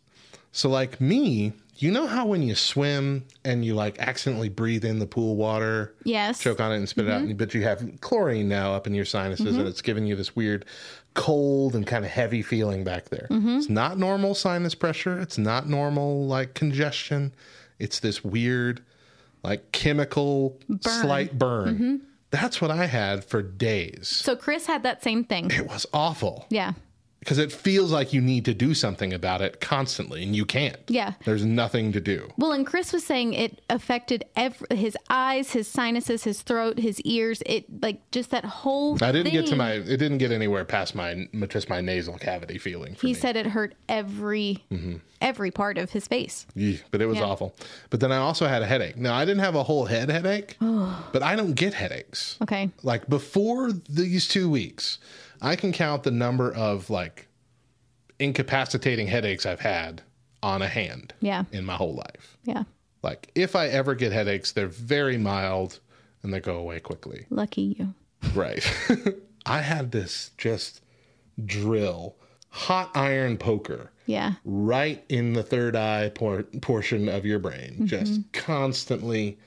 [0.51, 4.99] So like me, you know how when you swim and you like accidentally breathe in
[4.99, 6.39] the pool water, Yes.
[6.39, 9.05] choke on it and spit it out, but you have chlorine now up in your
[9.05, 9.59] sinuses Mhm.
[9.59, 10.65] and it's giving you this weird
[11.13, 13.27] cold and kind of heavy feeling back there.
[13.29, 13.57] Mhm.
[13.57, 15.19] It's not normal sinus pressure.
[15.19, 17.33] It's not normal like congestion.
[17.79, 18.81] It's this weird
[19.43, 20.79] like chemical Burn.
[20.81, 21.77] slight burn.
[21.79, 21.99] Mhm.
[22.29, 24.07] That's what I had for days.
[24.07, 25.51] So Chris had that same thing.
[25.51, 26.73] It was awful Yeah.
[27.21, 30.77] Because it feels like you need to do something about it constantly and you can't.
[30.87, 31.13] Yeah.
[31.23, 32.27] There's nothing to do.
[32.35, 36.99] Well, and Chris was saying it affected ev- his eyes, his sinuses, his throat, his
[37.01, 37.43] ears.
[37.45, 38.97] It like just that whole.
[39.03, 42.57] I didn't get to my it didn't get anywhere past my just my nasal cavity
[42.57, 42.95] feeling.
[42.99, 46.47] He said it hurt every hmm every part of his face.
[46.55, 47.25] Yeah, but it was Yeah.
[47.25, 47.53] awful.
[47.91, 48.97] But then I also had a headache.
[48.97, 52.37] Now I didn't have a whole head headache, but I don't get headaches.
[52.41, 52.71] Okay.
[52.81, 54.97] Like before these two weeks,
[55.41, 57.27] I can count the number of like
[58.19, 60.01] incapacitating headaches I've had
[60.43, 61.43] on a hand Yeah.
[61.51, 62.37] in my whole life.
[62.43, 62.63] Yeah.
[63.03, 65.79] Like if I ever get headaches, they're very mild
[66.23, 67.25] and they go away quickly.
[67.29, 67.93] Lucky you.
[68.35, 68.63] Right.
[69.45, 70.81] I had this just
[71.43, 72.15] drill,
[72.49, 74.33] hot iron poker Yeah.
[74.45, 77.85] right in the third eye por- portion of your brain, Mhm.
[77.87, 79.39] just constantly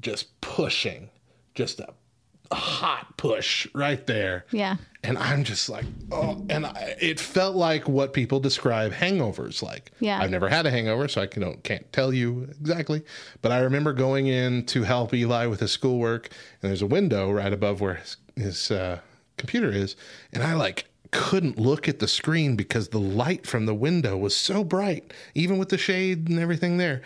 [0.00, 1.08] just pushing,
[1.54, 1.92] just a
[2.54, 4.44] hot push right there.
[4.50, 4.76] Yeah.
[5.02, 9.92] And I'm just like, oh, and I, it felt like what people describe hangovers like.
[10.00, 10.20] Yeah.
[10.20, 13.04] I've never had a hangover, so I can, can't tell you exactly.
[13.40, 17.30] But I remember going in to help Eli with his schoolwork, and there's a window
[17.30, 18.98] right above where his, his uh,
[19.36, 19.94] computer is,
[20.32, 24.36] and I like couldn't look at the screen because the light from the window was
[24.36, 27.00] so bright, even with the shade and everything there.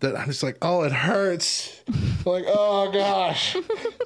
[0.00, 1.82] That I'm just like, oh, it hurts.
[2.24, 3.56] like, oh gosh.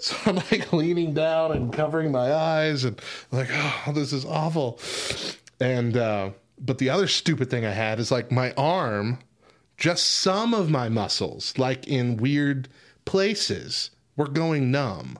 [0.00, 3.00] so I'm like leaning down and covering my eyes and
[3.30, 4.78] like, oh, this is awful.
[5.60, 9.18] And uh, but the other stupid thing I had is like my arm,
[9.76, 12.68] just some of my muscles, like in weird
[13.04, 15.18] places, were going numb.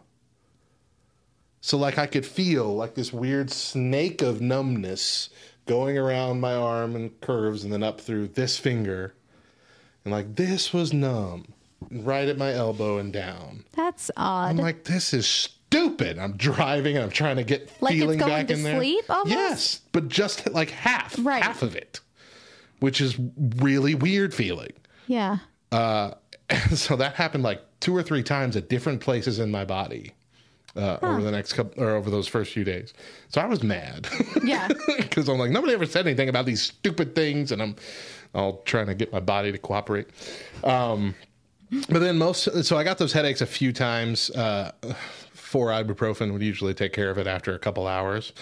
[1.61, 5.31] So like I could feel like this weird snake of numbness
[5.67, 9.15] going around my arm and curves and then up through this finger.
[10.05, 11.47] And like this was numb.
[11.91, 13.65] Right at my elbow and down.
[13.77, 14.51] That's odd.
[14.51, 16.19] I'm like, this is stupid.
[16.19, 18.79] I'm driving and I'm trying to get Like it's feeling going back to in there.
[18.79, 19.31] sleep almost?
[19.31, 21.43] Yes, but just like half, Right.
[21.43, 22.01] half of it,
[22.81, 23.17] which is
[23.57, 24.73] really weird feeling.
[25.07, 25.39] yeah.
[25.73, 26.13] Uh,
[26.75, 30.13] so that happened like two or three times at different places in my body
[30.77, 32.95] uh, over the next couple or over those first few days.
[33.29, 34.09] So I was mad
[34.43, 34.69] Yeah.
[34.99, 37.77] because I'm like nobody ever said anything about these stupid things, and I'm
[38.35, 40.09] all trying to get my body to cooperate.
[40.63, 41.15] Um,
[41.89, 44.31] but then most, so I got those headaches a few times.
[44.31, 44.73] Uh,
[45.33, 48.33] four ibuprofen would usually take care of it after a couple hours.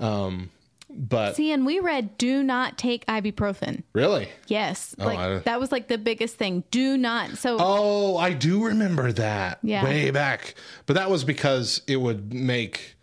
[0.00, 0.50] Um,
[0.90, 3.82] but See, and we read do not take ibuprofen.
[3.92, 4.94] really, Yes.
[4.98, 6.64] Oh, like I- that was like the biggest thing.
[6.70, 7.36] Do not.
[7.36, 9.58] So Oh, I do remember that.
[9.62, 9.84] Yeah.
[9.84, 10.54] Way back.
[10.86, 12.96] But that was because it would make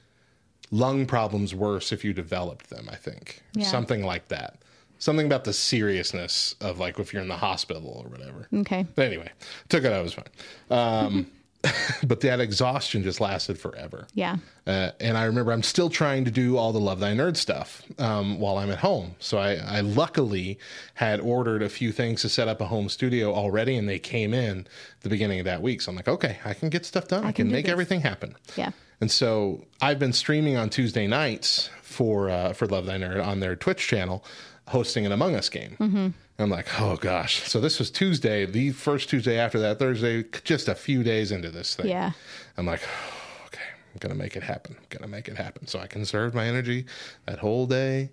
[0.71, 3.43] lung problems worse if you developed them, I think.
[3.53, 3.65] Yeah.
[3.67, 4.57] Something like that.
[4.97, 8.47] Something about the seriousness of like if you're in the hospital or whatever.
[8.61, 8.85] okay.
[8.95, 9.31] But anyway,
[9.69, 10.25] took it out, it was fine.
[10.69, 11.27] Um,
[12.05, 14.07] but that exhaustion just lasted forever.
[14.13, 14.37] Yeah.
[14.67, 17.81] Uh, and I remember I'm still trying to do all the Love Thy Nerd stuff
[17.97, 19.15] um, while I'm at home.
[19.19, 20.59] So I, I luckily
[20.95, 24.33] had ordered a few things to set up a home studio already, and they came
[24.33, 24.67] in
[25.01, 25.81] the beginning of that week.
[25.81, 27.23] So I'm like, okay, I can get stuff done.
[27.23, 27.71] I, can, can make this.
[27.71, 28.35] everything happen.
[28.55, 28.71] Yeah.
[29.01, 33.39] And so I've been streaming on Tuesday nights for uh, for Love Thy Nerd on
[33.39, 34.23] their Twitch channel,
[34.67, 35.75] hosting an Among Us game.
[35.79, 36.07] Mm-hmm.
[36.37, 37.43] I'm like, oh gosh.
[37.43, 41.49] So this was Tuesday, the first Tuesday after that, Thursday, just a few days into
[41.49, 41.87] this thing.
[41.87, 42.11] Yeah.
[42.57, 42.81] I'm like,
[43.47, 43.61] okay,
[43.93, 44.75] I'm gonna make it happen.
[44.77, 45.67] I'm gonna make it happen.
[45.67, 46.85] So I conserved my energy
[47.25, 48.09] that whole day.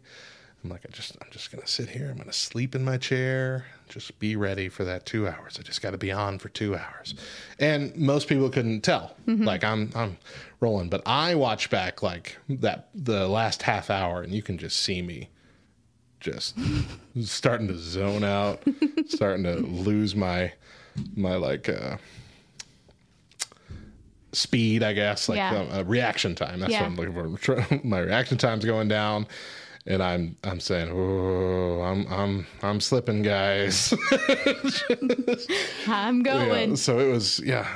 [0.63, 2.09] I'm like, I just, I'm just gonna sit here.
[2.11, 3.65] I'm gonna sleep in my chair.
[3.89, 5.57] Just be ready for that two hours.
[5.59, 7.15] I just got to be on for two hours.
[7.59, 9.17] And most people couldn't tell.
[9.27, 9.45] Mhm.
[9.45, 10.17] Like I'm, I'm
[10.61, 10.89] rolling.
[10.89, 15.03] But I watch back like that the last half hour, and you can just see
[15.03, 15.29] me
[16.23, 16.57] just
[17.23, 18.63] starting to zone out,
[19.09, 20.53] starting to lose my
[21.17, 21.97] my like uh
[24.33, 25.59] speed, I guess, like Yeah.
[25.59, 26.61] um, uh, reaction time.
[26.61, 26.89] That's Yeah.
[26.89, 27.81] what I'm looking for.
[27.85, 29.27] my reaction time's going down.
[29.85, 33.93] And I'm I'm saying, oh, I'm I'm I'm slipping, guys.
[35.89, 36.71] I'm going.
[36.71, 37.67] Yeah, so it was yeah,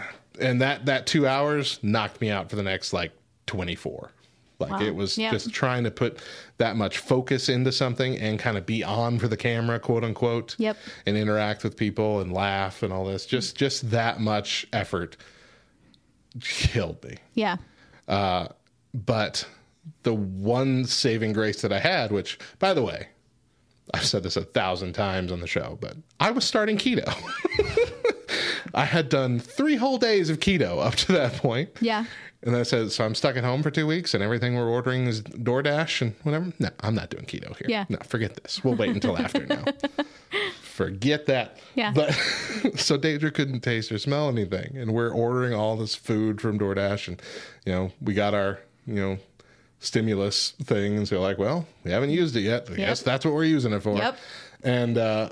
[0.40, 3.10] and that that two hours knocked me out for the next like
[3.47, 4.12] twenty four.
[4.59, 4.81] Like Wow.
[4.83, 5.31] it was Yeah.
[5.33, 6.19] just trying to put
[6.59, 10.55] that much focus into something and kind of be on for the camera, quote unquote.
[10.59, 10.77] Yep.
[11.05, 13.27] And interact with people and laugh and all this.
[13.27, 15.16] Just just that much effort
[16.41, 17.16] killed me.
[17.35, 17.57] Yeah.
[18.09, 18.49] Uh,
[18.95, 19.47] but
[20.03, 23.09] the one saving grace that I had, which by the way,
[23.95, 27.07] I've said this a thousand times on the show, but I was starting keto.
[28.77, 31.70] I had done three whole days of keto up to that point.
[31.81, 32.05] Yeah.
[32.43, 35.07] And I said, so I'm stuck at home for two weeks and everything we're ordering
[35.07, 36.53] is DoorDash and whatever.
[36.59, 37.66] No, I'm not doing keto here.
[37.69, 37.86] Yeah.
[37.89, 38.62] No, forget this.
[38.62, 39.65] We'll wait until after now.
[40.61, 41.59] Forget that.
[41.74, 41.90] Yeah.
[41.93, 42.12] But
[42.77, 44.77] so Deidre couldn't taste or smell anything.
[44.77, 47.23] And we're ordering all this food from DoorDash and,
[47.65, 49.19] you know, we got our, you know,
[49.81, 50.98] stimulus thing.
[50.98, 52.70] And so like, well, we haven't used it yet.
[52.70, 53.97] I guess that's what we're using it for.
[53.97, 54.19] Yep.
[54.62, 55.31] And uh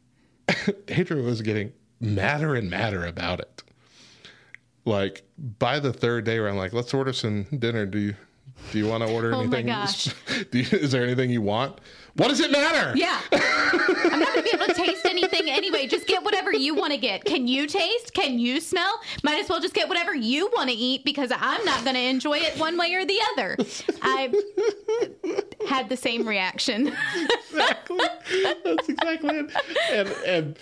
[0.86, 3.62] Deidre was getting madder and madder about it.
[4.84, 5.22] Like
[5.58, 7.84] by the third day, where I'm like, let's order some dinner.
[7.86, 8.14] Do you
[8.72, 9.66] do you want to order Oh my anything?
[9.66, 10.06] gosh.
[10.50, 11.78] Do you, is there anything you want?
[12.16, 12.96] What does it matter?
[12.96, 13.20] Yeah.
[13.32, 15.86] I'm not going to be able to taste anything anyway.
[15.86, 17.24] Just get whatever you want to get.
[17.24, 18.12] Can you taste?
[18.14, 18.92] Can you smell?
[19.22, 22.02] Might as well just get whatever you want to eat because I'm not going to
[22.02, 23.56] enjoy it one way or the other.
[24.02, 24.32] I
[25.68, 26.92] had the same reaction.
[27.50, 28.00] exactly.
[28.64, 29.52] That's exactly it.
[29.92, 30.58] And and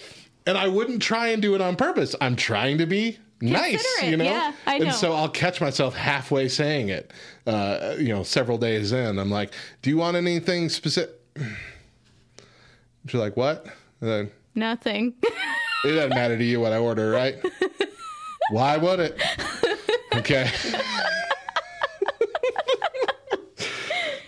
[0.47, 2.15] and I wouldn't try and do it on purpose.
[2.21, 4.25] I'm trying to be nice, you know.
[4.25, 4.87] yeah, I know.
[4.87, 7.13] And so I'll catch myself halfway saying it.
[7.47, 9.53] Uh, you know, several days in, I'm like,
[9.83, 11.15] "Do you want anything specific?"
[13.07, 13.67] She's like, "What?"
[14.01, 15.15] And then, Nothing.
[15.85, 17.37] it doesn't matter to you what I order, right?
[18.51, 19.21] Why would it?
[20.15, 20.51] Okay.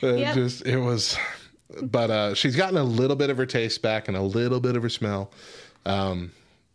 [0.01, 0.35] It Yep.
[0.37, 1.19] just it was
[1.83, 4.77] but uh she's gotten a little bit of her taste back and a little bit
[4.77, 5.33] of her smell.
[5.89, 6.33] Um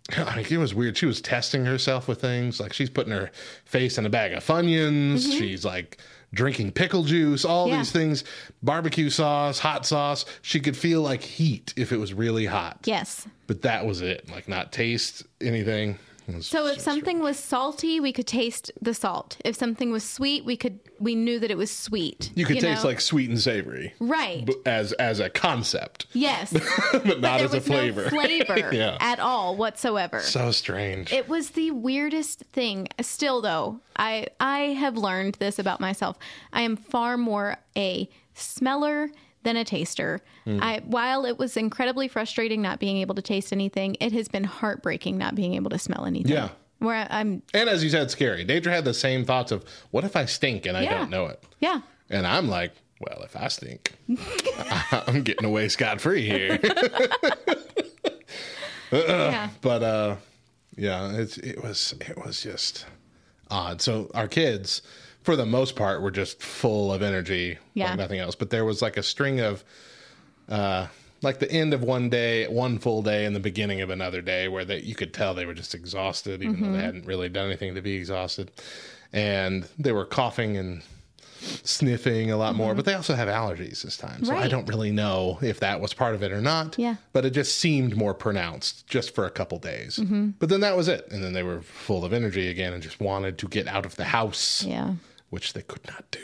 [0.17, 0.97] I mean, it was weird.
[0.97, 2.59] She was testing herself with things.
[2.59, 3.31] Like she's putting her
[3.63, 5.31] face in a bag of Funyuns.
[5.37, 5.97] She's like
[6.33, 7.77] drinking pickle juice, all Yeah.
[7.77, 8.23] these things,
[8.61, 10.25] barbecue sauce, hot sauce.
[10.41, 12.79] She could feel like heat if it was really hot.
[12.83, 13.25] yes.
[13.47, 14.29] But that was it.
[14.29, 15.99] Like not taste anything.
[16.27, 19.37] Was So if something was salty, we could taste the salt.
[19.43, 22.31] If something was sweet, we could we knew that it was sweet.
[22.35, 22.89] you could taste know?
[22.89, 23.93] like sweet and savory.
[23.99, 24.45] right.
[24.45, 26.53] b- As as a concept, Yes.
[26.91, 28.03] but not there as a flavor.
[28.03, 28.97] no flavor yeah.
[28.99, 30.21] at all whatsoever.
[30.21, 31.11] So strange.
[31.11, 32.87] It was the weirdest thing.
[33.01, 36.17] Still though, I I have learned this about myself.
[36.53, 39.09] I am far more a smeller
[39.43, 40.21] than a taster.
[40.45, 40.59] Hmm.
[40.61, 44.43] I while it was incredibly frustrating not being able to taste anything, it has been
[44.43, 46.31] heartbreaking not being able to smell anything.
[46.31, 46.49] Yeah.
[46.79, 48.45] Where I'm and as you said, scary.
[48.45, 50.97] Deidre had the same thoughts of, what if I stink and I Yeah.
[50.97, 51.41] don't know it?
[51.59, 51.81] yeah.
[52.09, 53.93] And I'm like, well, if I stink,
[54.91, 56.59] I'm getting away scot free here.
[58.91, 59.49] Yeah.
[59.61, 60.15] but uh,
[60.77, 62.85] yeah, it's it was it was just
[63.49, 63.81] odd.
[63.81, 64.81] So our kids,
[65.23, 67.89] for the most part, were just full of energy, Yeah.
[67.89, 68.35] like nothing else.
[68.35, 69.63] But there was like a string of,
[70.49, 70.87] uh,
[71.21, 74.47] like the end of one day, one full day, and the beginning of another day,
[74.47, 76.79] where they you could tell they were just exhausted, even though they mm-hmm.
[76.79, 78.51] hadn't really done anything to be exhausted,
[79.13, 80.83] and they were coughing and
[81.63, 82.69] sniffing a lot more.
[82.69, 82.77] Mm-hmm.
[82.77, 85.93] But they also have allergies this time, so I don't really know if that was
[85.93, 86.77] part of it or not.
[86.77, 86.95] Yeah.
[87.11, 89.97] But it just seemed more pronounced just for a couple days.
[89.97, 90.31] Mm-hmm.
[90.39, 91.07] But then that was it.
[91.11, 93.95] And then they were full of energy again and just wanted to get out of
[93.95, 94.93] the house, Yeah.
[95.33, 96.19] Which they could not do.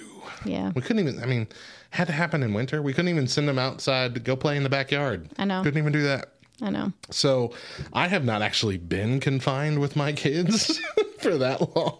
[0.45, 0.72] Yeah.
[0.76, 1.48] We couldn't even, I mean,
[1.90, 2.81] had to happen in winter.
[2.84, 5.30] We couldn't even send them outside to go play in the backyard.
[5.40, 5.64] I know.
[5.64, 6.34] Couldn't even do that.
[6.61, 6.94] I know.
[7.10, 7.53] So
[7.91, 10.80] I have not actually been confined with my kids
[11.19, 11.99] for that long.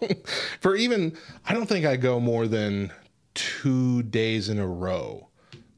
[0.60, 1.16] For even,
[1.46, 2.92] I don't think I go more than
[3.34, 5.28] two days in a row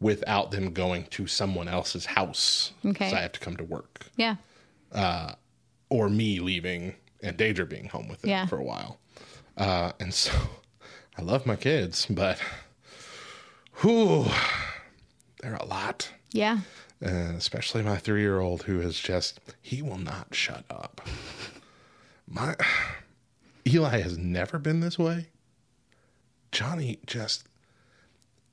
[0.01, 2.73] without them going to someone else's house.
[2.85, 3.09] Okay.
[3.09, 4.37] So I have to come to work Yeah.
[4.93, 5.33] Uh,
[5.89, 8.47] or me leaving and Danger being home with them Yeah.
[8.47, 8.99] for a while.
[9.57, 10.33] Uh, and so
[11.17, 12.39] I love my kids, but
[13.81, 14.27] whew,
[15.41, 16.11] they're a lot.
[16.33, 16.61] Yeah.
[17.05, 21.01] Uh, especially my three year old who is just, he will not shut up.
[22.29, 22.57] My
[23.67, 25.29] Eli has never been this way.
[26.51, 27.45] Johnny just,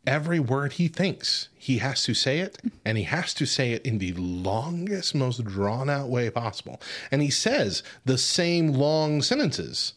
[0.06, 3.86] every word he thinks, he has to say it, and he has to say it
[3.86, 6.82] in the longest, most drawn out way possible.
[7.12, 9.94] And he says the same long sentences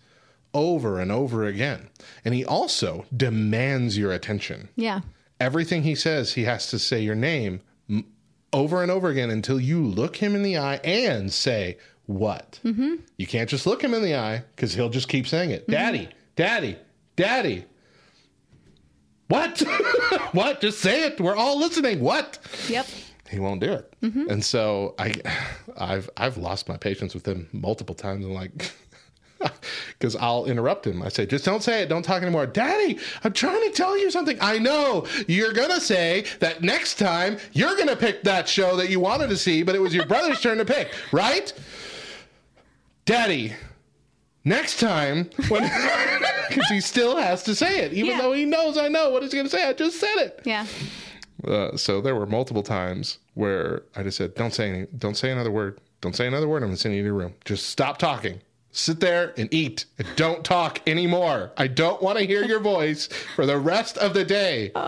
[0.55, 1.89] over and over again.
[2.25, 5.01] And he also demands your attention Yeah.
[5.41, 7.61] everything he says, he has to say your name
[8.53, 12.61] over and over again until you look him in the eye and say, What?
[12.65, 12.97] Mm-hmm.
[13.17, 15.67] You can't just look him in the eye because he'll just keep saying it.
[15.69, 16.77] Daddy, daddy,
[17.17, 17.65] daddy.
[19.29, 19.61] What?
[20.33, 20.61] what?
[20.61, 21.21] Just say it.
[21.21, 22.01] We're all listening.
[22.01, 22.39] What?
[22.69, 22.87] Yep.
[23.31, 23.95] He won't do it.
[24.03, 25.15] And so I,
[25.79, 28.27] I've I've lost my patience with him multiple times.
[28.27, 28.73] I'm like,
[29.99, 31.03] because I'll interrupt him.
[31.03, 31.89] I say, just don't say it.
[31.89, 32.47] Don't talk anymore.
[32.47, 34.37] Daddy, I'm trying to tell you something.
[34.41, 39.01] I know you're gonna say that next time you're gonna pick that show that you
[39.01, 41.53] wanted to see, but it was your brother's turn to pick, right?
[43.05, 43.53] Daddy,
[44.45, 45.63] next time when
[46.49, 48.19] because he still has to say it, even Yeah.
[48.23, 49.67] though he knows I know what he's gonna say.
[49.69, 50.41] I just said it.
[50.45, 50.67] Yeah.
[51.47, 55.31] Uh, so there were multiple times where I just said, "Don't say any, don't say
[55.33, 55.81] another word.
[56.01, 56.63] Don't say another word.
[56.63, 57.35] I'm gonna send you to your room.
[57.45, 58.41] Just stop talking.
[58.73, 59.85] Sit there and eat.
[59.99, 61.53] And don't talk anymore.
[61.57, 64.73] I don't want to hear your voice for the rest of the day."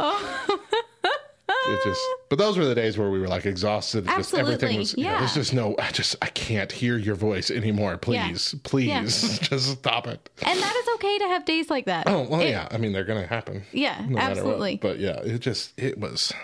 [1.66, 4.04] It just, but those were the days where we were like exhausted.
[4.06, 4.96] Just everything Absolutely, was.
[4.98, 5.18] You know, yeah.
[5.20, 5.74] there's just no.
[5.78, 7.96] I just I can't hear your voice anymore.
[7.96, 9.02] Please, please, Yeah.
[9.04, 10.28] just stop it.
[10.42, 12.06] And that is okay to have days like that.
[12.06, 12.68] Oh well, It- yeah.
[12.70, 13.62] I mean, they're gonna happen.
[13.72, 14.30] Yeah, no matter what.
[14.30, 14.76] absolutely.
[14.76, 16.34] But yeah, it just it was.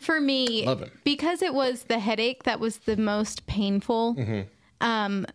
[0.00, 0.92] For me, Love it.
[1.04, 4.14] because it was the headache that was the most painful.
[4.14, 4.40] Mm-hmm.
[4.80, 5.26] Um,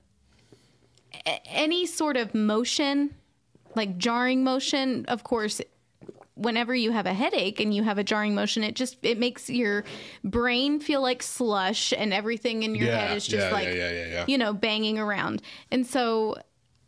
[1.26, 3.16] any sort of motion,
[3.76, 5.62] like jarring motion, of course.
[6.36, 9.50] Whenever you have a headache and you have a jarring motion, it just it makes
[9.50, 9.86] your
[10.26, 14.26] brain feel like slush, and everything in your Yeah, head is just yeah, like yeah,
[14.28, 15.42] you know banging around.
[15.72, 16.36] And so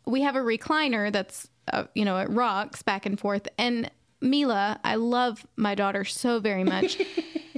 [0.06, 3.48] we have a recliner that's uh, you know it rocks back and forth.
[3.56, 3.90] And
[4.20, 6.98] Mila, I love my daughter so very much.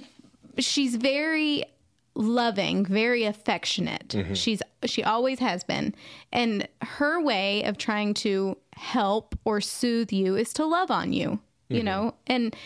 [0.58, 1.64] she's very
[2.14, 4.08] loving, very affectionate.
[4.08, 4.34] Mm-hmm.
[4.34, 5.94] She's she always has been.
[6.32, 11.40] And her way of trying to help or soothe you is to love on you,
[11.68, 11.86] you mm-hmm.
[11.86, 12.14] know?
[12.26, 12.56] And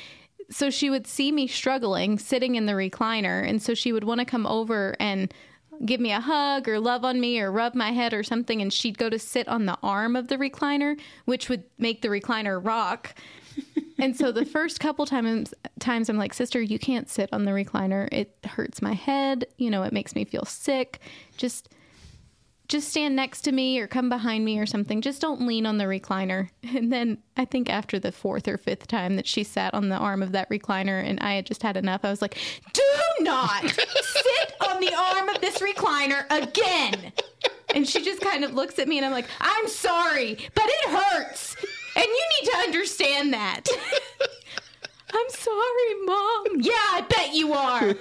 [0.51, 4.21] so she would see me struggling sitting in the recliner and so she would want
[4.21, 5.33] to come over and
[5.85, 8.73] give me a hug or love on me or rub my head or something and
[8.73, 12.65] she'd go to sit on the arm of the recliner which would make the recliner
[12.65, 13.15] rock
[13.99, 17.53] and so the first couple times times I'm like, sister, you can't sit on the
[17.53, 18.09] recliner.
[18.13, 19.47] It hurts my head.
[19.57, 21.01] You know, it makes me feel sick.
[21.37, 21.69] Just
[22.67, 25.03] just stand next to me or come behind me or something.
[25.03, 26.49] Just don't lean on the recliner.
[26.75, 29.97] And then I think after the fourth or fifth time that she sat on the
[29.97, 32.37] arm of that recliner and I had just had enough, I was like,
[32.73, 32.83] do
[33.21, 37.13] not sit on the arm of this recliner again.
[37.75, 40.91] And she just kind of looks at me and I'm like, I'm sorry, but it
[40.91, 41.57] hurts.
[41.97, 43.63] And you need to understand that.
[45.17, 46.61] I'm sorry, mom.
[46.61, 47.95] Yeah, I bet you are.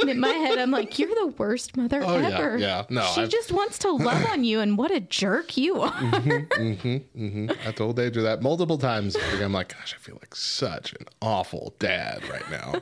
[0.00, 2.58] And in my head, I'm like, you're the worst mother Oh, ever.
[2.58, 2.86] yeah.
[2.90, 5.92] No, she I've- just wants to love on you, and what a jerk you are.
[5.94, 9.16] I told Deidre that multiple times.
[9.40, 12.74] I'm like, gosh, I feel like such an awful dad right now.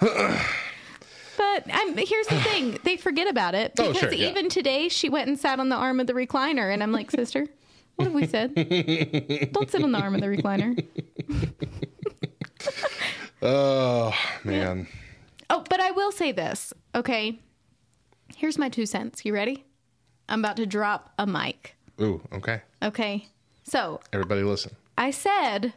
[1.38, 4.30] But I'm, here's the thing: they forget about it Oh, because sure, yeah.
[4.30, 7.10] even today, she went and sat on the arm of the recliner, and I'm like,
[7.10, 7.46] sister,
[7.96, 8.54] what have we said?
[9.52, 10.84] Don't sit on the arm of the recliner.
[13.42, 14.14] Oh
[14.44, 14.88] man,
[15.50, 17.38] Oh, but I will say this, okay?
[18.34, 19.24] Here's my two cents.
[19.24, 19.64] You ready?
[20.28, 21.76] I'm about to drop a mic.
[22.00, 22.62] ooh, okay.
[22.82, 23.28] Okay.
[23.62, 24.74] So Everybody, listen.
[24.98, 25.74] I said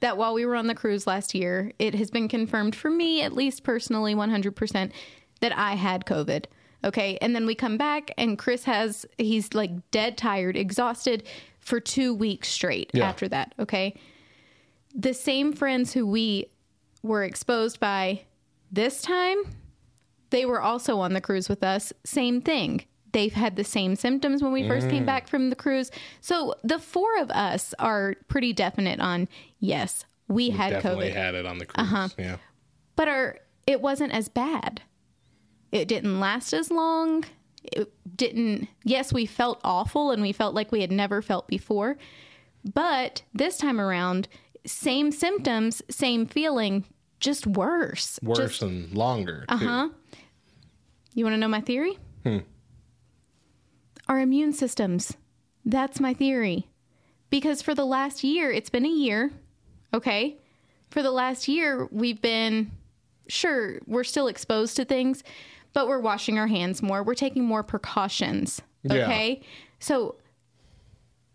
[0.00, 3.20] that while we were on the cruise last year, it has been confirmed for me,
[3.22, 4.90] at least personally, 100%,
[5.40, 6.44] that I had COVID.
[6.84, 7.18] Okay.
[7.20, 11.24] And then we come back, and Chris has, he's like dead tired, exhausted
[11.60, 13.08] for two weeks straight Yeah.
[13.08, 13.54] after that.
[13.58, 13.94] Okay.
[14.94, 16.46] The same friends who we
[17.02, 18.20] were exposed by
[18.70, 19.38] this time,
[20.30, 21.92] they were also on the cruise with us.
[22.04, 22.84] Same thing.
[23.12, 25.90] They've had the same symptoms when we first came back from the cruise.
[26.20, 29.28] So the four of us are pretty definite on
[29.60, 31.86] yes, we had Definitely COVID, had it on the cruise.
[31.92, 32.08] Uh-huh.
[32.18, 32.36] Yeah.
[32.96, 33.38] but our
[33.68, 34.82] it wasn't as bad.
[35.74, 37.24] It didn't last as long.
[37.64, 38.68] It didn't.
[38.84, 41.96] Yes, we felt awful and we felt like we had never felt before.
[42.72, 44.28] But this time around,
[44.64, 46.84] same symptoms, same feeling,
[47.18, 48.20] just worse.
[48.22, 49.44] Worse Just- and longer.
[49.48, 49.88] uh huh.
[51.14, 51.98] You want to know my theory?
[52.22, 52.38] Hmm.
[54.08, 55.16] Our immune systems.
[55.64, 56.68] That's my theory.
[57.30, 59.32] Because for the last year, it's been a year,
[59.92, 60.36] okay?
[60.90, 62.70] For the last year, we've been,
[63.28, 65.24] sure, we're still exposed to things,
[65.74, 67.02] but we're washing our hands more.
[67.02, 69.04] We're taking more precautions, Yeah.
[69.04, 69.42] okay?
[69.78, 70.16] So,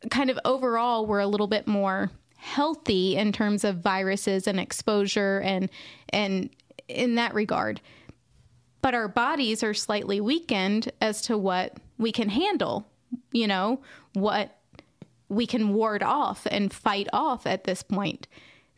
[0.10, 5.42] kind of overall, we're a little bit more healthy in terms of viruses and exposure
[5.42, 5.70] and
[6.10, 6.50] and
[6.88, 7.82] in that regard
[8.82, 12.88] but our bodies are slightly weakened as to what we can handle,
[13.34, 13.82] you know,
[14.14, 14.58] what
[15.28, 18.26] we can ward off and fight off at this point.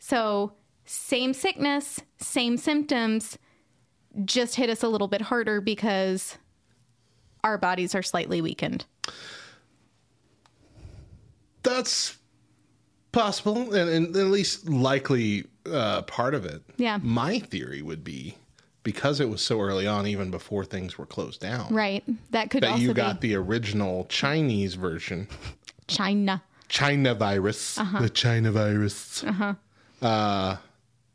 [0.00, 3.38] So, same sickness, same symptoms,
[4.24, 6.36] just hit us a little bit harder because
[7.44, 8.84] our bodies are slightly weakened.
[11.62, 12.16] That's
[13.12, 16.62] possible, and, and at least likely uh, part of it.
[16.76, 16.98] Yeah.
[17.02, 18.36] My theory would be
[18.82, 22.02] because it was so early on, even before things were closed down, Right.
[22.30, 25.28] That could be that you got be the original Chinese version,
[25.86, 26.42] China.
[26.68, 28.00] China virus, Uh-huh.
[28.00, 29.54] the China virus Uh-huh.
[30.00, 30.56] uh,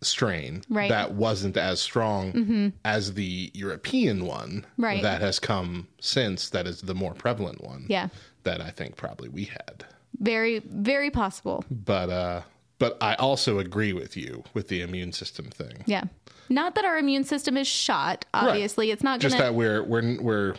[0.01, 0.89] strain Right.
[0.89, 2.73] that wasn't as strong Mhm.
[2.85, 5.01] as the European one Right.
[5.01, 6.49] that has come since.
[6.49, 7.85] That is the more prevalent one.
[7.89, 8.09] Yeah.
[8.43, 9.83] that I think probably we had.
[10.19, 11.65] Very, very possible.
[11.69, 12.41] But uh,
[12.79, 15.83] but I also agree with you with the immune system thing.
[15.85, 16.03] Yeah.
[16.47, 18.23] Not that our immune system is shot.
[18.33, 20.53] Obviously, it's not going Just that we're we're we're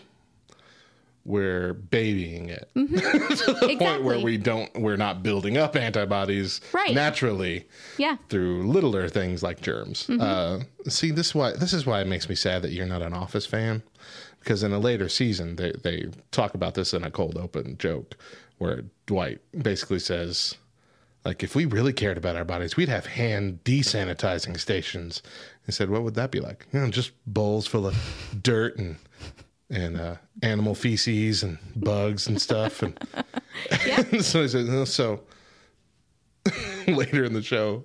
[1.28, 6.94] we're babying it to the point where we don't we're not building up antibodies Right.
[6.94, 7.66] naturally
[7.98, 8.16] Yeah.
[8.30, 10.06] through littler things like germs.
[10.06, 10.20] Mhm.
[10.22, 13.12] Uh, see, this why this is why it makes me sad that you're not an
[13.12, 13.82] Office fan,
[14.40, 18.16] because in a later season they they talk about this in a cold open joke
[18.56, 20.56] where Dwight basically says.
[21.24, 25.20] Like if we really cared about our bodies, we'd have hand desanitizing stations.
[25.66, 26.66] He said, "What would that be like?
[26.72, 27.96] You know, just bowls full of
[28.40, 28.96] dirt and
[29.70, 32.98] and uh, animal feces and bugs and stuff." And
[34.24, 35.20] so he said, "No, "So
[36.88, 37.84] later in the show,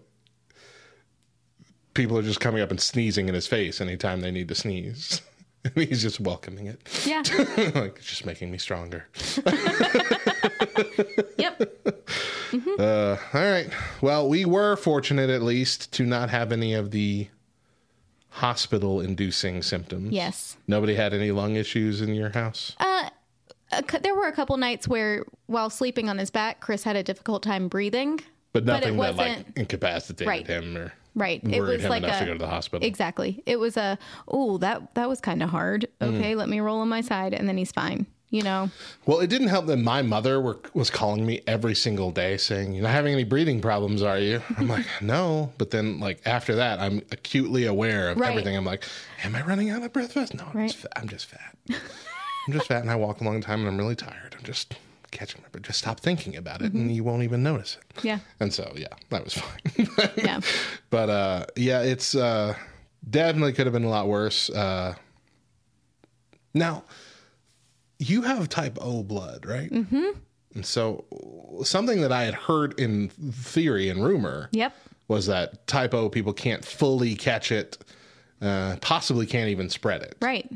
[1.93, 5.21] people are just coming up and sneezing in his face anytime they need to sneeze.
[5.65, 6.81] And he's just welcoming it.
[7.05, 7.23] Yeah.
[7.75, 9.07] like it's just making me stronger.
[11.37, 11.61] yep.
[12.77, 13.69] Uh, all right.
[14.01, 17.29] Well, we were fortunate at least to not have any of the
[18.33, 20.11] hospital inducing symptoms.
[20.11, 20.57] Yes.
[20.67, 22.75] Nobody had any lung issues in your house?
[22.79, 23.09] Uh,
[23.71, 27.03] a there were a couple nights where, while sleeping on his back, Chris had a
[27.03, 28.19] difficult time breathing.
[28.51, 30.45] But But nothing that like incapacitated Right.
[30.47, 31.41] him or Right.
[31.43, 32.85] it was him like enough a, to go to the hospital.
[32.87, 33.41] Exactly.
[33.45, 33.97] It was a
[34.27, 35.87] oh that that was kind of hard.
[36.01, 36.15] Mm.
[36.17, 38.07] Okay, let me roll on my side, and then he's fine.
[38.33, 38.71] You know.
[39.05, 42.73] Well, it didn't help that my mother were, was calling me every single day saying,
[42.73, 44.41] You're not having any breathing problems, are you?
[44.57, 45.53] I'm like, No.
[45.59, 48.31] But then, like, after that, I'm acutely aware of Right.
[48.31, 48.57] everything.
[48.57, 48.85] I'm like,
[49.23, 50.13] Am I running out of breath?
[50.13, 50.33] fast?
[50.33, 50.67] No, I'm, Right.
[50.71, 51.55] just, fa- I'm just fat.
[51.69, 54.35] I'm just fat and I walk a long time and I'm really tired.
[54.35, 54.73] I'm just
[55.11, 55.65] catching my breath.
[55.65, 58.03] Just stop thinking about it and you won't even notice it.
[58.03, 58.17] Yeah.
[58.39, 59.87] And so, yeah, that was fine.
[60.17, 60.39] Yeah.
[60.89, 62.55] but uh, yeah, it's uh,
[63.07, 64.49] definitely could have been a lot worse.
[64.49, 64.95] Uh,
[66.55, 66.83] now,
[68.09, 69.69] you have type O blood, right?
[69.71, 70.19] Mm-hmm.
[70.55, 71.05] And so,
[71.63, 74.75] something that I had heard in theory and rumor Yep.
[75.07, 77.77] was that type O people can't fully catch it,
[78.41, 80.15] uh, possibly can't even spread it.
[80.21, 80.49] Right.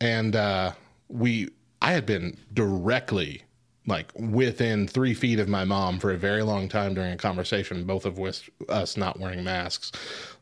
[0.00, 0.72] And uh,
[1.08, 1.50] we,
[1.82, 3.42] I had been directly
[3.86, 7.84] like within three feet of my mom for a very long time during a conversation,
[7.84, 9.90] both of which us not wearing masks,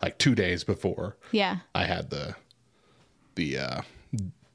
[0.02, 1.59] like two days before Yeah.
[1.74, 2.34] I had the
[3.36, 3.80] the uh,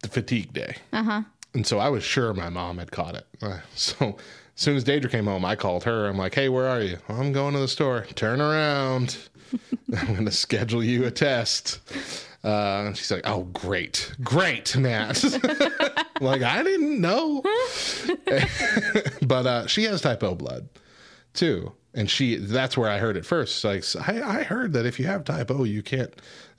[0.01, 0.75] the fatigue day.
[0.91, 1.21] Uh huh.
[1.53, 3.27] And so I was sure my mom had caught it.
[3.41, 4.17] Uh, so
[4.55, 6.07] as soon as Deidre came home, I called her.
[6.07, 6.97] I'm like, hey, where are you?
[7.09, 8.05] I'm going to the store.
[8.15, 9.17] Turn around.
[9.97, 11.79] I'm going to schedule you a test.
[12.43, 14.13] Uh, and she's like, oh, great.
[14.23, 15.23] Great, Matt.
[16.21, 17.41] like, I didn't know.
[19.21, 20.67] but uh, she has type O blood
[21.33, 21.71] too.
[21.95, 23.63] And she, that's where I heard it first.
[23.63, 26.13] Like, I, I heard that if you have type O, you can't,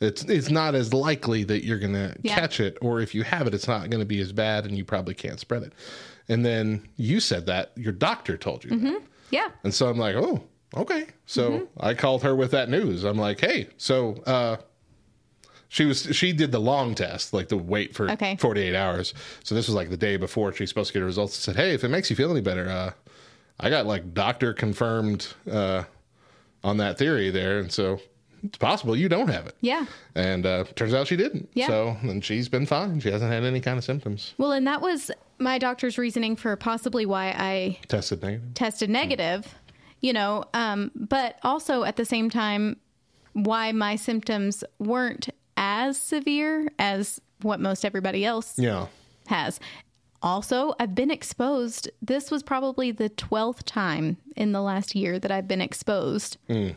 [0.05, 2.35] it's, it's not as likely that you're going to Yeah.
[2.35, 2.79] catch it.
[2.81, 5.15] Or if you have it, it's not going to be as bad and you probably
[5.15, 5.73] can't spread it.
[6.29, 8.71] And then you said that your doctor told you.
[8.71, 8.95] Mm-hmm.
[9.31, 9.49] Yeah.
[9.65, 10.43] And so I'm like, oh,
[10.77, 11.07] okay.
[11.27, 11.65] So Mm-hmm.
[11.81, 13.05] I called her with that news.
[13.05, 14.57] I'm like, hey, so uh,
[15.69, 18.37] she was she did the long test, like the wait for Okay.
[18.37, 19.13] 48 hours.
[19.43, 21.35] So this was like the day before she's supposed to get her results.
[21.37, 22.93] Said, hey, if it makes you feel any better, uh,
[23.61, 25.85] I got like doctor confirmed uh,
[26.63, 28.01] on that theory there, and so
[28.45, 29.57] it's possible you don't have it.
[29.61, 29.87] Yeah.
[30.15, 31.49] And uh, turns out she didn't.
[31.55, 31.67] Yeah.
[31.69, 33.01] So and she's been fine.
[33.01, 34.35] She hasn't had any kind of symptoms.
[34.39, 38.55] Well, and that was my doctor's reasoning for possibly why I Tested negative.
[38.55, 39.55] tested negative,
[40.01, 42.77] you know, um, but also at the same time,
[43.33, 48.87] why my symptoms weren't as severe as what most everybody else Yeah.
[49.27, 49.59] has.
[50.23, 51.91] Also, I've been exposed.
[52.01, 56.39] This was probably the 12th time in the last year that I've been exposed.
[56.49, 56.77] Mm.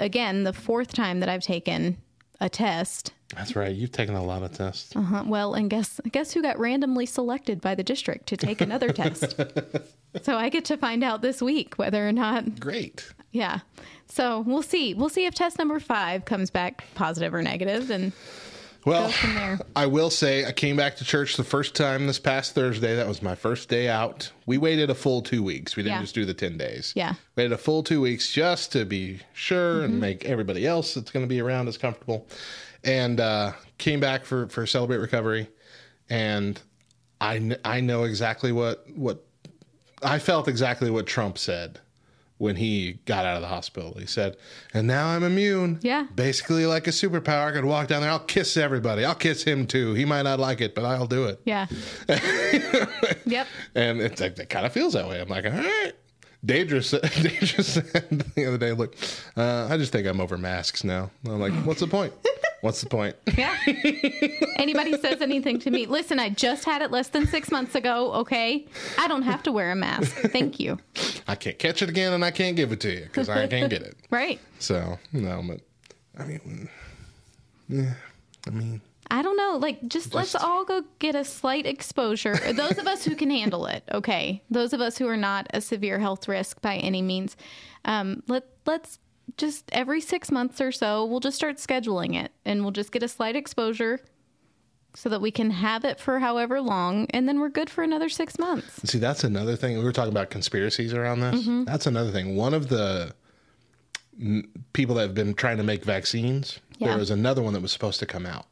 [0.00, 1.98] Again, the fourth time that I've taken
[2.40, 3.12] a test.
[3.36, 3.74] That's right.
[3.74, 4.94] You've taken a lot of tests.
[4.96, 5.24] Uh-huh.
[5.26, 9.36] Well, and guess guess who got randomly selected by the district to take another test?
[10.22, 12.58] So I get to find out this week whether or not.
[12.58, 13.12] Great.
[13.30, 13.60] Yeah.
[14.08, 14.94] So we'll see.
[14.94, 18.12] We'll see if test number five comes back positive or negative, and
[18.84, 19.58] Well, go from there.
[19.76, 22.96] I will say I came back to church the first time this past Thursday.
[22.96, 24.30] That was my first day out.
[24.46, 25.76] We waited a full two weeks.
[25.76, 26.00] We didn't Yeah.
[26.02, 26.92] just do the 10 days.
[26.96, 27.14] Yeah.
[27.36, 31.10] We waited a full two weeks just to be sure and make everybody else that's
[31.10, 32.26] going to be around as comfortable.
[32.82, 35.46] and uh, came back for for celebrate recovery,
[36.08, 36.58] and
[37.20, 39.22] I I know exactly what what
[40.02, 41.78] I felt exactly what Trump said
[42.40, 43.94] when he got out of the hospital.
[43.98, 44.36] He said,
[44.72, 45.78] "And now I'm immune.
[45.82, 46.06] Yeah.
[46.14, 47.48] basically like a superpower.
[47.48, 48.10] I could walk down there.
[48.10, 49.04] I'll kiss everybody.
[49.04, 49.92] I'll kiss him too.
[49.92, 51.66] He might not like it, but I'll do it." Yeah.
[53.26, 53.46] yep.
[53.74, 55.20] And it's like, it kind of feels that way.
[55.20, 55.92] I'm like, all right.
[56.44, 58.94] Deidre said, Deidre said the other day, look,
[59.36, 61.10] uh, I just think I'm over masks now.
[61.26, 62.12] I'm like, what's the point?
[62.62, 63.16] What's the point?
[63.38, 63.56] Yeah.
[64.56, 68.12] Anybody says anything to me, listen, I just had it less than six months ago,
[68.12, 68.66] okay?
[68.98, 70.14] I don't have to wear a mask.
[70.30, 70.78] Thank you.
[71.26, 73.70] I can't catch it again and I can't give it to you because I can't
[73.70, 73.96] get it.
[74.10, 74.40] Right.
[74.58, 75.60] So, no, but
[76.18, 76.68] I mean,
[77.68, 77.94] yeah,
[78.46, 78.80] I mean,
[79.10, 79.58] I don't know.
[79.60, 82.34] Like, just let's all go get a slight exposure.
[82.52, 84.42] Those of us who can handle it, okay.
[84.50, 87.36] Those of us who are not a severe health risk by any means,
[87.84, 88.98] um, let let's
[89.36, 93.02] just every six months or so, we'll just start scheduling it, and we'll just get
[93.02, 94.00] a slight exposure,
[94.94, 98.08] so that we can have it for however long, and then we're good for another
[98.08, 98.80] six months.
[98.90, 99.78] See, that's another thing.
[99.78, 101.46] We were talking about conspiracies around this.
[101.66, 102.36] That's another thing.
[102.36, 103.14] One of the
[104.72, 106.88] people that have been trying to make vaccines, Yeah.
[106.88, 108.46] there was another one that was supposed to come out,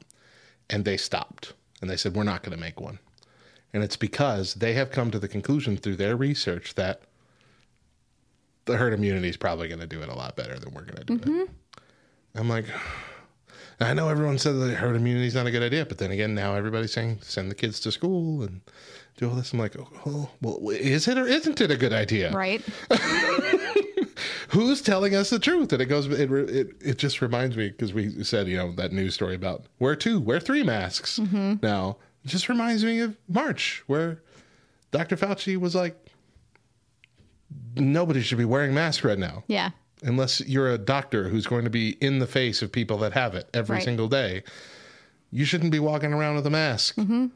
[0.71, 1.55] and they stopped.
[1.81, 2.99] And they said, We're not going to make one.
[3.73, 7.03] And it's because they have come to the conclusion through their research that
[8.65, 10.97] the herd immunity is probably going to do it a lot better than we're going
[10.97, 11.23] to do it.
[11.23, 11.43] Mm-hmm.
[12.35, 12.67] I'm like,
[13.81, 16.35] I know everyone said that herd immunity is not a good idea, but then again,
[16.35, 18.61] now everybody's saying send the kids to school and
[19.17, 19.53] do all this.
[19.53, 19.77] I'm like,
[20.07, 22.33] oh, well, is it or isn't it a good idea?
[22.33, 22.63] Right?
[24.49, 25.73] Who's telling us the truth?
[25.73, 28.93] And it goes, it it, it just reminds me because we said, you know, that
[28.93, 31.19] news story about wear two, wear three masks.
[31.19, 34.23] Now, it just reminds me of March, where
[34.91, 35.17] Dr.
[35.17, 35.97] Fauci was like,
[37.77, 39.45] nobody should be wearing masks right now.
[39.47, 39.71] Yeah.
[40.03, 43.35] unless you're a doctor who's going to be in the face of people that have
[43.35, 43.85] it every Right.
[43.85, 44.45] single day,
[45.33, 46.95] you shouldn't be walking around with a mask.
[46.97, 47.27] Mm-hmm.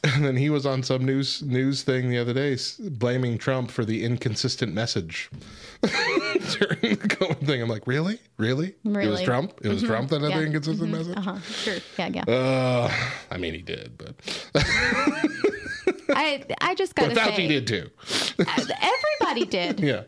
[0.14, 3.84] And then he was on some news news thing the other day, blaming Trump for
[3.84, 5.28] the inconsistent message
[5.82, 7.60] during the COVID thing.
[7.60, 8.74] I'm like, really, really?
[8.84, 9.54] It was Trump.
[9.62, 9.86] It was Mhm.
[9.88, 10.38] Trump that had Yeah.
[10.38, 11.16] the inconsistent message.
[11.16, 11.40] Uh huh.
[11.40, 11.74] Sure.
[11.98, 12.08] Yeah.
[12.14, 12.32] Yeah.
[12.32, 12.92] Uh,
[13.32, 14.14] I mean, he did, but,
[16.10, 17.90] I I just but Fauci say, did too.
[18.38, 19.80] everybody did.
[19.80, 20.02] Yeah.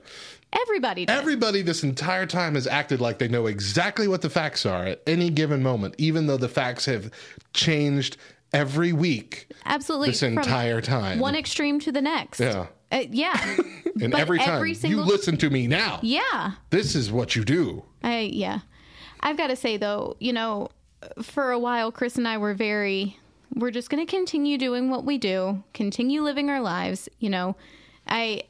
[0.53, 1.17] Everybody did.
[1.17, 5.03] Everybody this entire time has acted like they know exactly what the facts are at
[5.07, 7.11] any given moment, even though the facts have
[7.55, 8.17] changed
[8.53, 10.11] every week Absolutely.
[10.11, 11.19] this entire time.
[11.19, 12.41] One extreme to the next.
[12.41, 12.67] Yeah.
[12.93, 13.57] Uh, yeah.
[14.01, 16.53] and but every time every you listen to me now, Yeah.
[16.71, 17.85] this is what you do.
[18.03, 18.61] I yeah.
[19.21, 20.69] I've got to say though, you know,
[21.23, 23.17] for a while Chris and I were very
[23.55, 27.57] we're just going to continue doing what we do, continue living our lives, you know.
[28.07, 28.45] I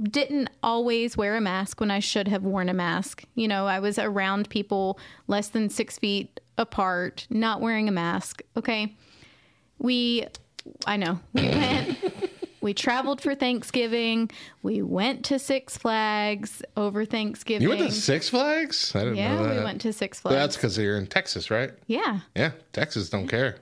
[0.00, 3.24] didn't always wear a mask when I should have worn a mask.
[3.34, 8.42] You know, I was around people less than 6 feet apart, not wearing a mask.
[8.56, 8.94] Okay.
[9.78, 10.26] We
[10.86, 11.18] I know.
[11.32, 11.98] We went
[12.60, 14.30] we traveled for Thanksgiving.
[14.62, 17.62] We went to Six Flags over Thanksgiving.
[17.62, 18.94] You went to Six Flags?
[18.94, 19.58] I didn't Yeah, know that.
[19.58, 20.36] we went to Six Flags.
[20.36, 21.72] That's because you're in Texas, right?
[21.88, 22.20] Yeah.
[22.36, 23.56] Yeah, Texas don't care.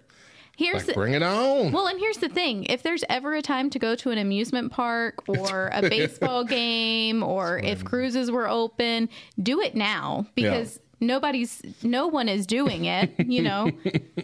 [0.59, 1.73] Here's Like, the, bring it on.
[1.73, 4.71] well, and here's the thing: if there's ever a time to go to an amusement
[4.71, 9.09] park or a baseball game, or if cruises were open,
[9.43, 13.13] do it now because nobody's, no one is doing it.
[13.19, 13.71] You know.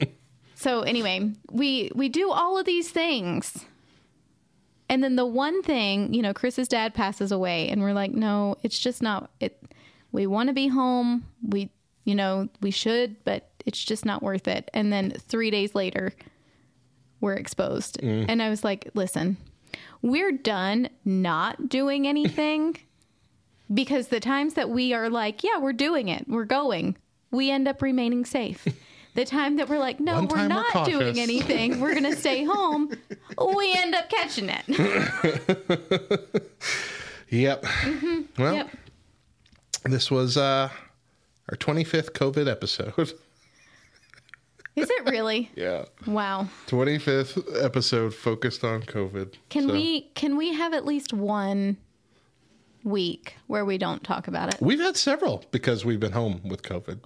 [0.54, 3.64] so anyway, we we do all of these things.
[4.88, 8.56] And then the one thing, you know, Chris's dad passes away, and we're like, no,
[8.62, 9.30] it's just not.
[9.40, 9.60] It.
[10.12, 11.26] We want to be home.
[11.42, 11.70] We,
[12.04, 14.70] you know, we should, but it's just not worth it.
[14.72, 16.12] And then three days later,
[17.20, 18.00] we're exposed.
[18.00, 18.26] Mm.
[18.28, 19.36] And I was like, listen,
[20.02, 22.76] we're done not doing anything
[23.72, 26.96] because the times that we are like, yeah, we're doing it, we're going,
[27.30, 28.66] we end up remaining safe.
[29.16, 32.04] The time that we're like, no, One we're time we're not doing anything, we're going
[32.12, 32.90] to stay home,
[33.56, 34.62] we end up catching it.
[37.30, 37.64] Yep.
[38.38, 38.70] Well, Yep.
[39.84, 40.68] this was uh,
[41.50, 42.94] our 25th COVID episode.
[44.76, 45.50] Is it really?
[45.56, 45.86] yeah.
[46.06, 46.48] Wow.
[46.66, 49.32] 25th episode focused on COVID.
[49.48, 51.78] Can So- we can we have at least one
[52.86, 54.60] week where we don't talk about it?
[54.60, 57.00] We've had several because we've been home with COVID.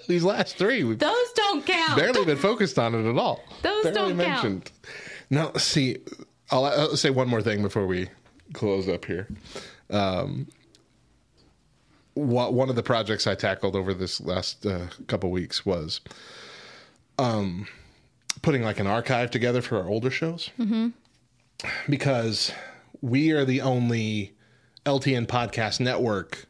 [0.08, 1.96] These last three, we've Those don't count.
[1.98, 3.42] barely been focused on it at all.
[3.62, 4.72] Those barely don't count.
[5.30, 5.98] Now, see,
[6.50, 8.08] I'll, I'll say one more thing before we
[8.52, 9.28] close up here.
[9.88, 10.48] Um,
[12.14, 16.00] what, one of the projects I tackled over this last uh, couple weeks was
[17.18, 17.68] um,
[18.42, 20.88] putting like an archive together for our older shows Mm-hmm.
[21.88, 22.52] because
[23.00, 24.34] we are the only
[24.86, 26.46] LTN podcast network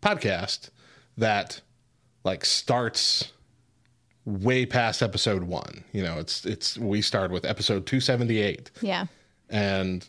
[0.00, 0.70] podcast
[1.16, 1.60] that
[2.24, 3.32] like starts
[4.24, 5.84] way past episode one.
[5.92, 9.06] You know, it's it's we started with episode two seventy eight, Yeah.
[9.50, 10.06] and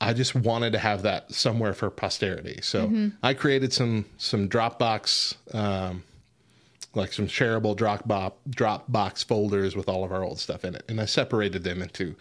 [0.00, 2.58] I just wanted to have that somewhere for posterity.
[2.62, 3.12] So Mhm.
[3.22, 6.02] I created some some Dropbox, um,
[6.94, 11.00] like some shareable Dropbox Dropbox folders with all of our old stuff in it, and
[11.00, 12.14] I separated them into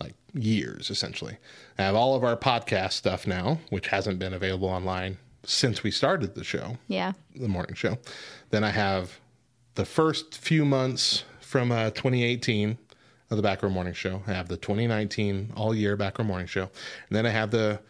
[0.00, 1.36] like years essentially.
[1.78, 5.90] I have all of our podcast stuff now, which hasn't been available online since we
[5.90, 7.12] started the show Yeah.
[7.34, 7.98] the morning show.
[8.50, 9.18] Then I have
[9.76, 12.76] the first few months from uh, 2018
[13.30, 14.22] of the Back Row Morning Show.
[14.26, 16.62] I have the 2019 all year Back Row Morning Show.
[17.08, 17.80] And then I have the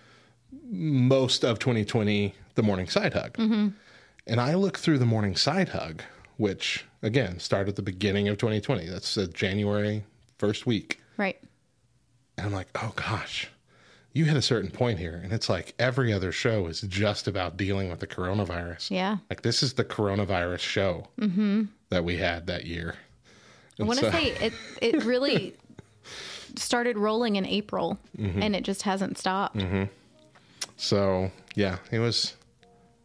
[0.70, 3.34] most of 2020, the Morning Side Hug.
[3.34, 3.68] Mm-hmm.
[4.26, 6.02] And I look through the Morning Side Hug,
[6.36, 8.86] which again started at the beginning of 2020.
[8.86, 10.04] That's the January
[10.38, 11.00] first week.
[11.16, 11.38] Right.
[12.36, 13.48] And I'm like, oh gosh,
[14.12, 15.20] you hit a certain point here.
[15.22, 18.90] And it's like every other show is just about dealing with the coronavirus.
[18.90, 19.16] Yeah.
[19.30, 21.64] Like this is the coronavirus show Mm-hmm.
[21.90, 22.96] that we had that year.
[23.80, 24.52] I want to so- say it.
[24.82, 25.54] It really
[26.56, 28.42] started rolling in April, Mhm.
[28.42, 29.60] and it just hasn't stopped.
[29.60, 29.84] hmm
[30.76, 32.34] So yeah, it was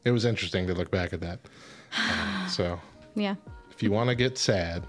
[0.05, 1.39] it was interesting to look back at that.
[1.97, 2.79] Uh, so
[3.15, 3.35] Yeah.
[3.71, 4.85] if you want to get sad,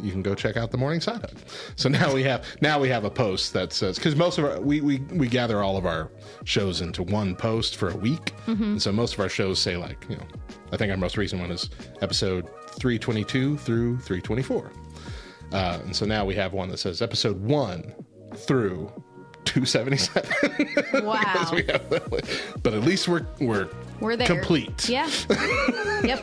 [0.00, 1.32] you can go check out the morning side.
[1.76, 4.60] So now we have now we have a post that says because most of our
[4.60, 6.10] we, we we gather all of our
[6.44, 8.60] shows into one post for a week, Mhm.
[8.62, 10.26] and so most of our shows say like you know
[10.72, 11.70] I think our most recent one is
[12.02, 12.48] episode
[12.78, 14.72] three twenty two through three twenty four,
[15.52, 17.94] uh, and so now we have one that says episode one
[18.34, 18.90] through
[19.44, 20.28] two seventy seven.
[21.04, 21.50] Wow.
[22.62, 23.68] but at least we're we're
[24.00, 24.26] We're there.
[24.26, 24.88] complete.
[24.88, 25.08] Yeah.
[26.04, 26.22] yep.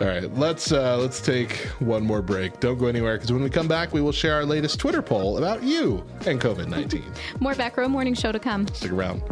[0.00, 2.60] All right, let's uh, let's take one more break.
[2.60, 5.38] Don't go anywhere because when we come back, we will share our latest Twitter poll
[5.38, 7.04] about you and COVID nineteen.
[7.40, 8.66] More back row morning show to come.
[8.68, 9.22] Stick around.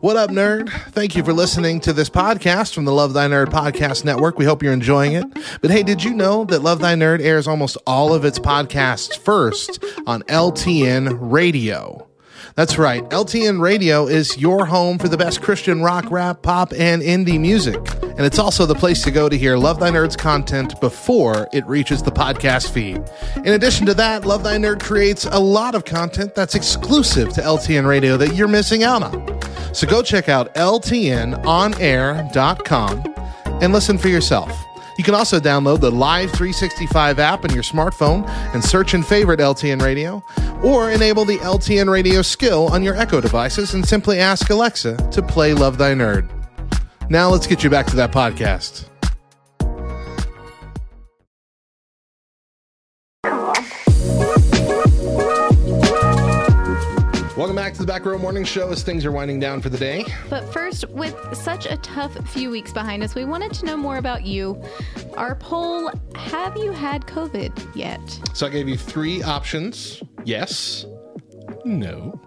[0.00, 0.70] What up, nerd?
[0.92, 4.38] Thank you for listening to this podcast from the Love Thy Nerd Podcast Network.
[4.38, 5.26] We hope you're enjoying it.
[5.60, 9.18] But hey, did you know that Love Thy Nerd airs almost all of its podcasts
[9.18, 12.09] first on LTN Radio?
[12.56, 13.02] That's right.
[13.10, 17.78] LTN Radio is your home for the best Christian rock, rap, pop, and indie music.
[18.02, 21.66] And it's also the place to go to hear Love Thy Nerd's content before it
[21.66, 23.02] reaches the podcast feed.
[23.36, 27.40] In addition to that, Love Thy Nerd creates a lot of content that's exclusive to
[27.40, 29.40] LTN Radio that you're missing out on.
[29.74, 31.40] So go check out ltnonair.com
[33.62, 34.52] and listen for yourself.
[35.00, 39.40] You can also download the Live 365 app on your smartphone and search and favorite
[39.40, 40.22] LTN Radio,
[40.62, 45.22] or enable the LTN Radio skill on your Echo devices and simply ask Alexa to
[45.22, 46.28] play Love Thy Nerd.
[47.08, 48.89] Now let's get you back to that podcast.
[57.90, 60.04] Back to the Back Row Morning Show as things are winding down for the day.
[60.28, 63.96] But first, with such a tough few weeks behind us, we wanted to know more
[63.96, 64.62] about you.
[65.16, 68.00] Our poll Have you had COVID yet?
[68.32, 70.86] So I gave you three options yes,
[71.64, 72.20] no,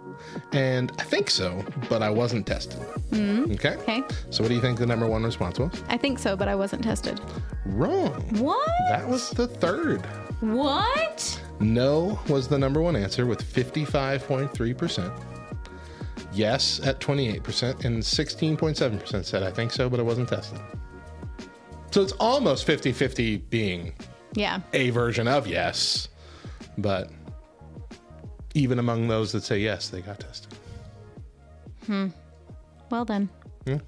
[0.52, 2.80] and I think so, but I wasn't tested.
[3.12, 3.50] Hmm.
[3.54, 3.76] Okay?
[3.78, 4.04] Okay.
[4.32, 5.82] So what do you think the number one response was?
[5.88, 7.22] I think so, but I wasn't tested.
[7.66, 8.12] Wrong.
[8.38, 8.70] What?
[8.90, 10.06] That was the third.
[10.42, 11.42] What?
[11.62, 15.33] No was the number one answer with 55.3%.
[16.34, 20.60] Yes at 28%, and 16.7% said, I think so, but I wasn't tested.
[21.92, 23.94] So it's almost 50 50 being
[24.34, 24.62] Yeah.
[24.74, 26.08] a version of yes,
[26.78, 27.12] but
[28.56, 30.54] even among those that say yes, they got tested.
[31.86, 32.08] Hmm.
[32.90, 33.30] Well then.
[33.66, 33.80] Yeah.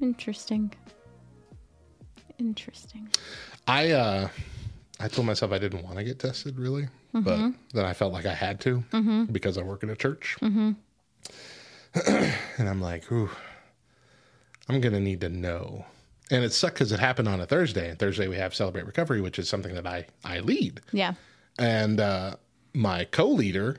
[0.00, 0.72] Interesting.
[2.38, 3.08] Interesting.
[3.68, 4.28] I uh
[4.98, 7.54] I told myself I didn't want to get tested really, but Mhm.
[7.72, 9.32] then I felt like I had to Mhm.
[9.32, 10.36] because I work in a church.
[10.40, 10.72] Mm-hmm.
[12.06, 13.30] and I'm like, ooh,
[14.68, 15.84] I'm gonna need to know.
[16.30, 19.20] And it sucked because it happened on a Thursday, and Thursday we have Celebrate Recovery,
[19.20, 20.80] which is something that I I lead.
[20.92, 21.14] Yeah.
[21.58, 22.36] And uh,
[22.74, 23.78] my co-leader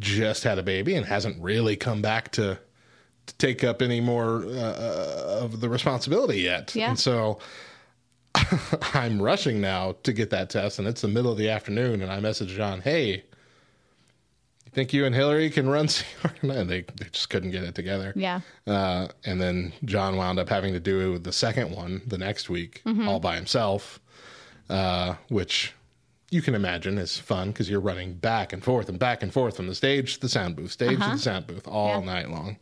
[0.00, 2.58] just had a baby and hasn't really come back to
[3.26, 6.74] to take up any more uh, of the responsibility yet.
[6.74, 6.90] Yeah.
[6.90, 7.38] And so
[8.94, 12.10] I'm rushing now to get that test, and it's the middle of the afternoon, and
[12.10, 13.24] I message John, "Hey,
[14.72, 15.88] think you and Hillary can run
[16.22, 18.12] CR?" And they, they just couldn't get it together.
[18.16, 18.40] Yeah.
[18.66, 22.82] Uh, and then John wound up having to do the second one the next week
[22.86, 23.06] Mhm.
[23.06, 24.00] all by himself,
[24.70, 25.72] uh, which
[26.30, 29.54] you can imagine is fun because you're running back and forth and back and forth
[29.56, 31.10] from the stage to the sound booth, stage Uh-huh.
[31.10, 32.04] to the sound booth all Yeah.
[32.06, 32.56] night long.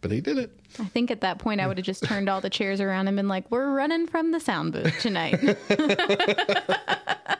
[0.00, 0.52] But he did it.
[0.78, 3.16] I think at that point I would have just turned all the chairs around and
[3.16, 5.40] been like, "We're running from the sound booth tonight."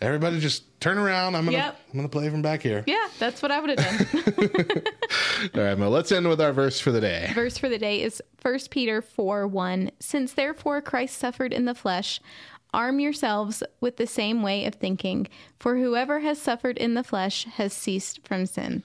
[0.00, 1.34] Everybody just turn around.
[1.34, 1.80] I'm gonna Yep.
[1.92, 2.82] I'm gonna play from back here.
[2.86, 4.82] Yeah, that's what I would have done.
[5.54, 5.90] All right, Mo.
[5.90, 7.30] Let's end with our verse for the day.
[7.34, 9.90] Verse for the day is 1 Peter 4 1.
[10.00, 12.20] Since therefore Christ suffered in the flesh,
[12.72, 15.26] arm yourselves with the same way of thinking,
[15.58, 18.82] for whoever has suffered in the flesh has ceased from sin.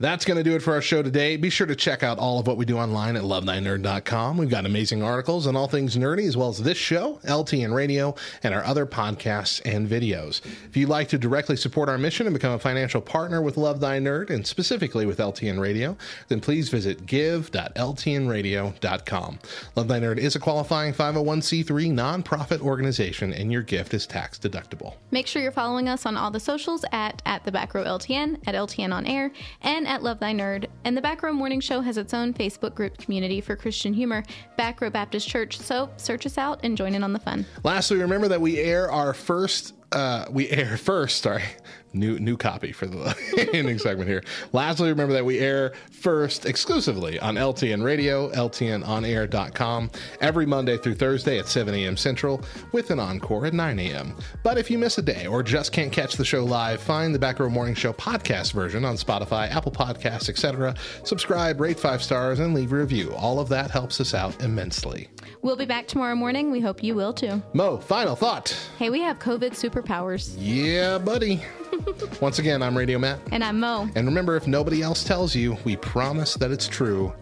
[0.00, 1.36] That's going to do it for our show today.
[1.36, 4.36] Be sure to check out all of what we do online at lovethynerd.com.
[4.36, 8.16] We've got amazing articles on all things nerdy, as well as this show, LTN Radio,
[8.42, 10.44] and our other podcasts and videos.
[10.68, 13.78] If you'd like to directly support our mission and become a financial partner with Love
[13.80, 15.96] Thy Nerd, and specifically with LTN Radio,
[16.28, 19.38] then please visit give.ltnradio.com.
[19.76, 24.94] Love Thy Nerd is a qualifying 501c3 nonprofit organization, and your gift is tax deductible.
[25.10, 28.38] Make sure you're following us on all the socials at, at the back row LTN,
[28.46, 29.32] at LTN on air,
[29.62, 30.66] and at Love Thy Nerd.
[30.84, 34.22] And the Back Row Morning Show has its own Facebook group community for Christian humor,
[34.56, 35.58] Back Row Baptist Church.
[35.58, 37.46] So search us out and join in on the fun.
[37.64, 39.74] Lastly, remember that we air our first.
[39.92, 41.22] Uh, we air first.
[41.22, 41.44] Sorry,
[41.92, 44.22] new new copy for the ending segment here.
[44.52, 49.90] Lastly, remember that we air first exclusively on LTN Radio, LTNOnAir.com
[50.20, 51.96] every Monday through Thursday at 7 a.m.
[51.96, 52.42] Central,
[52.72, 54.14] with an encore at 9 a.m.
[54.42, 57.18] But if you miss a day or just can't catch the show live, find the
[57.18, 60.74] Back Row Morning Show podcast version on Spotify, Apple Podcasts, etc.
[61.04, 63.14] Subscribe, rate five stars, and leave a review.
[63.14, 65.08] All of that helps us out immensely.
[65.42, 66.50] We'll be back tomorrow morning.
[66.50, 67.42] We hope you will too.
[67.52, 68.56] Mo, final thought.
[68.78, 70.34] Hey, we have COVID superpowers.
[70.38, 71.42] Yeah, buddy.
[72.20, 73.20] Once again, I'm Radio Matt.
[73.32, 73.88] And I'm Mo.
[73.94, 77.12] And remember, if nobody else tells you, we promise that it's true.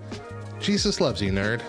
[0.61, 1.63] Jesus loves you, nerd.